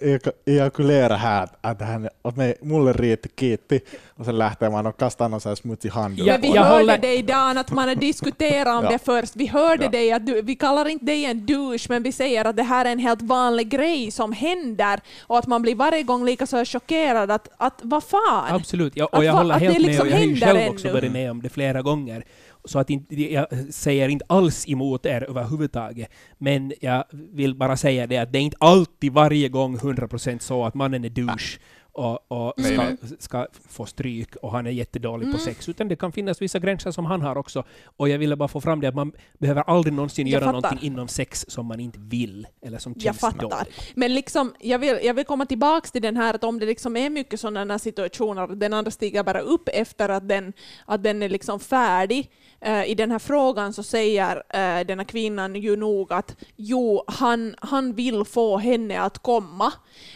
e- 0.00 0.18
ejakulera 0.46 1.16
här 1.16 1.48
att, 1.60 1.80
han, 1.82 2.08
att 2.22 2.36
mig, 2.36 2.54
mulle 2.62 2.92
riitti 2.92 3.28
kiitti 3.40 3.80
och 4.16 4.24
sen 4.24 4.38
lähtee 4.38 4.70
man 4.70 4.86
och 4.86 4.96
kastar 4.98 5.28
någon 5.28 5.56
smutsig 5.56 5.90
handduk. 5.90 6.26
Ja, 6.26 6.32
Men 6.32 6.40
vi 6.40 6.48
jag 6.54 6.62
hörde 6.62 6.74
håller- 6.78 6.98
dig 6.98 7.22
Dan, 7.22 7.58
att 7.58 7.70
man 7.70 7.88
har 7.88 7.94
diskuterat 7.94 8.78
om 8.78 8.84
Ja. 8.84 8.90
det 8.90 8.98
först. 9.04 9.36
Vi 9.36 9.46
hörde 9.46 9.84
Ja. 9.84 9.90
dig 9.90 10.12
att 10.12 10.26
du, 10.26 10.42
vi 10.42 10.54
kallar 10.56 10.88
inte 10.88 11.04
dig 11.04 11.24
en 11.24 11.46
douche, 11.46 11.86
men 11.88 12.02
vi 12.02 12.12
säger 12.12 12.44
att 12.44 12.56
det 12.56 12.62
här 12.62 12.84
är 12.84 12.92
en 12.92 12.98
helt 12.98 13.22
vanlig 13.22 13.68
grej 13.68 14.10
som 14.10 14.32
händer 14.32 15.00
och 15.20 15.38
att 15.38 15.46
man 15.46 15.62
blir 15.62 15.74
varje 15.74 16.02
gång 16.02 16.24
lika 16.24 16.46
så 16.46 16.64
chockerad 16.64 17.30
att, 17.30 17.48
att 17.56 17.80
vad 17.82 18.04
fan? 18.04 18.54
Absolut, 18.54 18.92
ja, 18.96 19.04
Att 19.12 19.18
och 19.18 19.24
jag 19.24 19.32
va- 19.32 19.38
håller 19.38 19.54
att 19.54 19.60
det 19.60 19.66
helt 19.66 19.78
med 19.78 19.86
liksom 19.86 20.06
och 20.06 20.12
jag 20.12 20.16
har 20.18 20.24
ju 20.24 20.36
själv 20.40 20.58
ännu. 20.60 20.70
också 20.70 20.92
varit 20.92 21.12
med 21.12 21.30
om 21.30 21.42
det 21.42 21.48
flera 21.48 21.82
gånger. 21.82 22.24
Så 22.68 22.78
att 22.78 22.90
inte, 22.90 23.22
jag 23.32 23.46
säger 23.70 24.08
inte 24.08 24.24
alls 24.28 24.68
emot 24.68 25.06
er 25.06 25.26
överhuvudtaget. 25.28 26.08
Men 26.38 26.72
jag 26.80 27.04
vill 27.10 27.54
bara 27.54 27.76
säga 27.76 28.06
det 28.06 28.16
att 28.18 28.32
det 28.32 28.38
är 28.38 28.42
inte 28.42 28.56
alltid 28.60 29.12
varje 29.12 29.48
gång 29.48 29.76
100% 29.78 30.38
så 30.38 30.64
att 30.64 30.74
mannen 30.74 31.04
är 31.04 31.08
douche 31.08 31.58
och, 31.92 32.32
och 32.32 32.52
ska, 32.60 32.76
nej. 32.76 32.96
ska 33.18 33.46
få 33.68 33.86
stryk 33.86 34.36
och 34.36 34.52
han 34.52 34.66
är 34.66 34.70
jättedålig 34.70 35.26
på 35.26 35.38
Mm. 35.38 35.40
sex. 35.44 35.68
Utan 35.68 35.88
det 35.88 35.96
kan 35.96 36.12
finnas 36.12 36.42
vissa 36.42 36.58
gränser 36.58 36.90
som 36.90 37.06
han 37.06 37.22
har 37.22 37.36
också. 37.38 37.64
Och 37.96 38.08
jag 38.08 38.18
ville 38.18 38.36
bara 38.36 38.48
få 38.48 38.60
fram 38.60 38.80
det 38.80 38.86
att 38.88 38.94
man 38.94 39.12
behöver 39.38 39.62
aldrig 39.66 39.94
någonsin 39.94 40.26
Jag 40.26 40.32
göra 40.32 40.44
fattar. 40.52 40.52
någonting 40.62 40.86
inom 40.86 41.08
sex 41.08 41.44
som 41.48 41.66
man 41.66 41.80
inte 41.80 41.98
vill 42.02 42.46
eller 42.62 42.78
som 42.78 42.92
Jag 42.96 43.02
känns 43.02 43.18
fattar. 43.20 43.40
dåligt. 43.40 43.92
Men 43.94 44.14
liksom, 44.14 44.52
jag, 44.60 44.78
vill, 44.78 44.98
jag 45.02 45.14
vill 45.14 45.24
komma 45.24 45.46
tillbaka 45.46 45.88
till 45.88 46.02
den 46.02 46.16
här 46.16 46.34
att 46.34 46.44
om 46.44 46.58
det 46.58 46.66
liksom 46.66 46.96
är 46.96 47.10
mycket 47.10 47.40
sådana 47.40 47.78
situationer, 47.78 48.42
att 48.42 48.60
den 48.60 48.72
andra 48.74 48.90
stiger 48.90 49.22
bara 49.22 49.40
upp 49.40 49.68
efter 49.72 50.08
att 50.08 50.28
den, 50.28 50.52
att 50.86 51.02
den 51.02 51.22
är 51.22 51.28
liksom 51.28 51.60
färdig. 51.60 52.30
Eh, 52.60 52.90
I 52.90 52.94
den 52.94 53.10
här 53.10 53.18
frågan 53.18 53.72
så 53.72 53.82
säger 53.82 54.36
uh, 54.36 54.86
den 54.86 54.98
här 54.98 55.04
kvinnan 55.04 55.54
ju 55.54 55.76
nog 55.76 56.12
att 56.12 56.36
jo, 56.56 57.04
han, 57.06 57.54
han 57.58 57.92
vill 57.92 58.24
få 58.24 58.58
henne 58.58 59.00
att 59.00 59.18
komma. 59.18 59.72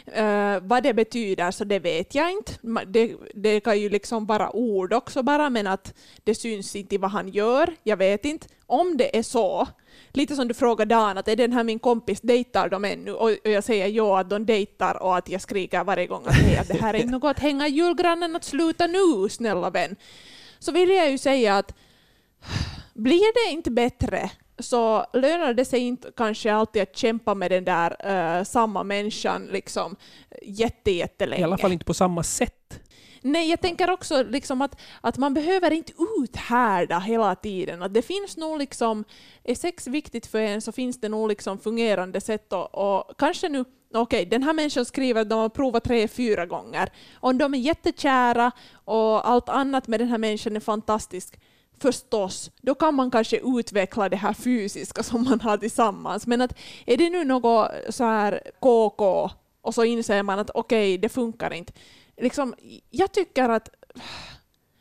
Eh, 0.07 0.59
vad 0.63 0.83
det 0.83 0.95
betyder 0.95 1.51
så 1.51 1.65
det 1.65 1.79
vet 1.79 2.15
jag 2.15 2.31
inte. 2.31 2.53
Det, 2.87 3.15
det 3.35 3.61
kan 3.61 3.81
ju 3.81 3.89
liksom 3.89 4.27
vara 4.27 4.57
ord 4.57 4.93
också 4.93 5.23
bara, 5.23 5.51
men 5.51 5.67
att 5.67 5.95
det 6.25 6.35
syns 6.35 6.77
inte 6.77 6.95
i 6.95 6.99
vad 6.99 7.11
han 7.11 7.29
gör. 7.29 7.77
Jag 7.83 7.97
vet 7.97 8.25
inte. 8.25 8.47
Om 8.67 8.97
det 8.97 9.19
är 9.19 9.23
så, 9.23 9.69
lite 10.13 10.37
som 10.37 10.49
du 10.49 10.55
frågar 10.55 10.87
Dan, 10.87 11.19
att 11.19 11.29
är 11.29 11.37
den 11.37 11.53
här 11.53 11.65
min 11.65 11.79
kompis, 11.79 12.21
dejtar 12.21 12.69
de 12.69 12.85
ännu? 12.85 13.13
Och, 13.13 13.31
jag 13.45 13.65
säger 13.65 13.87
ja, 13.87 14.21
att 14.21 14.31
de 14.31 14.47
dejtar 14.47 15.03
och 15.03 15.17
att 15.17 15.29
jag 15.29 15.41
skriker 15.41 15.85
varje 15.85 16.07
gång 16.07 16.23
att, 16.27 16.35
hej, 16.35 16.59
att 16.59 16.69
det 16.69 16.81
här 16.81 16.95
är 16.95 16.99
inte 16.99 17.13
något 17.19 17.31
att 17.31 17.39
hänga 17.39 17.67
i 17.69 17.71
julgranen, 17.71 18.37
att 18.37 18.45
sluta 18.45 18.87
nu, 18.87 19.29
snälla 19.31 19.71
vän. 19.71 19.97
Så 20.59 20.73
vill 20.73 20.91
jag 20.91 21.11
ju 21.11 21.19
säga 21.19 21.59
att 21.59 21.75
blir 22.95 23.47
det 23.47 23.53
inte 23.53 23.71
bättre 23.71 24.31
så 24.59 25.07
lönar 25.13 25.55
det 25.55 25.65
sig 25.65 25.81
inte 25.81 26.13
kanske 26.17 26.53
alltid 26.53 26.83
att 26.83 26.97
kämpa 26.97 27.35
med 27.35 27.51
den 27.51 27.65
där 27.65 27.97
eh, 28.39 28.45
samma 28.45 28.83
människan 28.83 29.47
liksom 29.47 29.97
jätte, 30.43 30.91
jättelänge. 30.91 31.41
I 31.41 31.45
alla 31.45 31.59
fall 31.59 31.73
inte 31.73 31.85
på 31.85 31.95
samma 31.95 32.23
sätt. 32.23 32.81
Nej, 33.25 33.51
jag 33.51 33.61
tänker 33.61 33.91
också 33.91 34.23
liksom 34.23 34.63
att, 34.63 34.81
att 35.01 35.19
man 35.19 35.35
behöver 35.35 35.71
inte 35.71 35.93
uthärda 36.19 36.99
hela 36.99 37.35
tiden. 37.35 37.83
Att 37.83 37.95
det 37.95 38.03
finns 38.03 38.37
nog 38.37 38.59
liksom, 38.59 39.05
är 39.45 39.55
sex 39.55 39.87
viktigt 39.87 40.27
för 40.27 40.39
en 40.39 40.61
så 40.61 40.73
finns 40.73 41.01
det 41.01 41.09
nog 41.09 41.29
liksom 41.29 41.59
fungerande 41.59 42.21
sätt 42.21 42.53
och, 42.53 42.75
och 42.75 43.19
kanske 43.19 43.49
nu 43.49 43.65
Okej, 43.95 44.27
den 44.27 44.43
här 44.43 44.53
människan 44.53 44.85
skriver 44.85 45.21
att 45.21 45.31
de 45.31 45.39
har 45.39 45.49
provat 45.49 45.85
tre, 45.85 46.09
fyra 46.09 46.47
gånger. 46.47 46.89
Om 47.15 47.39
de 47.39 47.55
är 47.55 47.59
jättekära 47.59 48.53
och 48.85 49.29
allt 49.29 49.49
annat 49.49 49.89
med 49.89 50.01
den 50.01 50.09
här 50.09 50.19
människan 50.19 50.57
är 50.57 50.61
fantastiskt, 50.61 51.37
förstås, 51.81 52.51
då 52.61 52.75
kan 52.75 52.95
man 52.95 53.11
kanske 53.11 53.41
utveckla 53.59 54.09
det 54.09 54.17
här 54.17 54.33
fysiska 54.33 55.03
som 55.03 55.25
man 55.25 55.41
har 55.41 55.57
tillsammans. 55.59 56.27
Men 56.27 56.41
att 56.41 56.59
är 56.87 56.97
det 56.97 57.11
nu 57.11 57.25
något 57.25 57.71
så 57.89 58.05
här 58.05 58.41
KK 58.61 59.31
och 59.61 59.75
så 59.75 59.85
inser 59.85 60.23
man 60.23 60.39
att 60.39 60.51
okej, 60.55 60.99
det 60.99 61.09
funkar 61.09 61.53
inte. 61.53 61.73
Liksom, 62.17 62.55
jag 62.91 63.13
tycker 63.13 63.49
att 63.49 63.69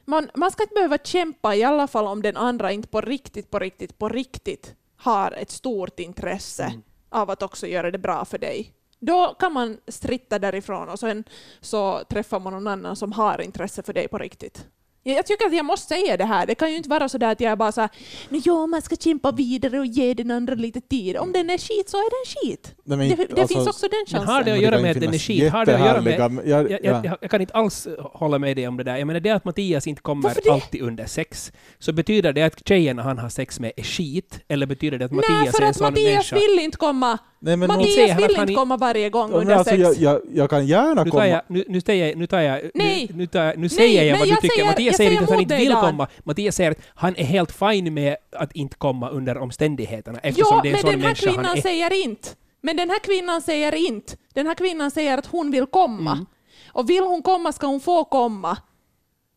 man, 0.06 0.30
man 0.36 0.52
ska 0.52 0.64
inte 0.64 0.76
behöva 0.76 0.98
kämpa 0.98 1.56
i 1.56 1.64
alla 1.64 1.88
fall 1.88 2.08
om 2.08 2.22
den 2.22 2.38
andra 2.38 2.72
inte 2.72 2.88
på 2.88 3.02
riktigt, 3.02 3.52
på 3.52 3.60
riktigt, 3.60 3.98
på 3.98 4.10
riktigt 4.10 4.76
har 4.96 5.32
ett 5.32 5.52
stort 5.52 6.00
intresse 6.00 6.64
Mm. 6.64 6.82
av 7.10 7.30
att 7.30 7.42
också 7.42 7.68
göra 7.68 7.92
det 7.92 7.98
bra 7.98 8.26
för 8.26 8.38
dig. 8.38 8.74
Då 9.00 9.36
kan 9.40 9.54
man 9.54 9.78
stritta 9.88 10.40
därifrån 10.40 10.90
och 10.90 11.00
sen 11.00 11.24
så 11.62 12.04
träffar 12.10 12.40
man 12.40 12.54
någon 12.54 12.68
annan 12.68 12.96
som 12.96 13.12
har 13.12 13.42
intresse 13.42 13.84
för 13.84 13.94
dig 13.94 14.08
på 14.08 14.18
riktigt. 14.18 14.68
Jag 15.04 15.26
tycker 15.26 15.46
att 15.46 15.54
jag 15.56 15.66
måste 15.66 15.88
säga 15.88 16.18
det 16.18 16.26
här. 16.26 16.46
Det 16.48 16.56
kan 16.56 16.72
ju 16.72 16.78
inte 16.78 16.90
vara 16.90 17.10
så 17.10 17.18
där 17.18 17.32
att 17.32 17.40
jag 17.42 17.58
bara 17.58 17.72
så 17.72 17.82
här, 17.82 17.90
"Nå, 18.30 18.40
ja, 18.46 18.68
man 18.68 18.82
ska 18.82 18.96
kämpa 18.96 19.32
vidare 19.32 19.80
och 19.80 19.86
ge 19.86 20.14
den 20.14 20.32
andra 20.32 20.56
lite 20.56 20.82
tid. 20.82 21.18
Om 21.18 21.32
den 21.32 21.50
är 21.50 21.58
skit 21.58 21.90
så 21.90 21.98
är 21.98 22.10
den 22.10 22.26
skit. 22.52 22.76
Nej, 22.84 22.98
men 22.98 23.10
Det, 23.10 23.16
det 23.16 23.42
alltså, 23.42 23.56
finns 23.58 23.68
också 23.68 23.88
den 23.88 24.00
Men 24.12 24.20
chansen. 24.20 24.36
har 24.36 24.44
det 24.44 24.52
att 24.52 24.58
Men 24.58 24.64
göra 24.64 24.82
med 24.82 24.92
att 24.92 25.02
den 25.02 25.14
är 25.14 25.18
skit? 25.18 25.52
Har 25.52 25.66
det 25.66 25.76
att 25.76 25.86
göra 25.86 26.02
med... 26.02 26.20
jag- 26.46 26.72
Jag, 26.72 26.80
ja. 26.84 27.02
jag, 27.06 27.18
jag 27.22 27.32
kan 27.32 27.42
inte 27.42 27.54
alls 27.54 27.88
hålla 28.14 28.40
med 28.40 28.56
dig 28.58 28.68
om 28.68 28.78
det 28.78 28.84
där. 28.84 28.98
Jag 28.98 29.08
menar 29.08 29.20
det 29.20 29.30
att 29.30 29.46
Mattias 29.46 29.88
inte 29.88 30.02
kommer 30.02 30.24
Varför 30.24 30.42
det? 30.42 30.52
alltid 30.54 30.82
under 30.82 31.06
sex, 31.06 31.52
så 31.80 31.94
betyder 31.94 32.34
det 32.34 32.42
att 32.44 32.68
tjejerna 32.68 33.02
han 33.04 33.18
har 33.18 33.30
sex 33.30 33.60
med 33.60 33.72
är 33.78 33.84
skit? 33.84 34.40
Eller 34.48 34.66
betyder 34.66 34.98
det 35.00 35.06
att 35.06 35.12
Mattias 35.12 35.30
Nej, 35.44 35.52
för 35.52 35.58
är 35.62 35.64
en 35.64 35.70
att 35.70 35.78
sån 35.78 35.86
Mattias 35.92 36.32
människa? 36.32 36.36
vill 36.36 36.60
inte 36.66 36.78
komma. 36.78 37.18
Nej, 37.44 37.58
men 37.58 37.68
Mattias 37.68 38.18
vill 38.18 38.36
han 38.36 38.42
inte 38.50 38.54
komma 38.54 38.78
varje 38.78 39.10
gång 39.10 39.30
men 39.32 39.40
under 39.40 39.56
alltså, 39.56 39.70
sex. 39.76 39.82
jag, 39.82 39.96
jag, 39.98 40.22
jag 40.34 40.50
kan 40.50 40.68
gärna 40.68 41.04
Nu 41.04 41.10
tar 41.10 41.18
komma... 41.18 41.28
jag, 41.28 41.42
nu, 41.48 41.64
nu 41.68 41.82
säger 41.82 42.08
jag, 42.08 42.18
nu 42.18 42.28
tar 42.28 42.40
jag, 42.40 42.62
Nej. 42.74 43.08
nu, 43.10 43.18
nu, 43.18 43.28
tar 43.28 43.44
jag, 43.44 43.58
nu 43.58 43.70
säger 43.70 44.04
jag 44.04 44.12
men 44.12 44.20
vad 44.20 44.28
jag 44.28 44.38
du 44.38 44.42
tycker. 44.42 44.56
säger- 44.56 44.68
Mattias 44.68 44.86
jag 44.86 44.96
säger 44.96 45.12
inte 45.12 45.24
att 45.24 45.30
han 45.30 45.40
inte 45.42 45.58
vill 45.58 45.70
Dan. 45.72 45.82
komma. 45.82 46.08
Mattias 46.24 46.56
säger 46.56 46.72
att 46.72 46.78
han 46.96 47.16
är 47.16 47.24
helt 47.24 47.52
fine 47.52 47.94
med 47.94 48.16
att 48.36 48.52
inte 48.56 48.76
komma 48.78 49.10
under 49.10 49.38
omständigheterna 49.38 50.20
eftersom 50.24 50.58
Ja, 50.58 50.62
det 50.64 50.70
är 50.70 50.72
en 50.72 50.74
men 50.74 50.82
sån 50.82 50.90
den 50.92 51.00
här 51.02 51.08
människa 51.08 51.26
han 51.28 51.36
kvinnan 51.36 51.58
är. 51.58 51.62
säger 51.62 52.04
inte. 52.04 52.30
Men 52.62 52.78
den 52.78 52.90
här 52.90 53.00
kvinnan 53.00 53.42
säger 53.42 53.76
inte. 53.76 54.14
Den 54.34 54.48
här 54.48 54.54
kvinnan 54.56 54.92
säger 54.92 55.18
att 55.18 55.26
hon 55.26 55.52
vill 55.52 55.66
komma. 55.66 56.12
Mm. 56.12 56.26
Och 56.74 56.90
vill 56.90 57.04
hon 57.04 57.22
komma 57.22 57.52
ska 57.52 57.68
hon 57.68 57.80
få 57.80 58.04
komma. 58.04 58.58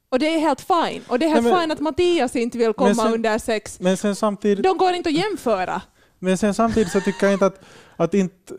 Och 0.09 0.19
det 0.19 0.35
är 0.35 0.38
helt 0.38 0.61
fine. 0.61 1.03
Och 1.09 1.19
det 1.19 1.27
är 1.27 1.31
helt 1.31 1.43
Nej, 1.45 1.53
men- 1.53 1.61
fine 1.62 1.71
att 1.73 1.81
Mattias 1.81 2.37
inte 2.37 2.59
vill 2.59 2.73
komma 2.73 2.95
sen- 2.95 3.12
under 3.14 3.38
sex. 3.38 3.81
Men 3.81 3.97
sen 3.97 4.17
samtidigt... 4.17 4.64
De 4.64 4.77
går 4.79 4.93
inte 4.93 5.09
att 5.09 5.14
jämföra. 5.14 5.83
Men 6.19 6.38
sen 6.38 6.55
samtidigt 6.55 6.93
så 6.93 7.01
tycker 7.01 7.27
jag 7.27 7.33
inte 7.35 7.47
att, 7.47 7.61
att 7.97 8.15
inte 8.15 8.55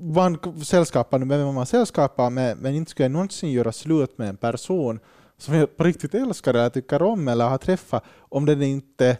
man 0.00 0.38
sällskapar 0.64 1.18
med 1.18 1.38
vem 1.38 1.54
man 1.54 1.66
sällskapar 1.66 2.30
med, 2.30 2.56
men 2.56 2.74
inte 2.74 2.90
skulle 2.90 3.04
jag 3.04 3.12
någonsin 3.12 3.52
göra 3.52 3.72
slut 3.72 4.18
med 4.18 4.28
en 4.28 4.36
person 4.36 5.00
som 5.38 5.54
jag 5.54 5.76
på 5.76 5.84
riktigt 5.84 6.14
älskar 6.14 6.54
eller 6.54 6.70
tycker 6.70 7.02
om 7.02 7.28
eller 7.28 7.48
har 7.48 7.58
träffat 7.58 8.04
om 8.18 8.46
den 8.46 8.62
är 8.62 8.66
inte 8.66 9.18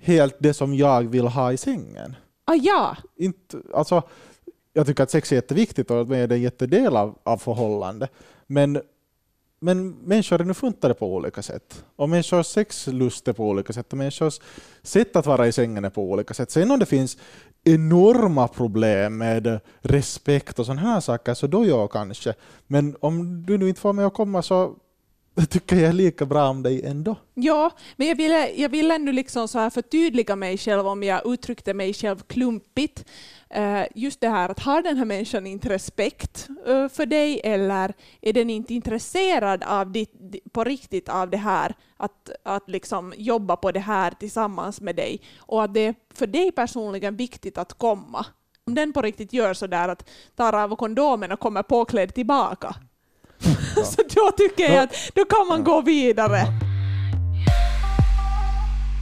helt 0.00 0.36
det 0.38 0.54
som 0.54 0.74
jag 0.74 1.02
vill 1.02 1.26
ha 1.26 1.52
i 1.52 1.56
sängen. 1.56 2.16
Ah, 2.44 2.54
ja, 2.54 2.96
Inte, 3.16 3.58
alltså, 3.74 4.02
jag 4.72 4.86
tycker 4.86 5.02
att 5.02 5.10
sex 5.10 5.32
är 5.32 5.36
jätteviktigt 5.36 5.90
och 5.90 6.16
är 6.16 6.32
en 6.32 6.42
jättedel 6.42 6.96
av, 6.96 7.18
av 7.22 7.36
förhållande. 7.36 8.08
Men, 8.46 8.80
men 9.60 9.90
människor 9.90 10.40
är 10.40 10.44
nu 10.44 10.54
funtade 10.54 10.94
på 10.94 11.14
olika 11.14 11.42
sätt. 11.42 11.84
Och 11.96 12.08
människors 12.08 12.46
sexlust 12.46 13.28
är 13.28 13.32
på 13.32 13.48
olika 13.48 13.72
sätt. 13.72 13.92
Och 13.92 13.98
människors 13.98 14.40
sätt 14.82 15.16
att 15.16 15.26
vara 15.26 15.46
i 15.46 15.52
sängen 15.52 15.84
är 15.84 15.90
på 15.90 16.10
olika 16.10 16.34
sätt. 16.34 16.50
Sen 16.50 16.70
om 16.70 16.78
det 16.78 16.86
finns 16.86 17.16
enorma 17.64 18.48
problem 18.48 19.18
med 19.18 19.60
respekt 19.80 20.58
och 20.58 20.66
sådana 20.66 20.80
här 20.80 21.00
saker, 21.00 21.34
så 21.34 21.46
då 21.46 21.66
ja 21.66 21.88
kanske. 21.88 22.34
Men 22.66 22.96
om 23.00 23.46
du 23.46 23.58
nu 23.58 23.68
inte 23.68 23.80
får 23.80 23.92
mig 23.92 24.04
att 24.04 24.14
komma 24.14 24.42
så 24.42 24.74
tycker 25.50 25.76
jag 25.76 25.94
lika 25.94 26.26
bra 26.26 26.48
om 26.48 26.62
dig 26.62 26.86
ändå. 26.86 27.16
ja, 27.34 27.70
men 27.96 28.08
jag 28.08 28.16
ville, 28.16 28.50
jag 28.50 28.68
ville 28.68 28.94
ändå 28.94 29.12
liksom 29.12 29.48
så 29.48 29.58
här 29.58 29.70
förtydliga 29.70 30.36
mig 30.36 30.58
själv 30.58 30.86
om 30.86 31.02
jag 31.02 31.26
uttryckte 31.26 31.74
mig 31.74 31.94
själv 31.94 32.22
klumpigt. 32.26 33.04
Eh, 33.50 33.82
just 33.94 34.20
det 34.20 34.28
här 34.28 34.48
att 34.48 34.60
har 34.60 34.82
den 34.82 34.96
här 34.96 35.04
människan 35.04 35.46
inte 35.46 35.68
respekt 35.68 36.48
eh, 36.66 36.88
för 36.88 37.06
dig 37.06 37.40
eller 37.44 37.94
är 38.20 38.32
den 38.32 38.50
inte 38.50 38.74
intresserad 38.74 39.62
av 39.62 39.92
ditt, 39.92 40.12
på 40.52 40.64
riktigt 40.64 41.08
av 41.08 41.30
det 41.30 41.36
här 41.36 41.74
att, 41.96 42.30
att 42.42 42.68
liksom 42.68 43.14
jobba 43.16 43.56
på 43.56 43.72
det 43.72 43.80
här 43.80 44.10
tillsammans 44.10 44.80
med 44.80 44.96
dig 44.96 45.20
och 45.38 45.64
att 45.64 45.74
det 45.74 45.80
är 45.80 45.94
för 46.14 46.26
dig 46.26 46.52
personligen 46.52 47.16
viktigt 47.16 47.58
att 47.58 47.72
komma. 47.72 48.26
Om 48.66 48.74
den 48.74 48.92
på 48.92 49.02
riktigt 49.02 49.32
gör 49.32 49.54
så 49.54 49.66
där 49.66 49.88
att 49.88 50.10
tar 50.36 50.52
av 50.52 50.76
kondomen 50.76 51.32
och 51.32 51.40
kommer 51.40 51.62
påklädd 51.62 52.14
tillbaka 52.14 52.74
så 53.84 54.02
då 54.14 54.30
tycker 54.36 54.72
jag 54.72 54.82
att 54.82 54.94
då 55.14 55.24
kan 55.24 55.48
man 55.48 55.64
gå 55.64 55.80
vidare. 55.80 56.46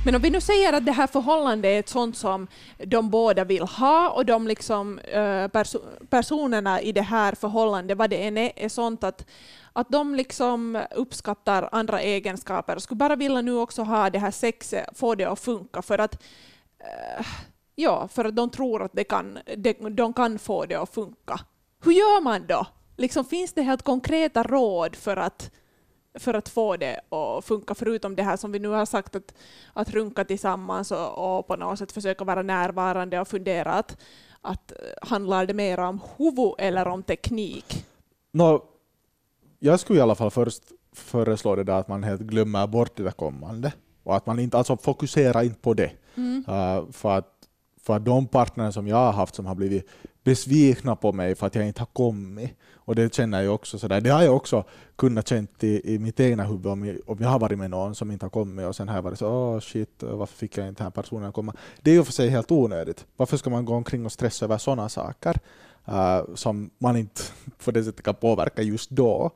Men 0.05 0.15
om 0.15 0.23
vi 0.23 0.31
nu 0.31 0.41
säger 0.41 0.73
att 0.73 0.87
det 0.87 0.93
här 0.93 1.07
förhållandet 1.07 1.69
är 1.69 1.79
ett 1.79 1.89
sånt 1.89 2.17
som 2.17 2.47
de 2.85 3.11
båda 3.11 3.45
vill 3.45 3.63
ha 3.63 4.09
och 4.09 4.27
de 4.27 4.47
liksom, 4.47 4.99
eh, 4.99 5.49
perso 5.49 5.79
personerna 6.11 6.81
i 6.81 6.93
det 6.93 7.03
här 7.03 7.35
förhållandet, 7.35 7.99
vad 7.99 8.11
det 8.11 8.27
än 8.27 8.39
är, 8.39 8.53
är 8.57 8.69
sånt 8.69 9.05
att, 9.05 9.27
att 9.73 9.89
de 9.89 10.15
liksom 10.15 10.83
uppskattar 10.91 11.69
andra 11.73 12.01
egenskaper 12.01 12.77
och 12.77 12.83
skulle 12.83 12.99
bara 12.99 13.17
vilja 13.17 13.41
nu 13.41 13.55
också 13.55 13.83
ha 13.83 14.11
det 14.11 14.19
här 14.19 14.31
sexet, 14.31 14.99
få 14.99 15.15
det 15.15 15.25
att 15.25 15.41
funka 15.41 15.83
för 15.83 15.99
att 15.99 16.23
eh, 16.79 17.27
ja, 17.75 18.09
för 18.09 18.25
att 18.25 18.37
de 18.37 18.51
tror 18.51 18.83
att 18.83 18.93
det 18.93 19.05
kan, 19.05 19.39
de, 19.57 19.75
de 19.97 20.13
kan 20.13 20.39
få 20.39 20.67
det 20.67 20.75
att 20.75 20.95
funka. 20.95 21.41
Hur 21.85 21.93
gör 21.93 22.21
man 22.21 22.47
då? 22.47 22.67
Liksom, 23.03 23.25
finns 23.25 23.53
det 23.53 23.63
helt 23.63 23.83
konkreta 23.83 24.43
råd 24.43 24.97
för 24.97 25.17
att 25.17 25.51
för 26.15 26.35
att 26.35 26.49
få 26.49 26.77
det 26.77 27.01
att 27.11 27.45
funka, 27.45 27.75
förutom 27.75 28.17
det 28.17 28.23
här 28.23 28.37
som 28.37 28.53
vi 28.53 28.59
nu 28.59 28.69
har 28.69 28.87
sagt, 28.87 29.17
att, 29.17 29.35
att 29.73 29.91
runka 29.91 30.25
tillsammans 30.25 30.91
och, 30.91 31.39
och 31.39 31.47
på 31.47 31.57
något 31.57 31.79
sätt 31.79 31.93
försöka 31.93 32.25
vara 32.25 32.43
närvarande 32.43 33.21
och 33.21 33.29
fundera 33.29 33.73
att, 33.73 33.97
att 34.41 34.73
eh, 34.73 35.09
handlar 35.09 35.47
det 35.47 35.55
mer 35.55 35.81
om 35.81 36.01
huvud 36.17 36.55
eller 36.59 36.89
om 36.89 37.03
teknik? 37.03 37.87
Nå, 38.33 38.65
jag 39.59 39.81
skulle 39.81 39.99
i 39.99 40.03
alla 40.03 40.15
fall 40.15 40.31
först 40.31 40.63
föreslå 40.93 41.57
det 41.57 41.65
där 41.65 41.79
att 41.79 41.89
man 41.89 42.03
helt 42.03 42.23
glömmer 42.23 42.67
bort 42.67 42.97
det 42.97 43.03
där 43.03 43.11
kommande. 43.11 43.73
Och 44.03 44.17
att 44.17 44.27
man 44.27 44.39
inte, 44.39 44.59
alltså 44.59 44.77
fokuserar 44.77 45.43
inte 45.43 45.61
på 45.61 45.75
det. 45.75 45.91
Mm. 46.15 46.45
Uh, 46.49 46.91
för, 46.91 47.19
att, 47.19 47.49
för 47.83 47.97
att 47.97 48.05
de 48.05 48.27
partner 48.27 48.71
som 48.71 48.89
jag 48.89 48.97
har 48.97 49.13
haft 49.13 49.35
som 49.35 49.47
har 49.47 49.55
blivit 49.55 49.89
besvikna 50.25 50.97
på 50.97 51.13
mig 51.13 51.35
för 51.35 51.47
att 51.47 51.55
jag 51.55 51.67
inte 51.67 51.81
har 51.81 51.87
kommit, 51.87 52.51
och 52.85 52.95
det 52.95 53.15
känner 53.15 53.43
jag 53.43 53.55
också 53.55 53.79
sådär, 53.79 54.01
det 54.01 54.11
har 54.11 54.23
jag 54.23 54.37
också 54.37 54.65
kunnat 54.97 55.29
känt 55.29 55.65
i, 55.65 55.95
i 55.95 55.99
mitt 55.99 56.21
egna 56.21 56.45
huvud 56.45 56.67
om 56.67 56.85
jag, 56.85 56.97
om 57.07 57.19
jag 57.21 57.29
har 57.29 57.39
varit 57.39 57.59
med 57.59 57.71
någon 57.71 57.95
som 57.95 58.11
inte 58.11 58.25
har 58.25 58.31
kommit 58.31 58.67
och 58.67 58.77
sen 58.77 58.89
har 58.89 58.95
jag 58.95 59.03
varit 59.03 59.19
så 59.19 59.29
åh 59.29 59.61
shit, 59.61 60.03
varför 60.03 60.37
fick 60.37 60.59
jag 60.59 60.69
inte 60.69 60.83
den 60.83 60.87
här 60.87 61.03
personen 61.03 61.29
att 61.29 61.35
komma? 61.35 61.55
Det 61.83 61.91
är 61.91 61.95
ju 61.95 62.05
för 62.05 62.13
sig 62.13 62.29
helt 62.29 62.51
onödigt. 62.51 63.07
Varför 63.17 63.37
ska 63.37 63.51
man 63.51 63.65
gå 63.65 63.75
omkring 63.75 64.07
och 64.07 64.13
stressa 64.13 64.45
över 64.45 64.59
sådana 64.59 64.89
saker 64.89 65.39
uh, 65.89 66.35
som 66.35 66.71
man 66.79 66.97
inte 66.97 67.23
på 67.65 67.71
det 67.71 67.85
sättet 67.85 68.05
kan 68.05 68.15
påverka 68.15 68.63
just 68.63 68.91
då? 68.91 69.31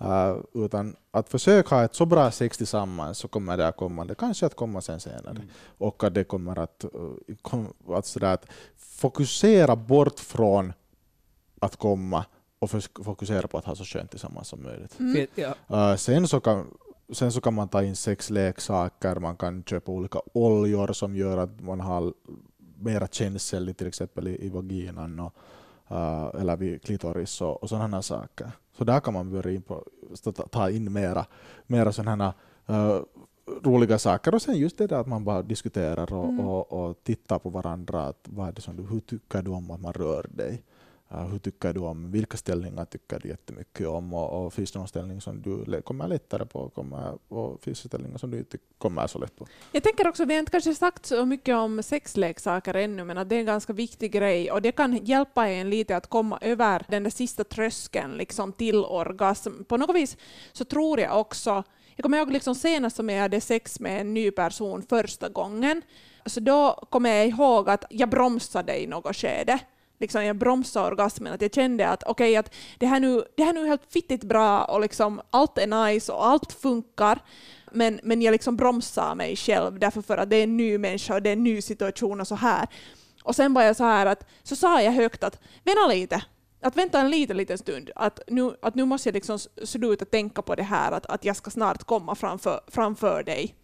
Uh, 0.00 0.64
utan 0.64 0.96
att 1.10 1.28
försöka 1.28 1.74
ha 1.74 1.84
ett 1.84 1.94
så 1.94 2.06
bra 2.06 2.30
sex 2.30 2.58
tillsammans 2.58 3.18
så 3.18 3.28
kommer 3.28 3.56
det 3.56 3.68
att 3.68 3.76
komma, 3.76 4.04
det 4.04 4.14
kanske 4.14 4.46
att 4.46 4.56
komma 4.56 4.80
sen 4.80 5.00
senare. 5.00 5.42
Och 5.78 6.04
att 6.04 6.14
det 6.14 6.24
kommer 6.24 6.58
att, 6.58 6.84
uh, 6.94 7.34
kom, 7.42 7.72
att, 7.88 8.06
sådär, 8.06 8.34
att 8.34 8.46
fokusera 8.76 9.76
bort 9.76 10.20
från 10.20 10.72
att 11.60 11.76
komma 11.76 12.24
och 12.62 12.70
fokusera 13.04 13.48
på 13.48 13.58
att 13.58 13.64
ha 13.64 13.74
så 13.74 13.84
skönt 13.84 14.10
tillsammans 14.10 14.48
som 14.48 14.62
möjligt. 14.62 14.98
Mm. 15.00 15.26
Uh, 15.70 15.96
sen, 15.96 16.28
så 16.28 16.40
kan, 16.40 16.66
sen 17.12 17.32
så 17.32 17.40
kan 17.40 17.54
man 17.54 17.68
ta 17.68 17.82
in 17.82 17.96
sexleksaker, 17.96 19.16
man 19.16 19.36
kan 19.36 19.64
köpa 19.64 19.92
olika 19.92 20.20
oljor 20.32 20.92
som 20.92 21.16
gör 21.16 21.38
att 21.38 21.60
man 21.60 21.80
har 21.80 22.12
mera 22.76 23.06
känsel 23.06 23.74
till 23.74 23.86
exempel 23.86 24.28
i, 24.28 24.46
i 24.46 24.48
vaginan 24.48 25.20
och, 25.20 25.34
uh, 25.90 26.40
eller 26.40 26.56
vid 26.56 26.82
klitoris 26.82 27.40
och, 27.40 27.62
och 27.62 27.68
sådana 27.68 28.02
saker. 28.02 28.50
Så 28.78 28.84
där 28.84 29.00
kan 29.00 29.14
man 29.14 29.30
börja 29.30 29.54
in 29.54 29.62
på, 29.62 29.84
ta 30.50 30.70
in 30.70 30.92
mera, 30.92 31.26
mera 31.66 31.92
sådana 31.92 32.34
uh, 32.70 33.00
roliga 33.62 33.98
saker 33.98 34.34
och 34.34 34.42
sen 34.42 34.54
just 34.54 34.78
det 34.78 34.86
där 34.86 35.00
att 35.00 35.06
man 35.06 35.24
bara 35.24 35.42
diskuterar 35.42 36.12
och, 36.12 36.28
Mm. 36.28 36.46
och, 36.48 36.72
och 36.72 37.04
tittar 37.04 37.38
på 37.38 37.50
varandra. 37.50 38.06
Att 38.06 38.28
vad 38.30 38.48
är 38.48 38.52
det 38.52 38.60
som 38.60 38.76
du, 38.76 38.82
hur 38.82 39.00
tycker 39.00 39.42
du 39.42 39.50
om 39.50 39.70
att 39.70 39.80
man 39.80 39.92
rör 39.92 40.26
dig? 40.30 40.62
Äh, 41.14 41.26
hur 41.26 41.38
tycker 41.38 41.72
du 41.72 41.80
om, 41.80 42.10
vilka 42.10 42.36
ställningar 42.36 42.84
tycker 42.84 43.20
du 43.20 43.28
jättemycket 43.28 43.86
om 43.86 44.14
och, 44.14 44.44
och 44.44 44.54
finns 44.54 44.72
det 44.72 44.78
någon 44.78 44.88
ställning 44.88 45.20
som 45.20 45.42
du 45.42 45.82
kommer 45.82 46.08
lättare 46.08 46.46
på 46.46 46.68
kommer, 46.68 47.18
och 47.28 47.62
finns 47.62 47.82
det 47.82 47.88
ställningar 47.88 48.18
som 48.18 48.30
du 48.30 48.38
inte 48.38 48.58
kommer 48.78 49.06
så 49.06 49.18
lätt 49.18 49.36
på? 49.36 49.46
Jag 49.72 49.82
tänker 49.82 50.08
också, 50.08 50.24
vi 50.24 50.34
har 50.34 50.38
inte 50.38 50.52
kanske 50.52 50.74
sagt 50.74 51.06
så 51.06 51.26
mycket 51.26 51.56
om 51.56 51.82
sexleksaker 51.82 52.74
ännu, 52.74 53.04
men 53.04 53.18
att 53.18 53.28
det 53.28 53.34
är 53.34 53.40
en 53.40 53.46
ganska 53.46 53.72
viktig 53.72 54.12
grej 54.12 54.52
och 54.52 54.62
det 54.62 54.72
kan 54.72 55.04
hjälpa 55.04 55.48
en 55.48 55.70
lite 55.70 55.96
att 55.96 56.06
komma 56.06 56.38
över 56.40 56.84
den 56.88 57.02
där 57.02 57.10
sista 57.10 57.44
tröskeln 57.44 58.16
liksom 58.16 58.52
till 58.52 58.84
orgasm. 58.84 59.64
På 59.64 59.76
något 59.76 59.96
vis 59.96 60.16
så 60.52 60.64
tror 60.64 61.00
jag 61.00 61.20
också, 61.20 61.62
jag 61.96 62.02
kommer 62.02 62.18
ihåg 62.18 62.32
liksom 62.32 62.54
senast 62.54 62.96
som 62.96 63.08
jag 63.08 63.20
hade 63.20 63.40
sex 63.40 63.80
med 63.80 64.00
en 64.00 64.14
ny 64.14 64.30
person 64.30 64.82
första 64.82 65.28
gången, 65.28 65.82
så 66.26 66.40
då 66.40 66.86
kommer 66.90 67.10
jag 67.10 67.26
ihåg 67.26 67.70
att 67.70 67.84
jag 67.90 68.08
bromsade 68.08 68.82
i 68.82 68.86
något 68.86 69.16
skede. 69.16 69.60
Liksom 70.02 70.24
jag 70.24 70.36
bromsade 70.36 70.86
orgasmen, 70.86 71.32
att 71.32 71.42
jag 71.42 71.54
kände 71.54 71.88
att 71.88 72.02
okej, 72.02 72.30
okay, 72.30 72.36
att 72.36 72.54
det 72.78 72.86
här, 72.86 73.00
nu, 73.00 73.24
det 73.36 73.44
här 73.44 73.52
nu 73.52 73.62
är 73.62 73.66
helt 73.66 73.92
fittigt 73.92 74.24
bra 74.24 74.64
och 74.64 74.80
liksom 74.80 75.20
allt 75.30 75.58
är 75.58 75.66
nice 75.66 76.12
och 76.12 76.26
allt 76.26 76.52
funkar, 76.52 77.18
men, 77.72 78.00
men 78.02 78.22
jag 78.22 78.32
liksom 78.32 78.56
bromsar 78.56 79.14
mig 79.14 79.36
själv 79.36 79.78
därför 79.78 80.02
för 80.02 80.16
att 80.16 80.30
det 80.30 80.36
är 80.36 80.42
en 80.44 80.56
ny 80.56 80.78
människa 80.78 81.14
och 81.14 81.22
det 81.22 81.30
är 81.30 81.32
en 81.32 81.44
ny 81.44 81.62
situation 81.62 82.20
och 82.20 82.28
så 82.28 82.34
här. 82.34 82.66
Och 83.22 83.36
sen 83.36 83.54
var 83.54 83.62
jag 83.62 83.76
så 83.76 83.84
här 83.84 84.06
att, 84.06 84.26
så 84.42 84.56
sa 84.56 84.82
jag 84.82 84.92
högt 84.92 85.24
att 85.24 85.40
vänta 85.64 85.86
lite, 85.86 86.22
att 86.62 86.76
vänta 86.76 87.00
en 87.00 87.10
liten, 87.10 87.36
liten 87.36 87.58
stund, 87.58 87.90
att 87.96 88.20
nu, 88.26 88.56
att 88.62 88.74
nu 88.74 88.84
måste 88.84 89.08
jag 89.08 89.14
liksom 89.14 89.38
sluta 89.64 90.04
tänka 90.04 90.42
på 90.42 90.54
det 90.54 90.62
här 90.62 90.92
att, 90.92 91.06
att 91.06 91.24
jag 91.24 91.36
ska 91.36 91.50
snart 91.50 91.84
komma 91.84 92.14
framför, 92.14 92.60
framför 92.68 93.22
dig. 93.22 93.54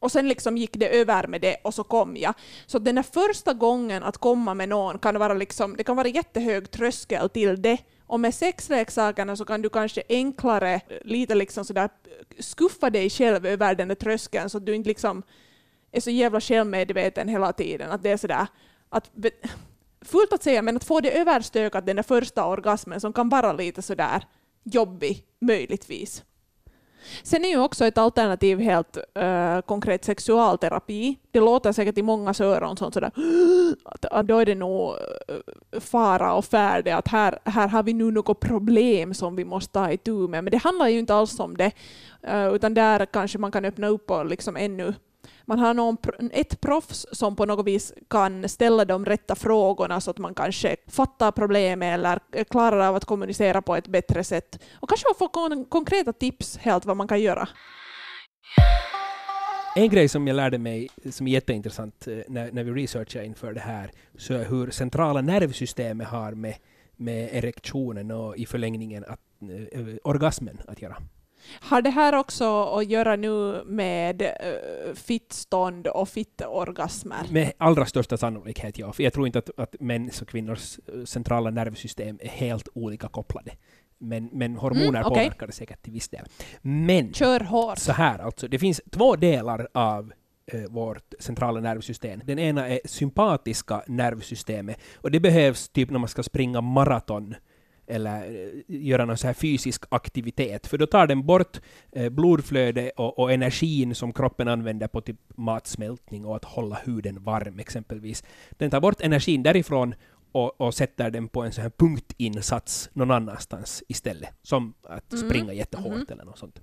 Och 0.00 0.12
sen 0.12 0.28
liksom 0.28 0.56
gick 0.56 0.76
det 0.76 0.88
över 0.88 1.26
med 1.26 1.40
det 1.40 1.56
och 1.64 1.74
så 1.74 1.84
kom 1.84 2.16
jag. 2.16 2.34
Så 2.66 2.78
den 2.78 2.94
där 2.94 3.02
första 3.02 3.52
gången 3.52 4.02
att 4.02 4.18
komma 4.18 4.54
med 4.54 4.68
någon 4.68 4.98
kan 4.98 5.18
vara 5.18 5.34
liksom, 5.34 5.76
det 5.76 5.84
kan 5.84 5.96
vara 5.96 6.08
jättehög 6.08 6.70
tröskel 6.70 7.28
till 7.28 7.62
det. 7.62 7.78
Och 8.06 8.20
med 8.20 8.34
sexleksakerna 8.34 9.36
så 9.36 9.44
kan 9.44 9.62
du 9.62 9.68
kanske 9.68 10.02
enklare 10.08 10.80
lite 11.04 11.34
liksom 11.34 11.64
sådär 11.64 11.88
skuffa 12.38 12.90
dig 12.90 13.10
själv 13.10 13.46
över 13.46 13.74
den 13.74 13.88
där 13.88 13.94
tröskeln 13.94 14.50
så 14.50 14.58
att 14.58 14.66
du 14.66 14.74
inte 14.74 14.88
liksom 14.88 15.22
är 15.92 16.00
så 16.00 16.10
jävla 16.10 16.40
självmedveten 16.40 17.28
hela 17.28 17.52
tiden. 17.52 17.90
Att 17.90 18.02
det 18.02 18.10
är 18.10 18.16
sådär 18.16 18.46
att 18.88 19.10
fullt 20.04 20.32
att 20.32 20.42
säga, 20.42 20.62
men 20.62 20.76
att 20.76 20.84
få 20.84 21.00
det 21.00 21.18
överstökat 21.18 21.86
den 21.86 21.96
där 21.96 22.02
första 22.02 22.46
orgasmen 22.46 23.00
som 23.00 23.12
kan 23.12 23.28
vara 23.28 23.52
lite 23.52 23.82
sådär 23.82 24.24
jobbig, 24.64 25.24
möjligtvis. 25.40 26.24
Sen 27.22 27.44
är 27.44 27.48
ju 27.48 27.58
också 27.58 27.84
ett 27.86 27.98
alternativ 27.98 28.60
helt 28.60 28.98
äh, 29.14 29.60
konkret 29.60 30.04
sexualterapi. 30.04 31.18
Det 31.30 31.40
låter 31.40 31.72
säkert 31.72 31.98
i 31.98 32.02
många 32.02 32.34
öron 32.40 32.76
som 32.76 32.92
sådär 32.92 33.10
att, 33.84 34.04
att 34.04 34.26
då 34.26 34.38
är 34.38 34.46
det 34.46 34.54
nog 34.54 34.94
eh, 35.28 35.80
fara 35.80 36.34
och 36.34 36.44
färde, 36.44 36.96
att 36.96 37.08
här, 37.08 37.38
här 37.44 37.68
har 37.68 37.82
vi 37.82 37.92
nu 37.92 38.10
något 38.10 38.40
problem 38.40 39.14
som 39.14 39.36
vi 39.36 39.44
måste 39.44 39.72
ta 39.72 39.92
itu 39.92 40.28
med. 40.28 40.44
Men 40.44 40.50
det 40.50 40.56
handlar 40.56 40.88
ju 40.88 40.98
inte 40.98 41.14
alls 41.14 41.40
om 41.40 41.56
det, 41.56 41.72
äh, 42.22 42.54
utan 42.54 42.74
där 42.74 43.06
kanske 43.06 43.38
man 43.38 43.52
kan 43.52 43.64
öppna 43.64 43.86
upp 43.86 44.10
och 44.10 44.26
liksom 44.26 44.56
ännu 44.56 44.94
man 45.50 45.58
har 45.58 45.74
någon, 45.74 45.96
ett 46.32 46.60
proffs 46.60 47.06
som 47.12 47.36
på 47.36 47.46
något 47.46 47.66
vis 47.66 47.94
kan 48.08 48.48
ställa 48.48 48.84
de 48.84 49.04
rätta 49.04 49.34
frågorna 49.34 50.00
så 50.00 50.10
att 50.10 50.18
man 50.18 50.34
kanske 50.34 50.76
fattar 50.86 51.32
problemet 51.32 51.94
eller 51.94 52.44
klarar 52.44 52.88
av 52.88 52.96
att 52.96 53.04
kommunicera 53.04 53.62
på 53.62 53.76
ett 53.76 53.88
bättre 53.88 54.24
sätt. 54.24 54.58
Och 54.72 54.88
kanske 54.88 55.06
få 55.18 55.28
kon 55.28 55.64
konkreta 55.64 56.12
tips 56.12 56.58
helt 56.58 56.84
vad 56.84 56.96
man 56.96 57.08
kan 57.08 57.20
göra. 57.20 57.48
En 59.76 59.88
grej 59.88 60.08
som 60.08 60.26
jag 60.26 60.34
lärde 60.34 60.58
mig 60.58 60.88
som 61.10 61.26
är 61.26 61.30
jätteintressant 61.30 62.06
eh, 62.06 62.18
när, 62.28 62.52
när 62.52 62.64
vi 62.64 62.70
researchar 62.70 63.22
inför 63.22 63.52
det 63.52 63.60
här, 63.60 63.90
så 64.18 64.34
är 64.34 64.44
hur 64.44 64.70
centrala 64.70 65.20
nervsystemet 65.20 66.08
har 66.08 66.32
med, 66.32 66.54
med 66.96 67.28
erektionen 67.32 68.10
och 68.10 68.36
i 68.36 68.46
förlängningen 68.46 69.04
att, 69.04 69.20
äh, 69.72 69.94
orgasmen 70.04 70.58
att 70.66 70.82
göra. 70.82 70.96
Har 71.60 71.82
det 71.82 71.90
här 71.90 72.14
också 72.14 72.64
att 72.64 72.90
göra 72.90 73.16
nu 73.16 73.64
med 73.64 74.22
uh, 74.22 74.94
fittstånd 74.94 75.86
och 75.86 76.08
fittorgasmer? 76.08 77.26
Med 77.30 77.52
allra 77.58 77.86
största 77.86 78.16
sannolikhet, 78.16 78.78
ja. 78.78 78.92
För 78.92 79.02
jag 79.02 79.12
tror 79.12 79.26
inte 79.26 79.38
att, 79.38 79.50
att 79.56 79.76
mäns 79.80 80.22
och 80.22 80.28
kvinnors 80.28 80.78
eh, 80.78 81.04
centrala 81.04 81.50
nervsystem 81.50 82.18
är 82.22 82.28
helt 82.28 82.68
olika 82.74 83.08
kopplade. 83.08 83.52
Men, 83.98 84.28
men 84.32 84.56
hormoner 84.56 84.88
mm, 84.88 85.06
okay. 85.06 85.24
påverkar 85.24 85.46
det 85.46 85.52
säkert 85.52 85.82
till 85.82 85.92
viss 85.92 86.08
del. 86.08 86.26
Men, 86.62 87.12
Kör 87.12 87.40
hårt. 87.40 87.78
så 87.78 87.92
här 87.92 88.18
alltså, 88.18 88.48
det 88.48 88.58
finns 88.58 88.80
två 88.90 89.16
delar 89.16 89.68
av 89.74 90.12
eh, 90.52 90.60
vårt 90.70 91.14
centrala 91.18 91.60
nervsystem. 91.60 92.20
Den 92.24 92.38
ena 92.38 92.68
är 92.68 92.80
sympatiska 92.84 93.82
nervsystemet, 93.86 94.80
och 94.94 95.10
det 95.10 95.20
behövs 95.20 95.68
typ 95.68 95.90
när 95.90 95.98
man 95.98 96.08
ska 96.08 96.22
springa 96.22 96.60
maraton 96.60 97.34
eller 97.90 98.24
eh, 98.24 98.48
göra 98.66 99.04
någon 99.04 99.16
så 99.16 99.26
här 99.26 99.34
fysisk 99.34 99.84
aktivitet, 99.88 100.66
för 100.66 100.78
då 100.78 100.86
tar 100.86 101.06
den 101.06 101.26
bort 101.26 101.60
eh, 101.92 102.08
blodflöde 102.08 102.90
och, 102.96 103.18
och, 103.18 103.32
energin 103.32 103.94
som 103.94 104.12
kroppen 104.12 104.48
använder 104.48 104.88
på 104.88 105.00
typ 105.00 105.16
matsmältning 105.36 106.24
och 106.24 106.36
att 106.36 106.44
hålla 106.44 106.78
huden 106.84 107.22
varm 107.22 107.58
exempelvis. 107.58 108.24
Den 108.50 108.70
tar 108.70 108.80
bort 108.80 109.00
energin 109.00 109.42
därifrån 109.42 109.94
och, 110.32 110.60
och 110.60 110.74
sätter 110.74 111.10
den 111.10 111.28
på 111.28 111.42
en 111.42 111.52
sån 111.52 111.62
här 111.62 111.70
punktinsats 111.70 112.90
någon 112.92 113.10
annanstans 113.10 113.82
istället, 113.88 114.30
som 114.42 114.74
att 114.82 115.12
mm. 115.12 115.28
springa 115.28 115.52
jättehårt 115.52 115.92
mm. 115.92 116.06
eller 116.10 116.24
något 116.24 116.38
sånt. 116.38 116.60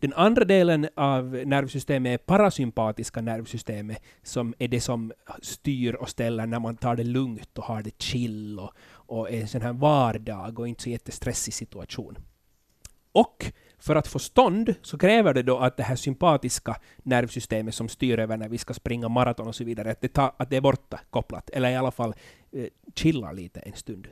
Den 0.00 0.12
andra 0.12 0.44
delen 0.44 0.88
av 0.94 1.24
nervsystemet 1.24 2.20
är 2.20 2.24
parasympatiska 2.24 3.20
nervsystemet, 3.20 4.02
som 4.22 4.54
är 4.58 4.68
det 4.68 4.80
som 4.80 5.12
styr 5.42 5.94
och 5.94 6.08
ställer 6.08 6.46
när 6.46 6.60
man 6.60 6.76
tar 6.76 6.96
det 6.96 7.04
lugnt 7.04 7.58
och 7.58 7.64
har 7.64 7.82
det 7.82 8.02
chill 8.02 8.58
och, 8.58 8.72
och 9.08 9.30
en 9.30 9.48
sån 9.48 9.62
här 9.62 9.72
vardag 9.72 10.58
och 10.58 10.68
inte 10.68 10.82
så 10.82 10.90
jättestressig 10.90 11.54
situation. 11.54 12.18
Och 13.12 13.52
för 13.78 13.96
att 13.96 14.06
få 14.06 14.18
stånd 14.18 14.74
så 14.82 14.98
kräver 14.98 15.34
det 15.34 15.42
då 15.42 15.58
att 15.58 15.76
det 15.76 15.82
här 15.82 15.96
sympatiska 15.96 16.76
nervsystemet 17.02 17.74
som 17.74 17.88
styr 17.88 18.18
över 18.18 18.36
när 18.36 18.48
vi 18.48 18.58
ska 18.58 18.74
springa 18.74 19.08
maraton 19.08 19.48
och 19.48 19.54
så 19.54 19.64
vidare, 19.64 19.90
att 19.90 20.00
det, 20.00 20.08
ta, 20.08 20.34
att 20.36 20.50
det 20.50 20.56
är 20.56 20.60
borta 20.60 21.00
kopplat, 21.10 21.50
eller 21.50 21.70
i 21.70 21.76
alla 21.76 21.90
fall 21.90 22.14
eh, 22.52 22.66
chillar 22.94 23.32
lite 23.32 23.60
en 23.60 23.74
stund. 23.74 24.08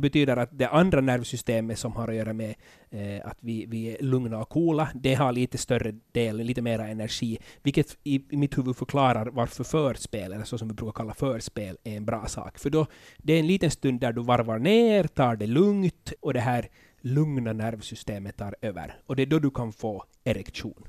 Det 0.00 0.02
betyder 0.02 0.36
att 0.36 0.58
det 0.58 0.68
andra 0.68 1.00
nervsystemet 1.00 1.78
som 1.78 1.92
har 1.92 2.08
att 2.08 2.14
göra 2.14 2.32
med 2.32 2.54
eh, 2.90 3.26
att 3.26 3.38
vi, 3.40 3.66
vi 3.66 3.94
är 3.94 4.02
lugna 4.02 4.38
och 4.38 4.48
coola, 4.48 4.88
det 4.94 5.14
har 5.14 5.32
lite 5.32 5.58
större 5.58 5.92
del, 6.12 6.36
lite 6.36 6.62
mera 6.62 6.88
energi, 6.88 7.38
vilket 7.62 7.96
i, 8.04 8.14
i 8.30 8.36
mitt 8.36 8.58
huvud 8.58 8.76
förklarar 8.76 9.26
varför 9.26 9.64
förspel, 9.64 10.32
eller 10.32 10.44
så 10.44 10.58
som 10.58 10.68
vi 10.68 10.74
brukar 10.74 10.92
kalla 10.92 11.14
förspel, 11.14 11.78
är 11.84 11.96
en 11.96 12.04
bra 12.04 12.26
sak. 12.26 12.58
För 12.58 12.70
då, 12.70 12.86
det 13.18 13.32
är 13.32 13.38
en 13.40 13.46
liten 13.46 13.70
stund 13.70 14.00
där 14.00 14.12
du 14.12 14.22
varvar 14.22 14.58
ner, 14.58 15.04
tar 15.04 15.36
det 15.36 15.46
lugnt, 15.46 16.12
och 16.20 16.34
det 16.34 16.40
här 16.40 16.68
lugna 17.00 17.52
nervsystemet 17.52 18.36
tar 18.36 18.54
över. 18.62 18.98
Och 19.06 19.16
det 19.16 19.22
är 19.22 19.26
då 19.26 19.38
du 19.38 19.50
kan 19.50 19.72
få 19.72 20.04
erektion. 20.24 20.84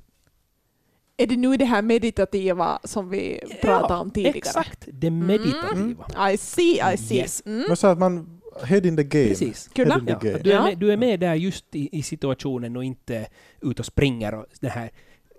Är 1.17 1.28
det 1.28 1.38
nu 1.38 1.58
det 1.58 1.65
här 1.65 1.82
meditativa 1.82 2.80
som 2.84 3.10
vi 3.10 3.39
pratade 3.62 4.00
om 4.00 4.12
tidigare? 4.12 4.38
exakt. 4.38 4.88
Det 4.91 5.12
meditativa. 5.12 6.06
Mm. 6.15 6.34
I 6.34 6.38
see, 6.38 6.93
I 6.93 6.97
see. 6.97 7.17
Yes. 7.17 7.43
Mm. 7.45 7.76
Så 7.76 7.88
att 7.88 8.00
man 8.00 8.40
head 8.63 8.85
in 8.85 8.97
the 8.97 9.03
game. 9.03 9.27
Precis. 9.27 9.69
Kul. 9.73 9.87
Ja, 9.89 10.19
du, 10.43 10.51
är 10.51 10.61
med, 10.61 10.77
du 10.77 10.91
är 10.91 10.97
med 10.97 11.19
där 11.19 11.35
just 11.35 11.75
i, 11.75 11.89
i 11.97 12.03
situationen 12.03 12.77
och 12.77 12.83
inte 12.83 13.27
ut 13.61 13.79
och 13.79 13.85
springer 13.85 14.33
och 14.33 14.45
den 14.59 14.71
här, 14.71 14.91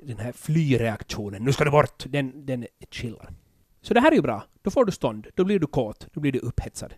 den 0.03 0.19
här 0.19 0.33
flyreaktionen, 0.33 1.45
nu 1.45 1.53
ska 1.53 1.65
du 1.65 1.71
bort, 1.71 2.05
den, 2.07 2.47
den 2.47 2.67
chillar. 2.91 3.33
Så 3.81 3.95
det 3.95 4.01
här 4.01 4.11
är 4.11 4.17
ju 4.17 4.23
bra. 4.23 4.45
Då 4.63 4.71
får 4.71 4.85
du 4.85 4.93
stånd, 4.93 5.27
då 5.35 5.45
blir 5.45 5.59
du 5.59 5.67
kåt, 5.67 6.07
då 6.13 6.21
blir 6.21 6.33
du 6.33 6.39
upphetsad. 6.39 6.95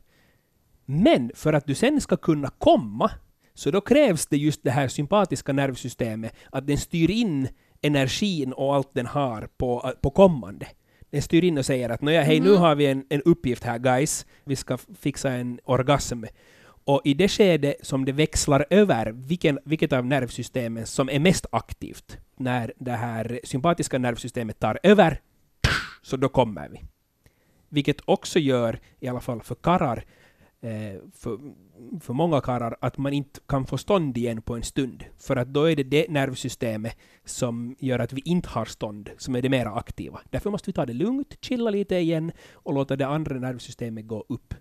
Men 0.84 1.30
för 1.34 1.52
att 1.52 1.66
du 1.66 1.74
sen 1.74 2.00
ska 2.00 2.16
kunna 2.16 2.50
komma, 2.58 3.10
så 3.54 3.70
då 3.70 3.80
krävs 3.80 4.26
det 4.26 4.36
just 4.36 4.62
det 4.62 4.70
här 4.70 4.88
sympatiska 4.88 5.52
nervsystemet, 5.52 6.34
att 6.50 6.66
den 6.66 6.78
styr 6.78 7.10
in 7.10 7.48
energin 7.82 8.52
och 8.52 8.74
allt 8.74 8.94
den 8.94 9.06
har 9.06 9.48
på, 9.56 9.92
på 10.00 10.10
kommande 10.10 10.66
den 11.14 11.22
styr 11.22 11.44
in 11.44 11.58
och 11.58 11.66
säger 11.66 11.88
att 11.90 12.00
hej, 12.02 12.36
mm. 12.36 12.48
nu 12.48 12.56
har 12.56 12.74
vi 12.74 12.86
en, 12.86 13.04
en 13.08 13.22
uppgift 13.22 13.64
här 13.64 13.78
guys, 13.78 14.26
vi 14.44 14.56
ska 14.56 14.78
fixa 14.98 15.30
en 15.30 15.60
orgasm. 15.64 16.24
Och 16.84 17.00
i 17.04 17.14
det 17.14 17.28
skede 17.28 17.74
som 17.82 18.04
det 18.04 18.12
växlar 18.12 18.66
över, 18.70 19.12
vilken, 19.12 19.58
vilket 19.64 19.92
av 19.92 20.06
nervsystemen 20.06 20.86
som 20.86 21.10
är 21.10 21.18
mest 21.18 21.46
aktivt, 21.52 22.18
när 22.36 22.72
det 22.76 22.92
här 22.92 23.40
sympatiska 23.44 23.98
nervsystemet 23.98 24.58
tar 24.58 24.78
över, 24.82 25.20
så 26.02 26.16
då 26.16 26.28
kommer 26.28 26.68
vi. 26.68 26.82
Vilket 27.68 28.00
också 28.04 28.38
gör, 28.38 28.80
i 29.00 29.08
alla 29.08 29.20
fall 29.20 29.42
för 29.42 29.54
karlar, 29.54 30.04
eh, 30.64 31.00
för, 31.12 31.38
för 32.00 32.12
många 32.12 32.40
karlar 32.40 32.76
att 32.80 32.98
man 32.98 33.12
inte 33.12 33.40
kan 33.48 33.66
få 33.66 33.78
stånd 33.78 34.16
igen 34.16 34.42
på 34.42 34.54
en 34.56 34.62
stund. 34.62 35.04
För 35.18 35.36
att 35.36 35.48
då 35.48 35.64
är 35.64 35.76
det 35.76 35.82
det 35.82 36.10
nervsystemet 36.10 36.96
som 37.24 37.76
gör 37.78 37.98
att 37.98 38.12
vi 38.12 38.22
inte 38.24 38.48
har 38.48 38.64
stånd, 38.64 39.10
som 39.18 39.36
är 39.36 39.42
det 39.42 39.48
mera 39.48 39.70
aktiva. 39.74 40.20
Därför 40.30 40.50
måste 40.50 40.70
vi 40.70 40.72
ta 40.72 40.86
det 40.86 40.92
lugnt, 40.92 41.36
chilla 41.40 41.70
lite 41.70 41.96
igen 41.96 42.32
och 42.52 42.74
låta 42.74 42.96
det 42.96 43.06
andra 43.06 43.38
nervsystemet 43.38 44.06
gå 44.06 44.24
upp. 44.28 44.54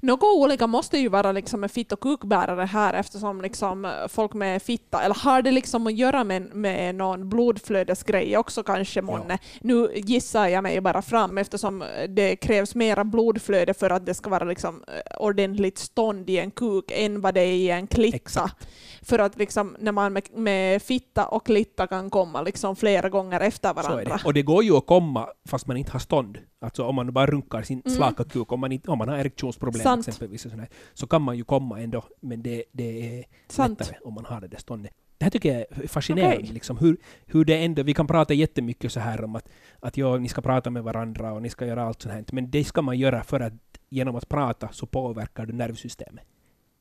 Något 0.00 0.22
olika 0.22 0.66
måste 0.66 0.98
ju 0.98 1.08
vara 1.08 1.32
liksom 1.32 1.60
med 1.60 1.70
fitt 1.70 1.92
och 1.92 2.00
kukbärare 2.00 2.64
här 2.64 2.94
eftersom 2.94 3.40
liksom 3.40 3.92
folk 4.08 4.34
med 4.34 4.62
fitta, 4.62 5.02
eller 5.02 5.14
har 5.14 5.42
det 5.42 5.50
liksom 5.50 5.86
att 5.86 5.94
göra 5.94 6.24
med, 6.24 6.54
med 6.54 6.94
någon 6.94 7.28
blodflödesgrej 7.28 8.36
också 8.36 8.62
kanske 8.62 9.02
månne? 9.02 9.38
Ja. 9.42 9.58
Nu 9.60 9.92
gissar 9.94 10.48
jag 10.48 10.62
mig 10.62 10.80
bara 10.80 11.02
fram 11.02 11.38
eftersom 11.38 11.84
det 12.08 12.36
krävs 12.36 12.74
mera 12.74 13.04
blodflöde 13.04 13.74
för 13.74 13.90
att 13.90 14.06
det 14.06 14.14
ska 14.14 14.30
vara 14.30 14.44
liksom 14.44 14.82
ordentligt 15.18 15.78
stånd 15.78 16.30
i 16.30 16.38
en 16.38 16.50
kuk 16.50 16.90
än 16.94 17.20
vad 17.20 17.34
det 17.34 17.40
är 17.40 17.54
i 17.54 17.70
en 17.70 17.86
klitta. 17.86 18.16
Exakt. 18.16 18.68
För 19.02 19.18
att 19.18 19.38
liksom 19.38 19.76
när 19.78 19.92
man 19.92 20.12
med, 20.12 20.22
med 20.32 20.82
fitta 20.82 21.26
och 21.26 21.46
klitta 21.46 21.86
kan 21.86 22.10
komma 22.10 22.42
liksom 22.42 22.76
flera 22.76 23.08
gånger 23.08 23.40
efter 23.40 23.74
varandra. 23.74 24.04
Det. 24.04 24.24
Och 24.24 24.34
det 24.34 24.42
går 24.42 24.64
ju 24.64 24.76
att 24.76 24.86
komma 24.86 25.28
fast 25.48 25.66
man 25.66 25.76
inte 25.76 25.92
har 25.92 25.98
stånd. 25.98 26.38
Alltså 26.60 26.84
om 26.84 26.94
man 26.94 27.12
bara 27.12 27.26
runkar 27.26 27.62
sin 27.62 27.82
mm. 27.84 27.96
slaka 27.96 28.24
kuk, 28.24 28.52
om 28.52 28.60
man, 28.60 28.72
inte, 28.72 28.90
om 28.90 28.98
man 28.98 29.08
har 29.08 29.18
erektionsproblem 29.18 29.82
Sant. 29.82 30.08
exempelvis, 30.08 30.46
och 30.46 30.52
så 30.94 31.06
kan 31.06 31.22
man 31.22 31.36
ju 31.36 31.44
komma 31.44 31.80
ändå, 31.80 32.04
men 32.20 32.42
det, 32.42 32.64
det 32.72 33.18
är 33.18 33.24
Sant. 33.48 33.80
lättare 33.80 33.96
om 34.04 34.14
man 34.14 34.24
har 34.24 34.40
det 34.40 34.48
där 34.48 34.58
ståndet. 34.58 34.92
Det 35.18 35.24
här 35.24 35.30
tycker 35.30 35.52
jag 35.52 35.60
är 35.60 35.88
fascinerande, 35.88 36.36
okay. 36.36 36.52
liksom, 36.52 36.78
hur, 36.78 36.96
hur 37.26 37.44
det 37.44 37.64
ändå, 37.64 37.82
vi 37.82 37.94
kan 37.94 38.06
prata 38.06 38.34
jättemycket 38.34 38.92
så 38.92 39.00
här 39.00 39.24
om 39.24 39.36
att, 39.36 39.48
att 39.80 39.96
ja, 39.96 40.16
ni 40.16 40.28
ska 40.28 40.40
prata 40.40 40.70
med 40.70 40.82
varandra 40.82 41.32
och 41.32 41.42
ni 41.42 41.50
ska 41.50 41.66
göra 41.66 41.82
allt 41.82 42.02
sånt 42.02 42.14
här, 42.14 42.24
men 42.32 42.50
det 42.50 42.64
ska 42.64 42.82
man 42.82 42.98
göra 42.98 43.24
för 43.24 43.40
att 43.40 43.52
genom 43.88 44.16
att 44.16 44.28
prata 44.28 44.68
så 44.72 44.86
påverkar 44.86 45.46
du 45.46 45.52
nervsystemet. 45.52 46.24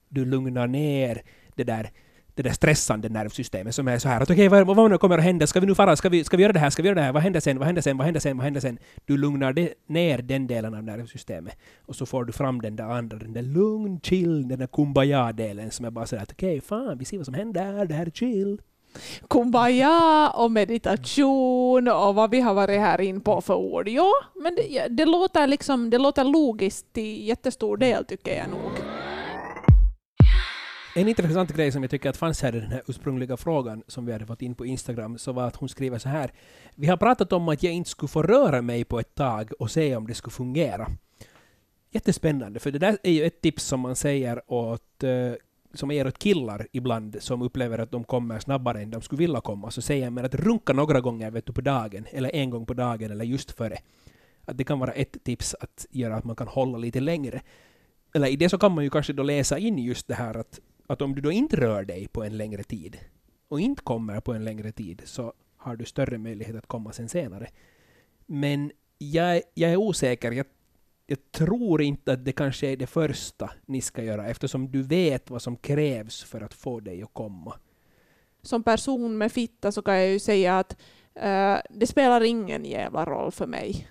Du 0.09 0.26
lugnar 0.26 0.67
ner 0.67 1.22
det 1.55 1.63
där 1.63 1.91
det 2.44 2.50
där 2.50 2.54
stressande 2.54 3.10
nervsystemet 3.10 3.76
som 3.76 3.88
är 3.88 4.00
så 4.00 4.10
här 4.10 4.22
att 4.22 4.30
okej, 4.30 4.48
okay, 4.48 4.64
vad, 4.64 4.76
vad 4.76 4.92
nu 4.92 4.98
kommer 4.98 5.18
att 5.18 5.24
hända? 5.24 5.48
Ska 5.48 5.60
vi 5.60 5.68
nu 5.68 5.76
fara? 5.76 5.96
Ska 5.96 6.10
vi, 6.10 6.24
ska 6.24 6.38
vi 6.38 6.44
göra 6.44 6.54
det 6.54 6.60
här? 6.60 6.70
Ska 6.70 6.82
vi 6.84 6.88
göra 6.88 7.00
det 7.00 7.02
här? 7.02 7.14
Vad 7.14 7.24
händer 7.24 7.40
sen? 7.40 7.58
Vad 7.58 7.66
händer 7.66 7.82
sen? 7.82 7.98
Vad 7.98 8.06
händer 8.06 8.20
sen? 8.20 8.38
Vad 8.38 8.44
händer 8.44 8.62
sen? 8.62 8.78
Du 9.06 9.18
lugnar 9.18 9.54
det, 9.54 9.74
ner 9.88 10.18
den 10.18 10.48
delen 10.48 10.74
av 10.74 10.84
nervsystemet 10.84 11.58
och 11.86 11.96
så 11.96 12.06
får 12.06 12.26
du 12.26 12.34
fram 12.34 12.62
den 12.62 12.76
där 12.76 12.84
andra, 12.84 13.18
den 13.18 13.34
där 13.34 13.42
lugn, 13.42 14.00
chill, 14.04 14.48
den 14.48 14.60
där 14.60 14.68
kumbaya-delen 14.68 15.72
som 15.72 15.86
är 15.86 15.92
bara 15.92 16.06
så 16.06 16.16
där 16.16 16.24
att 16.24 16.32
okej, 16.32 16.58
okay, 16.58 16.62
fan, 16.62 16.98
vi 16.98 17.06
ser 17.06 17.18
vad 17.18 17.26
som 17.26 17.34
händer, 17.34 17.86
det 17.86 17.94
här 17.94 18.06
är 18.06 18.12
chill. 18.12 18.62
kumbaya 19.30 20.30
och 20.30 20.52
meditation 20.52 21.88
och 21.88 22.16
vad 22.16 22.32
vi 22.32 22.42
har 22.42 22.54
varit 22.54 22.80
här 22.80 23.02
in 23.02 23.22
på 23.22 23.42
för 23.42 23.56
ord. 23.56 23.88
Ja, 23.88 24.12
men 24.36 24.56
det, 24.56 24.88
det, 24.88 25.06
låter, 25.06 25.48
liksom, 25.48 25.90
det 25.90 25.98
låter 25.98 26.24
logiskt 26.24 26.94
till 26.94 27.28
jättestor 27.28 27.78
del 27.78 28.06
tycker 28.06 28.38
jag 28.38 28.50
nog. 28.50 28.89
En 30.96 31.08
intressant 31.08 31.54
grej 31.56 31.72
som 31.72 31.84
jag 31.84 31.92
tycker 31.92 32.10
att 32.10 32.18
fanns 32.18 32.42
här 32.42 32.56
i 32.56 32.60
den 32.60 32.72
här 32.72 32.84
ursprungliga 32.88 33.38
frågan 33.38 33.84
som 33.88 34.06
vi 34.06 34.12
hade 34.12 34.26
fått 34.26 34.42
in 34.42 34.56
på 34.56 34.66
Instagram 34.66 35.18
så 35.18 35.32
var 35.32 35.48
att 35.48 35.56
hon 35.56 35.70
skriver 35.70 35.98
så 35.98 36.10
här. 36.10 36.32
Vi 36.76 36.88
har 36.88 36.98
pratat 36.98 37.34
om 37.34 37.50
att 37.50 37.64
jag 37.64 37.74
inte 37.74 37.90
skulle 37.90 38.08
få 38.08 38.24
röra 38.24 38.62
mig 38.62 38.84
på 38.86 39.00
ett 39.00 39.16
tag 39.16 39.52
och 39.60 39.72
se 39.72 39.96
om 39.96 40.08
det 40.08 40.14
skulle 40.14 40.32
fungera. 40.32 40.88
Jättespännande, 41.92 42.60
för 42.60 42.72
det 42.72 42.80
där 42.80 42.98
är 43.04 43.12
ju 43.12 43.26
ett 43.26 43.42
tips 43.42 43.64
som 43.64 43.80
man 43.80 43.96
säger 43.96 44.42
åt 44.48 45.04
eh, 45.04 45.34
som 45.74 45.92
ger 45.92 46.08
åt 46.08 46.20
killar 46.20 46.68
ibland 46.72 47.18
som 47.20 47.42
upplever 47.42 47.80
att 47.80 47.92
de 47.92 48.04
kommer 48.04 48.40
snabbare 48.40 48.82
än 48.82 48.92
de 48.92 49.02
skulle 49.02 49.20
vilja 49.20 49.42
komma, 49.42 49.72
så 49.72 49.82
säger 49.82 50.10
man 50.10 50.26
att 50.26 50.36
runka 50.36 50.74
några 50.74 51.02
gånger 51.02 51.32
vet 51.32 51.46
du, 51.46 51.54
på 51.54 51.62
dagen, 51.62 52.06
eller 52.12 52.36
en 52.36 52.50
gång 52.50 52.66
på 52.66 52.74
dagen, 52.74 53.12
eller 53.12 53.26
just 53.26 53.52
före. 53.52 53.78
Att 54.46 54.58
det 54.58 54.64
kan 54.64 54.80
vara 54.80 54.92
ett 54.92 55.24
tips 55.24 55.56
att 55.60 55.86
göra 55.90 56.16
att 56.16 56.24
man 56.24 56.36
kan 56.36 56.48
hålla 56.48 56.78
lite 56.78 57.00
längre. 57.00 57.42
Eller 58.14 58.28
i 58.28 58.36
det 58.36 58.50
så 58.50 58.58
kan 58.58 58.72
man 58.72 58.84
ju 58.84 58.90
kanske 58.90 59.14
då 59.14 59.24
läsa 59.24 59.58
in 59.58 59.78
just 59.78 60.08
det 60.08 60.16
här 60.16 60.38
att, 60.38 60.60
att 60.90 61.02
om 61.02 61.16
du 61.16 61.22
då 61.22 61.32
inte 61.32 61.58
rör 61.58 61.84
dig 61.84 62.08
på 62.08 62.24
en 62.24 62.38
längre 62.38 62.64
tid, 62.64 62.98
och 63.48 63.60
inte 63.60 63.84
kommer 63.84 64.20
på 64.20 64.34
en 64.34 64.46
längre 64.46 64.72
tid, 64.72 65.02
så 65.06 65.34
har 65.58 65.76
du 65.76 65.86
större 65.86 66.18
möjlighet 66.18 66.56
att 66.56 66.68
komma 66.68 66.94
sen 66.94 67.10
senare. 67.10 67.50
Men 68.26 68.72
jag, 68.98 69.42
jag 69.54 69.72
är 69.72 69.76
osäker. 69.76 70.32
Jag 70.32 70.46
jag 71.10 71.32
tror 71.32 71.82
inte 71.82 72.14
att 72.14 72.26
det 72.26 72.32
kanske 72.32 72.68
är 72.68 72.78
det 72.78 72.88
första 72.88 73.52
ni 73.66 73.82
ska 73.82 74.04
göra 74.04 74.28
eftersom 74.28 74.72
du 74.72 74.82
vet 74.82 75.30
vad 75.30 75.42
som 75.42 75.58
krävs 75.58 76.24
för 76.24 76.42
att 76.42 76.54
få 76.54 76.80
dig 76.80 77.04
att 77.04 77.14
komma. 77.14 77.60
Som 78.42 78.64
person 78.64 79.18
med 79.18 79.32
fitta 79.32 79.72
så 79.72 79.82
kan 79.82 79.98
jag 79.98 80.10
ju 80.10 80.20
säga 80.20 80.60
att 80.60 80.78
uh, 81.16 81.58
det 81.70 81.88
spelar 81.88 82.24
ingen 82.24 82.66
jävla 82.66 83.06
roll 83.06 83.32
för 83.32 83.48
mig. 83.48 83.88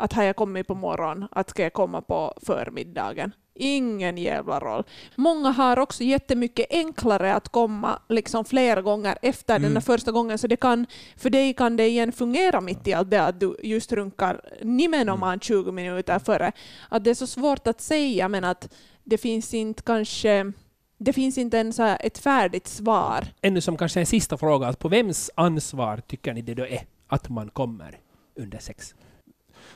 Att 0.00 0.12
har 0.12 0.22
jag 0.22 0.36
kommit 0.36 0.66
på 0.66 0.74
morgonen, 0.74 1.28
att 1.30 1.50
ska 1.50 1.62
jag 1.62 1.72
komma 1.72 2.00
på 2.00 2.34
förmiddagen 2.42 3.32
ingen 3.58 4.18
jävla 4.18 4.60
roll. 4.60 4.84
Många 5.14 5.50
har 5.50 5.78
också 5.78 6.04
jättemycket 6.04 6.66
enklare 6.70 7.34
att 7.34 7.48
komma 7.48 7.98
liksom 8.08 8.44
flera 8.44 8.82
gånger 8.82 9.18
efter 9.22 9.56
mm. 9.56 9.62
den 9.62 9.74
där 9.74 9.80
första 9.80 10.12
gången, 10.12 10.38
så 10.38 10.46
det 10.46 10.56
kan, 10.56 10.86
för 11.16 11.30
dig 11.30 11.54
kan 11.54 11.76
det 11.76 11.88
igen 11.88 12.12
fungera 12.12 12.60
mitt 12.60 12.88
i 12.88 12.92
allt 12.92 13.10
det 13.10 13.22
att 13.22 13.40
du 13.40 13.56
just 13.62 13.92
runkar 13.92 14.40
nimenomaan 14.62 15.40
20 15.40 15.62
mm. 15.62 15.74
minuter 15.74 16.18
före. 16.18 16.52
Att 16.88 17.04
det 17.04 17.10
är 17.10 17.14
så 17.14 17.26
svårt 17.26 17.66
att 17.66 17.80
säga, 17.80 18.28
men 18.28 18.44
att 18.44 18.74
det 19.04 19.18
finns 19.18 19.54
inte 19.54 19.82
kanske 19.82 20.52
det 21.00 21.12
finns 21.12 21.38
inte 21.38 21.56
ens 21.56 21.80
ett 21.80 22.18
färdigt 22.18 22.66
svar. 22.66 23.24
Ännu 23.42 23.60
som 23.60 23.76
kanske 23.76 24.00
en 24.00 24.06
sista 24.06 24.36
fråga, 24.36 24.72
på 24.72 24.88
vems 24.88 25.30
ansvar 25.34 26.02
tycker 26.06 26.34
ni 26.34 26.42
det 26.42 26.54
då 26.54 26.66
är 26.66 26.82
att 27.06 27.28
man 27.28 27.50
kommer 27.50 27.98
under 28.36 28.58
sex? 28.58 28.94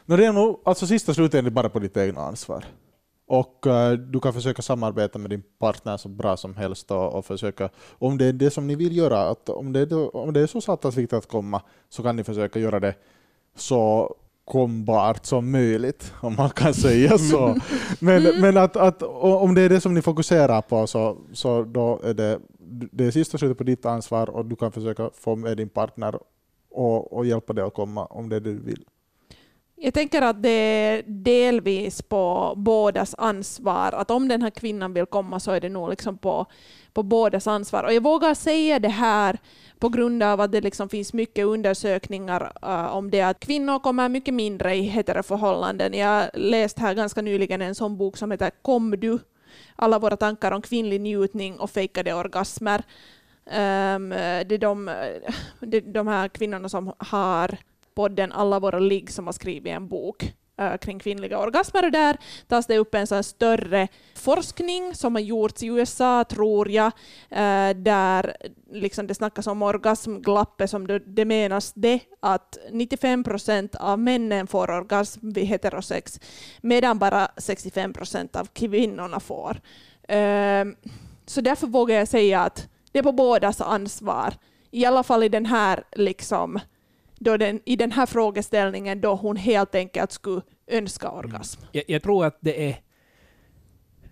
No, 0.07 0.17
det 0.17 0.27
är 0.27 0.33
nog 0.33 0.61
alltså 0.65 0.87
sista 0.87 1.15
slutändan 1.15 1.55
bara 1.55 1.69
på 1.69 1.79
ditt 1.79 1.97
egna 1.97 2.21
ansvar. 2.21 2.65
Och 3.27 3.67
uh, 3.67 3.93
du 3.93 4.21
kan 4.21 4.33
försöka 4.33 4.63
samarbeta 4.63 5.19
med 5.19 5.31
din 5.31 5.43
partner 5.59 5.97
så 5.97 6.09
bra 6.09 6.37
som 6.37 6.57
helst 6.57 6.91
och, 6.91 7.15
och, 7.15 7.25
försöka, 7.25 7.69
om 7.99 8.19
det 8.19 8.27
är 8.27 8.33
det 8.33 8.51
som 8.51 8.67
ni 8.67 8.75
vill 8.75 8.97
göra, 8.97 9.29
att 9.29 9.49
om, 9.49 9.73
det, 9.73 9.93
om 9.93 10.33
det 10.33 10.41
är 10.41 10.47
så 10.47 10.61
satans 10.61 10.97
viktigt 10.97 11.19
att 11.19 11.29
komma, 11.29 11.63
så 11.89 12.03
kan 12.03 12.17
ni 12.17 12.25
försöka 12.25 12.59
göra 12.59 12.81
det 12.81 12.95
så 13.57 14.15
kombart 14.45 15.27
som 15.27 15.51
möjligt, 15.51 16.13
om 16.21 16.37
man 16.37 16.51
kan 16.51 16.75
säga 16.75 17.19
så. 17.31 17.57
Men, 18.01 18.27
mm. 18.27 18.41
men 18.41 18.57
att, 18.57 18.77
att, 18.77 19.03
om 19.03 19.55
det 19.55 19.63
är 19.63 19.69
det 19.69 19.81
som 19.81 19.95
ni 19.95 20.03
fokuserar 20.03 20.63
på, 20.63 20.87
så, 20.87 21.17
så 21.33 21.63
då 21.63 22.01
är 22.05 22.15
det, 22.15 22.41
det 22.93 23.05
är 23.05 23.11
sista 23.11 23.39
slutet 23.39 23.59
på 23.59 23.65
ditt 23.65 23.87
ansvar 23.87 24.31
och 24.31 24.45
du 24.45 24.57
kan 24.57 24.73
försöka 24.73 25.11
få 25.15 25.37
med 25.37 25.57
din 25.57 25.69
partner 25.69 26.19
och, 26.71 27.13
och 27.13 27.27
hjälpa 27.27 27.53
dig 27.53 27.65
att 27.65 27.75
komma 27.75 28.05
om 28.05 28.29
det 28.29 28.37
är 28.37 28.41
det 28.41 28.53
du 28.53 28.61
vill. 28.61 28.85
Jag 29.85 29.95
tänker 29.95 30.23
att 30.23 30.43
det 30.43 30.49
är 30.49 31.03
delvis 31.07 32.03
på 32.03 32.55
bådas 32.57 33.15
ansvar. 33.19 33.93
Att 33.93 34.11
om 34.11 34.29
den 34.29 34.43
här 34.43 34.51
kvinnan 34.51 34.95
vill 34.95 35.07
komma 35.07 35.41
så 35.41 35.51
är 35.51 35.61
det 35.61 35.69
nog 35.69 35.91
liksom 35.91 36.19
på, 36.19 36.47
på 36.93 37.03
bådas 37.03 37.47
ansvar. 37.47 37.85
Och 37.85 37.93
jag 37.93 38.03
vågar 38.03 38.35
säga 38.35 38.79
det 38.79 38.89
här 38.89 39.39
på 39.79 39.89
grund 39.89 40.23
av 40.23 40.41
att 40.41 40.53
det 40.53 40.61
liksom 40.61 40.89
finns 40.89 41.13
mycket 41.13 41.47
undersökningar 41.47 42.53
uh, 42.65 42.97
om 42.97 43.11
det 43.11 43.23
att 43.23 43.41
kvinnor 43.41 43.79
kommer 43.79 44.09
mycket 44.09 44.35
mindre 44.35 44.75
i 44.75 44.83
heteroförhållanden. 44.83 45.95
Jag 45.95 46.31
läste 46.35 46.81
här 46.81 46.95
ganska 46.95 47.23
nyligen 47.23 47.63
en 47.63 47.75
sån 47.75 47.97
bok 47.97 48.17
som 48.17 48.31
heter 48.31 48.51
Kom 48.63 48.91
du? 48.91 49.19
Alla 49.77 49.99
våra 49.99 50.17
tankar 50.17 50.53
om 50.53 50.63
kvinnlig 50.63 51.01
njutning 51.01 51.61
och 51.61 51.71
fejkade 51.71 52.15
orgasmer. 52.15 52.83
Um, 53.47 54.09
det 54.09 54.55
är 54.55 54.59
de, 54.59 54.91
det 55.61 55.77
är 55.77 55.93
de 55.93 56.07
här 56.07 56.29
kvinnorna 56.29 56.69
som 56.69 56.93
har 56.99 57.59
podden 57.95 58.33
Alla 58.33 58.61
våra 58.61 58.79
ligg 58.79 59.11
som 59.11 59.27
har 59.27 59.33
skrivit 59.33 59.71
en 59.71 59.89
bok 59.89 60.35
eh, 60.59 60.77
kring 60.77 60.99
kvinnliga 60.99 61.39
orgasmer. 61.39 61.85
Och 61.85 61.93
där 61.93 62.17
tas 62.49 62.67
det 62.67 62.79
upp 62.79 62.95
en 62.95 63.07
sån 63.07 63.25
större 63.25 63.89
forskning 64.15 64.95
som 64.95 65.15
har 65.15 65.23
gjorts 65.23 65.63
i 65.63 65.67
USA, 65.67 66.25
tror 66.25 66.71
jag, 66.71 66.93
eh, 67.31 67.77
där 67.77 68.37
liksom 68.73 69.07
det 69.07 69.15
snackas 69.15 69.47
om 69.47 69.63
orgasmglappet, 69.63 70.71
som 70.71 70.87
det, 70.87 70.99
det 70.99 71.25
menas 71.25 71.73
det 71.73 72.01
att 72.21 72.59
95 72.71 73.25
procent 73.25 73.75
av 73.75 73.99
männen 73.99 74.47
får 74.47 74.71
orgasm 74.71 75.31
vid 75.31 75.45
heterosex, 75.45 76.21
medan 76.61 76.99
bara 76.99 77.29
65 77.37 77.93
procent 77.93 78.37
av 78.37 78.47
kvinnorna 78.53 79.21
får. 79.21 79.61
Ehm, 80.09 80.77
så 81.27 81.41
därför 81.41 81.67
vågar 81.67 81.97
jag 81.97 82.09
säga 82.09 82.41
att 82.41 82.69
det 82.93 82.99
är 82.99 83.03
på 83.03 83.13
bådas 83.13 83.61
ansvar, 83.61 84.35
i 84.71 84.85
alla 84.85 85.03
fall 85.03 85.23
i 85.23 85.29
den 85.29 85.47
här 85.47 85.85
liksom, 85.93 86.61
då 87.23 87.37
den, 87.37 87.61
i 87.65 87.77
den 87.77 87.93
här 87.93 88.07
frågeställningen 88.07 89.01
då 89.01 89.15
hon 89.15 89.37
helt 89.37 89.75
enkelt 89.75 90.13
skulle 90.13 90.43
önska 90.67 91.09
mm. 91.09 91.19
orgasm. 91.19 91.61
Mm. 91.61 91.71
Jag, 91.73 91.85
jag, 91.87 92.03
tror 92.03 92.27
att 92.27 92.39
det 92.41 92.69
är, 92.71 92.77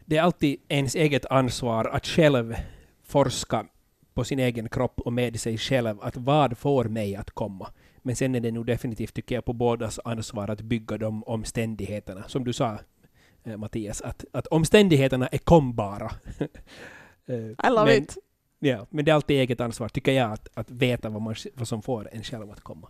det 0.05 0.17
är 0.17 0.23
alltid 0.23 0.61
ens 0.69 0.95
eget 0.95 1.27
ansvar 1.27 1.85
att 1.85 2.07
själv 2.07 2.55
forska 3.05 3.67
på 4.15 4.25
sin 4.25 4.39
egen 4.39 4.69
kropp 4.69 5.01
och 5.01 5.13
med 5.13 5.41
sig 5.41 5.59
själv, 5.59 5.99
att 6.03 6.17
vad 6.17 6.59
får 6.59 6.85
mig 6.85 7.17
att 7.17 7.31
komma? 7.31 7.71
Men 8.03 8.17
sen 8.17 8.35
är 8.35 8.41
det 8.41 8.51
nog 8.51 8.67
definitivt, 8.67 9.15
tycker 9.15 9.35
jag, 9.35 9.45
på 9.45 9.53
bådas 9.53 10.01
ansvar 10.05 10.49
att 10.49 10.61
bygga 10.61 10.99
de 10.99 11.25
omständigheterna. 11.25 12.25
Som 12.29 12.45
du 12.45 12.53
sa, 12.53 12.79
eh, 13.45 13.57
Mattias, 13.57 14.01
att, 14.01 14.25
att 14.33 14.47
omständigheterna 14.47 15.27
är 15.27 15.39
kombara. 15.39 16.11
Eh, 17.27 17.37
I 17.37 17.71
love 17.71 17.85
men, 17.85 18.03
it. 18.03 18.17
Ja, 18.59 18.87
men 18.91 19.05
det 19.05 19.11
är 19.11 19.15
alltid 19.15 19.37
eget 19.37 19.61
ansvar, 19.61 19.89
tycker 19.89 20.13
jag, 20.13 20.33
att, 20.33 20.49
att 20.55 20.71
veta 20.71 21.09
vad, 21.09 21.23
man, 21.23 21.35
vad 21.55 21.69
som 21.69 21.83
får 21.83 22.09
en 22.13 22.23
själv 22.23 22.51
att 22.51 22.61
komma. 22.61 22.89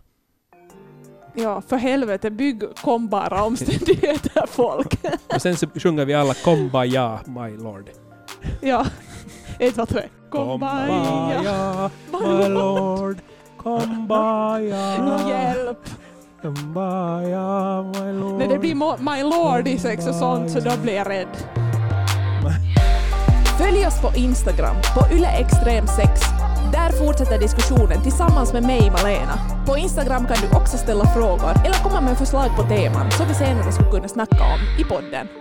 Ja, 1.33 1.61
för 1.67 1.77
helvete, 1.77 2.29
bygg 2.29 2.63
kombara 2.81 3.43
omständigheter 3.43 4.45
folk. 4.47 4.99
Och 5.35 5.41
sen 5.41 5.57
så 5.57 5.67
sjunger 5.75 6.05
vi 6.05 6.13
alla 6.13 6.33
Kombaya, 6.33 7.19
my 7.25 7.57
lord. 7.57 7.89
Ja, 8.61 8.85
ett, 9.59 9.75
två, 9.75 9.85
tre. 9.85 10.03
Kombaya, 10.29 11.89
my 12.11 12.47
lord. 12.47 13.17
Kombaya. 13.57 14.97
Nå 14.97 15.29
hjälp. 15.29 15.89
Kombaya, 16.41 17.81
my 17.83 18.11
lord. 18.11 18.39
När 18.39 18.47
det 18.47 18.59
blir 18.59 18.75
my 19.15 19.23
lord 19.23 19.67
i 19.67 19.77
sex 19.77 20.07
och 20.07 20.15
sånt 20.15 20.51
så 20.51 20.59
då 20.59 20.71
blir 20.83 20.93
jag 20.95 21.09
rädd. 21.09 21.27
Följ 23.57 23.85
oss 23.85 24.01
på 24.01 24.11
Instagram, 24.15 24.75
på 24.95 25.15
yleextrem6 25.15 26.40
där 26.71 26.91
fortsätter 27.05 27.39
diskussionen 27.39 28.01
tillsammans 28.03 28.53
med 28.53 28.63
mig, 28.63 28.91
Malena. 28.91 29.35
På 29.65 29.77
Instagram 29.77 30.27
kan 30.27 30.37
du 30.41 30.57
också 30.57 30.77
ställa 30.77 31.05
frågor 31.05 31.51
eller 31.65 31.83
komma 31.83 32.01
med 32.01 32.17
förslag 32.17 32.49
på 32.57 32.63
teman 32.63 33.11
som 33.11 33.27
vi 33.27 33.33
senare 33.33 33.71
skulle 33.71 33.91
kunna 33.91 34.07
snacka 34.07 34.43
om 34.43 34.59
i 34.79 34.83
podden. 34.83 35.40